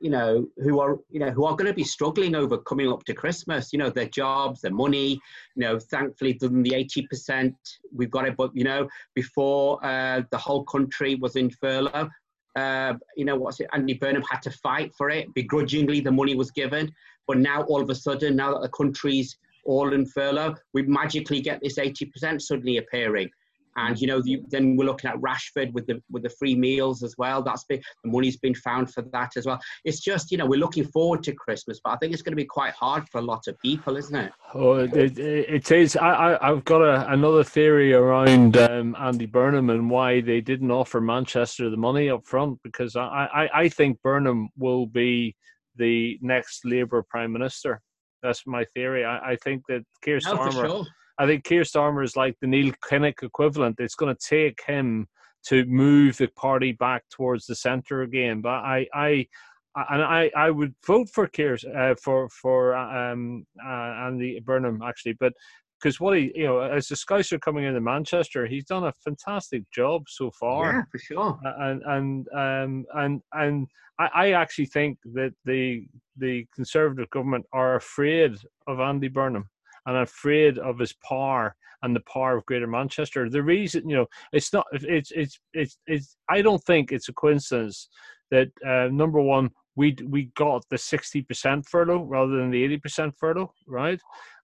you 0.00 0.10
know, 0.10 0.46
who 0.62 0.80
are, 0.80 0.98
you 1.10 1.20
know, 1.20 1.30
who 1.30 1.44
are 1.44 1.54
going 1.54 1.66
to 1.66 1.74
be 1.74 1.84
struggling 1.84 2.34
over 2.34 2.58
coming 2.58 2.90
up 2.90 3.04
to 3.04 3.14
Christmas, 3.14 3.72
you 3.72 3.78
know, 3.78 3.90
their 3.90 4.08
jobs, 4.08 4.62
their 4.62 4.72
money, 4.72 5.20
you 5.54 5.60
know, 5.60 5.78
thankfully, 5.78 6.32
than 6.40 6.62
the 6.62 6.70
80%, 6.70 7.54
we've 7.94 8.10
got 8.10 8.26
it, 8.26 8.36
but, 8.36 8.50
you 8.54 8.64
know, 8.64 8.88
before 9.14 9.84
uh, 9.84 10.22
the 10.30 10.38
whole 10.38 10.64
country 10.64 11.14
was 11.16 11.36
in 11.36 11.50
furlough, 11.50 12.08
uh, 12.56 12.94
you 13.16 13.24
know, 13.24 13.36
what's 13.36 13.60
it, 13.60 13.68
Andy 13.72 13.94
Burnham 13.94 14.24
had 14.28 14.42
to 14.42 14.50
fight 14.50 14.92
for 14.96 15.10
it. 15.10 15.32
Begrudgingly, 15.34 16.00
the 16.00 16.10
money 16.10 16.34
was 16.34 16.50
given. 16.50 16.92
But 17.26 17.38
now, 17.38 17.62
all 17.64 17.80
of 17.80 17.90
a 17.90 17.94
sudden, 17.94 18.36
now 18.36 18.52
that 18.52 18.62
the 18.62 18.68
country's 18.70 19.38
all 19.64 19.92
in 19.92 20.06
furlough, 20.06 20.56
we 20.74 20.82
magically 20.82 21.40
get 21.40 21.60
this 21.62 21.78
80% 21.78 22.40
suddenly 22.40 22.78
appearing. 22.78 23.30
And 23.76 24.00
you 24.00 24.06
know, 24.06 24.20
the, 24.20 24.42
then 24.48 24.76
we're 24.76 24.84
looking 24.84 25.10
at 25.10 25.16
Rashford 25.16 25.72
with 25.72 25.86
the 25.86 26.02
with 26.10 26.22
the 26.22 26.30
free 26.30 26.54
meals 26.54 27.02
as 27.02 27.14
well. 27.16 27.42
That's 27.42 27.64
been 27.64 27.80
the 28.02 28.10
money's 28.10 28.36
been 28.36 28.54
found 28.54 28.92
for 28.92 29.02
that 29.12 29.36
as 29.36 29.46
well. 29.46 29.60
It's 29.84 30.00
just 30.00 30.32
you 30.32 30.38
know 30.38 30.46
we're 30.46 30.58
looking 30.58 30.84
forward 30.84 31.22
to 31.24 31.32
Christmas, 31.32 31.80
but 31.82 31.90
I 31.90 31.96
think 31.96 32.12
it's 32.12 32.22
going 32.22 32.32
to 32.32 32.36
be 32.36 32.44
quite 32.44 32.74
hard 32.74 33.08
for 33.08 33.18
a 33.18 33.22
lot 33.22 33.46
of 33.46 33.58
people, 33.60 33.96
isn't 33.96 34.14
it? 34.14 34.32
Oh, 34.54 34.74
it, 34.76 35.18
it 35.18 35.70
is. 35.70 35.96
I, 35.96 36.36
I 36.40 36.48
have 36.48 36.64
got 36.64 36.82
a, 36.82 37.10
another 37.12 37.44
theory 37.44 37.92
around 37.94 38.56
um, 38.56 38.96
Andy 38.98 39.26
Burnham 39.26 39.70
and 39.70 39.88
why 39.88 40.20
they 40.20 40.40
didn't 40.40 40.70
offer 40.70 41.00
Manchester 41.00 41.70
the 41.70 41.76
money 41.76 42.10
up 42.10 42.26
front 42.26 42.58
because 42.64 42.96
I 42.96 43.28
I, 43.32 43.60
I 43.62 43.68
think 43.68 44.02
Burnham 44.02 44.48
will 44.56 44.86
be 44.86 45.36
the 45.76 46.18
next 46.22 46.64
Labour 46.64 47.04
Prime 47.08 47.32
Minister. 47.32 47.80
That's 48.22 48.46
my 48.46 48.64
theory. 48.74 49.04
I, 49.04 49.30
I 49.30 49.36
think 49.36 49.62
that 49.68 49.82
Keir 50.02 50.18
Starmer. 50.18 50.52
Sure 50.52 50.86
I 51.20 51.26
think 51.26 51.44
Keir 51.44 51.64
Starmer 51.64 52.02
is 52.02 52.16
like 52.16 52.34
the 52.40 52.46
Neil 52.46 52.72
Kinnock 52.82 53.22
equivalent. 53.22 53.76
It's 53.78 53.94
going 53.94 54.14
to 54.14 54.26
take 54.26 54.62
him 54.66 55.06
to 55.48 55.66
move 55.66 56.16
the 56.16 56.28
party 56.28 56.72
back 56.72 57.04
towards 57.10 57.44
the 57.44 57.54
centre 57.54 58.00
again. 58.00 58.40
But 58.40 58.48
I, 58.48 58.86
I, 58.94 59.26
and 59.90 60.02
I, 60.02 60.30
I 60.34 60.50
would 60.50 60.74
vote 60.86 61.10
for 61.10 61.26
Keir 61.26 61.58
uh, 61.76 61.94
for 62.02 62.30
for 62.30 62.74
um, 62.74 63.44
uh, 63.62 63.68
Andy 63.68 64.40
Burnham 64.40 64.80
actually, 64.82 65.12
but 65.20 65.34
because 65.78 66.00
what 66.00 66.16
he, 66.16 66.32
you 66.34 66.46
know, 66.46 66.60
as 66.60 66.88
the 66.88 66.94
Scouser 66.94 67.38
coming 67.38 67.64
into 67.64 67.82
Manchester, 67.82 68.46
he's 68.46 68.64
done 68.64 68.84
a 68.84 68.92
fantastic 69.04 69.62
job 69.70 70.04
so 70.08 70.30
far. 70.30 70.72
Yeah, 70.72 70.82
for 70.90 70.98
sure. 70.98 71.40
And 71.58 71.82
and 71.84 72.28
um 72.34 72.84
and 72.94 73.22
and 73.32 73.68
I, 73.98 74.08
I 74.14 74.32
actually 74.32 74.66
think 74.66 74.98
that 75.12 75.32
the 75.44 75.86
the 76.16 76.46
Conservative 76.54 77.10
government 77.10 77.44
are 77.52 77.76
afraid 77.76 78.36
of 78.66 78.80
Andy 78.80 79.08
Burnham 79.08 79.48
and 79.86 79.96
afraid 79.96 80.58
of 80.58 80.78
his 80.78 80.94
power 81.08 81.54
and 81.82 81.96
the 81.96 82.04
power 82.12 82.36
of 82.36 82.46
Greater 82.46 82.66
Manchester. 82.66 83.28
The 83.28 83.42
reason, 83.42 83.88
you 83.88 83.96
know, 83.96 84.06
it's 84.32 84.52
not, 84.52 84.66
it's, 84.72 85.10
it's, 85.12 85.38
it's, 85.54 85.78
it's 85.86 86.16
I 86.28 86.42
don't 86.42 86.62
think 86.64 86.92
it's 86.92 87.08
a 87.08 87.14
coincidence 87.14 87.88
that 88.30 88.48
uh, 88.66 88.88
number 88.92 89.20
one, 89.20 89.50
we 89.76 89.96
we 90.06 90.30
got 90.36 90.64
the 90.68 90.78
sixty 90.78 91.22
percent 91.22 91.66
furlough 91.66 92.04
rather 92.04 92.36
than 92.36 92.50
the 92.50 92.62
eighty 92.62 92.76
percent 92.76 93.14
furlough, 93.18 93.52
right? 93.66 94.00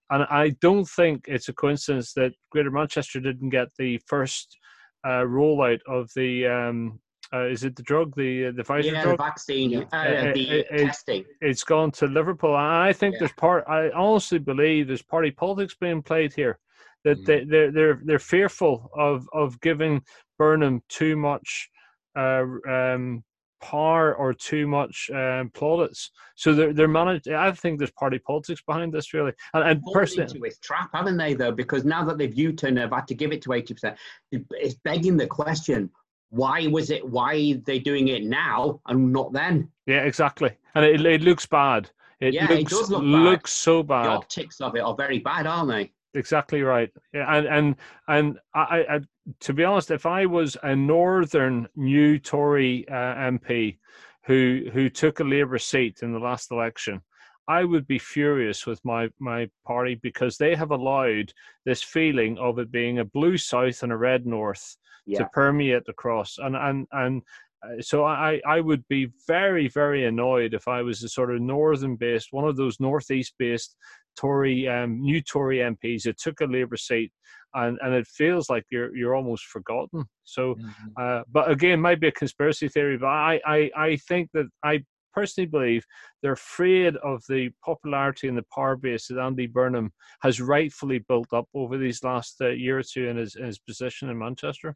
And 0.09 0.23
I 0.29 0.55
don't 0.61 0.87
think 0.87 1.25
it's 1.27 1.49
a 1.49 1.53
coincidence 1.53 2.13
that 2.13 2.31
Greater 2.49 2.71
Manchester 2.71 3.19
didn't 3.19 3.49
get 3.49 3.67
the 3.77 3.99
first 4.07 4.57
uh, 5.05 5.23
rollout 5.23 5.81
of 5.85 6.09
the 6.15 6.47
um, 6.47 6.99
uh, 7.33 7.45
is 7.45 7.63
it 7.63 7.75
the 7.75 7.83
drug, 7.83 8.15
the 8.15 8.47
uh, 8.47 8.51
the 8.55 8.63
Pfizer 8.63 8.85
yeah, 8.85 9.03
drug? 9.03 9.17
the 9.17 9.23
vaccine, 9.23 9.69
yeah. 9.69 9.83
uh, 9.91 10.33
the 10.33 10.49
it, 10.59 10.85
testing. 10.85 11.25
It, 11.41 11.47
has 11.47 11.63
gone 11.63 11.91
to 11.91 12.07
Liverpool. 12.07 12.55
I 12.55 12.93
think 12.93 13.13
yeah. 13.13 13.19
there's 13.19 13.33
part. 13.33 13.65
I 13.67 13.89
honestly 13.91 14.39
believe 14.39 14.87
there's 14.87 15.01
party 15.01 15.31
politics 15.31 15.75
being 15.79 16.01
played 16.01 16.33
here. 16.33 16.59
That 17.03 17.19
mm. 17.19 17.25
they, 17.25 17.43
they're 17.43 17.71
they're 17.71 18.01
they're 18.03 18.19
fearful 18.19 18.89
of 18.95 19.27
of 19.33 19.59
giving 19.61 20.01
Burnham 20.37 20.81
too 20.89 21.17
much 21.17 21.69
uh, 22.17 22.45
um, 22.67 23.23
power 23.61 24.15
or 24.15 24.33
too 24.33 24.67
much 24.67 25.09
um, 25.13 25.51
plaudits. 25.53 26.11
So 26.35 26.53
they're 26.53 26.73
they're 26.73 26.87
managed. 26.87 27.27
I 27.27 27.51
think 27.51 27.77
there's 27.77 27.91
party 27.91 28.19
politics 28.19 28.61
behind 28.65 28.93
this 28.93 29.13
really. 29.13 29.33
And, 29.53 29.63
and 29.63 29.83
personally, 29.93 30.23
into 30.31 30.45
his 30.45 30.59
trap, 30.59 30.89
haven't 30.93 31.17
they? 31.17 31.33
Though, 31.33 31.51
because 31.51 31.83
now 31.83 32.05
that 32.05 32.17
they've 32.17 32.33
U-turned, 32.33 32.77
they've 32.77 32.89
had 32.89 33.07
to 33.07 33.15
give 33.15 33.31
it 33.31 33.41
to 33.43 33.53
eighty 33.53 33.73
percent. 33.73 33.97
It's 34.31 34.75
begging 34.75 35.17
the 35.17 35.27
question: 35.27 35.89
why 36.29 36.67
was 36.67 36.89
it 36.89 37.07
why 37.07 37.53
they 37.65 37.79
doing 37.79 38.09
it 38.09 38.23
now 38.23 38.81
and 38.87 39.11
not 39.11 39.33
then? 39.33 39.69
Yeah 39.85 40.03
exactly. 40.03 40.51
And 40.75 40.85
it, 40.85 41.05
it 41.05 41.21
looks 41.21 41.45
bad. 41.45 41.89
It 42.19 42.33
yeah, 42.33 42.49
looks, 42.49 42.61
it 42.61 42.69
does 42.69 42.89
look 42.89 43.03
looks 43.03 43.51
so 43.51 43.83
bad. 43.83 44.05
The 44.05 44.09
optics 44.09 44.61
of 44.61 44.75
it 44.75 44.79
are 44.79 44.95
very 44.95 45.19
bad 45.19 45.47
aren't 45.47 45.69
they? 45.69 45.93
Exactly 46.13 46.63
right. 46.63 46.89
Yeah, 47.13 47.33
and 47.33 47.47
and 47.47 47.75
and 48.07 48.39
I, 48.53 48.85
I 48.89 48.99
to 49.41 49.53
be 49.53 49.65
honest 49.65 49.91
if 49.91 50.05
i 50.05 50.25
was 50.25 50.55
a 50.63 50.73
northern 50.73 51.67
new 51.75 52.17
tory 52.17 52.87
uh, 52.87 52.93
mp 52.93 53.77
who 54.25 54.69
who 54.71 54.89
took 54.89 55.19
a 55.19 55.23
labour 55.25 55.57
seat 55.57 55.99
in 56.01 56.13
the 56.13 56.19
last 56.19 56.49
election 56.51 57.01
I 57.47 57.63
would 57.63 57.87
be 57.87 57.99
furious 57.99 58.65
with 58.65 58.83
my, 58.83 59.09
my 59.19 59.49
party 59.65 59.95
because 59.95 60.37
they 60.37 60.53
have 60.55 60.71
allowed 60.71 61.31
this 61.65 61.81
feeling 61.81 62.37
of 62.37 62.59
it 62.59 62.71
being 62.71 62.99
a 62.99 63.05
blue 63.05 63.37
south 63.37 63.83
and 63.83 63.91
a 63.91 63.97
red 63.97 64.25
north 64.25 64.75
yeah. 65.07 65.19
to 65.19 65.29
permeate 65.33 65.83
across. 65.87 66.37
And 66.37 66.55
and 66.55 66.87
and 66.91 67.21
uh, 67.63 67.81
so 67.81 68.03
I 68.03 68.41
I 68.45 68.59
would 68.59 68.87
be 68.87 69.07
very 69.27 69.67
very 69.67 70.05
annoyed 70.05 70.53
if 70.53 70.67
I 70.67 70.81
was 70.81 71.03
a 71.03 71.09
sort 71.09 71.33
of 71.33 71.41
northern 71.41 71.95
based 71.95 72.27
one 72.31 72.47
of 72.47 72.55
those 72.55 72.79
northeast 72.79 73.33
based 73.39 73.75
Tory 74.17 74.67
um, 74.67 75.01
new 75.01 75.21
Tory 75.21 75.57
MPs 75.57 76.03
that 76.03 76.17
took 76.17 76.41
a 76.41 76.45
Labour 76.45 76.77
seat. 76.77 77.11
And, 77.53 77.79
and 77.81 77.93
it 77.93 78.05
feels 78.07 78.49
like 78.49 78.65
you're 78.69 78.95
you're 78.95 79.15
almost 79.15 79.45
forgotten. 79.45 80.05
So, 80.25 80.55
mm-hmm. 80.55 80.87
uh, 80.99 81.23
but 81.31 81.49
again, 81.49 81.79
might 81.79 81.99
be 81.99 82.09
a 82.09 82.11
conspiracy 82.11 82.67
theory. 82.67 82.97
But 82.97 83.07
I, 83.07 83.39
I 83.45 83.71
I 83.75 83.97
think 84.07 84.29
that 84.33 84.47
I 84.63 84.83
personally 85.17 85.47
believe 85.47 85.83
they're 86.21 86.33
afraid 86.33 86.95
of 86.97 87.23
the 87.27 87.49
popularity 87.65 88.27
and 88.27 88.37
the 88.37 88.45
power 88.53 88.75
base 88.75 89.07
that 89.07 89.19
Andy 89.19 89.47
Burnham 89.47 89.91
has 90.21 90.39
rightfully 90.39 90.99
built 90.99 91.33
up 91.33 91.47
over 91.55 91.75
these 91.75 92.03
last 92.03 92.35
uh, 92.39 92.49
year 92.49 92.77
or 92.77 92.83
two 92.83 93.07
in 93.07 93.17
his, 93.17 93.35
in 93.35 93.45
his 93.45 93.57
position 93.57 94.09
in 94.09 94.17
Manchester. 94.19 94.75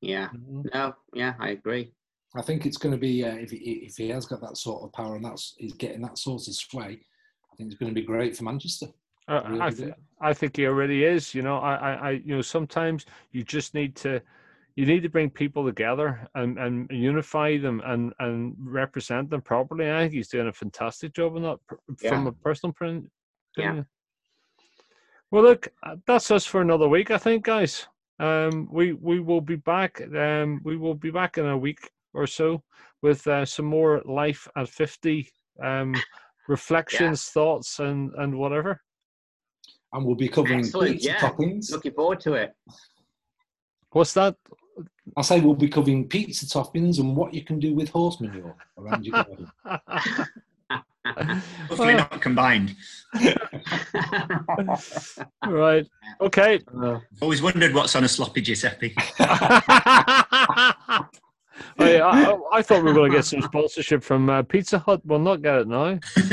Yeah. 0.00 0.28
Mm-hmm. 0.28 0.62
No. 0.72 0.94
Yeah, 1.14 1.34
I 1.38 1.50
agree. 1.50 1.92
I 2.36 2.42
think 2.42 2.64
it's 2.64 2.76
going 2.76 2.92
to 2.92 2.98
be 2.98 3.24
uh, 3.24 3.34
if 3.34 3.50
he, 3.50 3.56
if 3.56 3.96
he 3.96 4.08
has 4.10 4.26
got 4.26 4.40
that 4.42 4.56
sort 4.56 4.84
of 4.84 4.92
power 4.92 5.16
and 5.16 5.24
that's 5.24 5.54
he's 5.58 5.72
getting 5.74 6.00
that 6.02 6.18
sort 6.18 6.46
of 6.46 6.54
sway. 6.54 7.00
I 7.52 7.56
think 7.56 7.70
it's 7.70 7.78
going 7.78 7.92
to 7.92 8.00
be 8.00 8.06
great 8.06 8.36
for 8.36 8.44
Manchester. 8.44 8.86
Uh, 9.28 9.42
I, 9.44 9.48
really 9.48 9.62
I, 9.62 9.70
th- 9.70 9.94
I 10.20 10.32
think 10.32 10.56
he 10.56 10.66
already 10.66 11.04
is. 11.04 11.34
You 11.34 11.42
know, 11.42 11.58
I, 11.58 11.74
I, 11.74 11.92
I, 11.92 12.10
you 12.10 12.36
know, 12.36 12.42
sometimes 12.42 13.04
you 13.32 13.42
just 13.42 13.74
need 13.74 13.96
to, 13.96 14.22
you 14.76 14.86
need 14.86 15.02
to 15.02 15.08
bring 15.08 15.28
people 15.28 15.64
together 15.64 16.28
and, 16.36 16.58
and 16.58 16.88
unify 16.90 17.58
them 17.58 17.82
and, 17.84 18.12
and 18.20 18.54
represent 18.58 19.28
them 19.28 19.42
properly. 19.42 19.90
I 19.90 20.02
think 20.02 20.14
he's 20.14 20.28
doing 20.28 20.46
a 20.46 20.52
fantastic 20.52 21.12
job 21.12 21.36
in 21.36 21.42
that 21.42 21.58
yeah. 22.00 22.10
from 22.10 22.28
a 22.28 22.32
personal 22.32 22.72
point. 22.72 23.10
Yeah. 23.56 23.82
Well, 25.30 25.42
look, 25.42 25.68
uh, 25.82 25.96
that's 26.06 26.30
us 26.30 26.46
for 26.46 26.60
another 26.60 26.88
week, 26.88 27.10
I 27.10 27.18
think, 27.18 27.44
guys. 27.44 27.86
Um, 28.20 28.68
we 28.70 28.92
we 28.92 29.18
will 29.18 29.40
be 29.40 29.56
back. 29.56 30.00
Um, 30.14 30.60
we 30.62 30.76
will 30.76 30.94
be 30.94 31.10
back 31.10 31.38
in 31.38 31.46
a 31.46 31.56
week 31.56 31.90
or 32.12 32.26
so 32.26 32.62
with 33.00 33.26
uh, 33.26 33.46
some 33.46 33.64
more 33.64 34.02
life 34.04 34.46
at 34.56 34.68
fifty 34.68 35.28
um, 35.62 35.94
reflections, 36.46 37.26
yeah. 37.26 37.32
thoughts, 37.32 37.78
and 37.78 38.12
and 38.18 38.38
whatever. 38.38 38.82
And 39.92 40.04
we'll 40.04 40.16
be 40.16 40.28
covering 40.28 40.60
Excellent. 40.60 40.92
pizza 40.92 41.08
yeah. 41.08 41.18
toppings. 41.18 41.72
Looking 41.72 41.92
forward 41.92 42.20
to 42.20 42.34
it. 42.34 42.54
What's 43.90 44.12
that? 44.14 44.36
I 45.16 45.22
say 45.22 45.40
we'll 45.40 45.54
be 45.54 45.68
covering 45.68 46.06
pizza 46.06 46.46
toppings 46.46 47.00
and 47.00 47.16
what 47.16 47.34
you 47.34 47.42
can 47.42 47.58
do 47.58 47.74
with 47.74 47.88
horse 47.88 48.20
manure 48.20 48.54
around 48.78 49.04
your 49.04 49.24
garden. 49.24 49.50
Hopefully 51.68 51.94
not 51.94 52.20
combined. 52.20 52.76
right. 55.46 55.86
Okay. 56.20 56.60
Uh, 56.82 56.98
Always 57.20 57.42
wondered 57.42 57.74
what's 57.74 57.96
on 57.96 58.04
a 58.04 58.08
sloppy 58.08 58.40
Giuseppe. 58.40 58.94
I, 61.78 62.00
I, 62.00 62.38
I, 62.52 62.62
thought 62.62 62.82
we 62.82 62.90
were 62.90 62.94
going 62.94 63.10
to 63.10 63.16
get 63.18 63.24
some 63.24 63.42
sponsorship 63.42 64.02
from 64.02 64.30
uh, 64.30 64.42
Pizza 64.42 64.78
Hut. 64.78 65.00
We'll 65.04 65.18
not 65.18 65.42
get 65.42 65.56
it 65.56 65.68
now. 65.68 65.98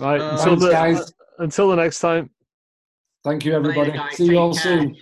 right. 0.00 0.20
Uh, 0.20 0.36
until, 0.38 0.56
the, 0.56 0.70
guys. 0.70 1.12
until 1.38 1.68
the 1.70 1.76
next 1.76 2.00
time. 2.00 2.30
Thank 3.24 3.44
you, 3.44 3.54
everybody. 3.54 3.98
See 4.12 4.26
you 4.26 4.38
all 4.38 4.54
care. 4.54 4.62
soon. 4.62 4.96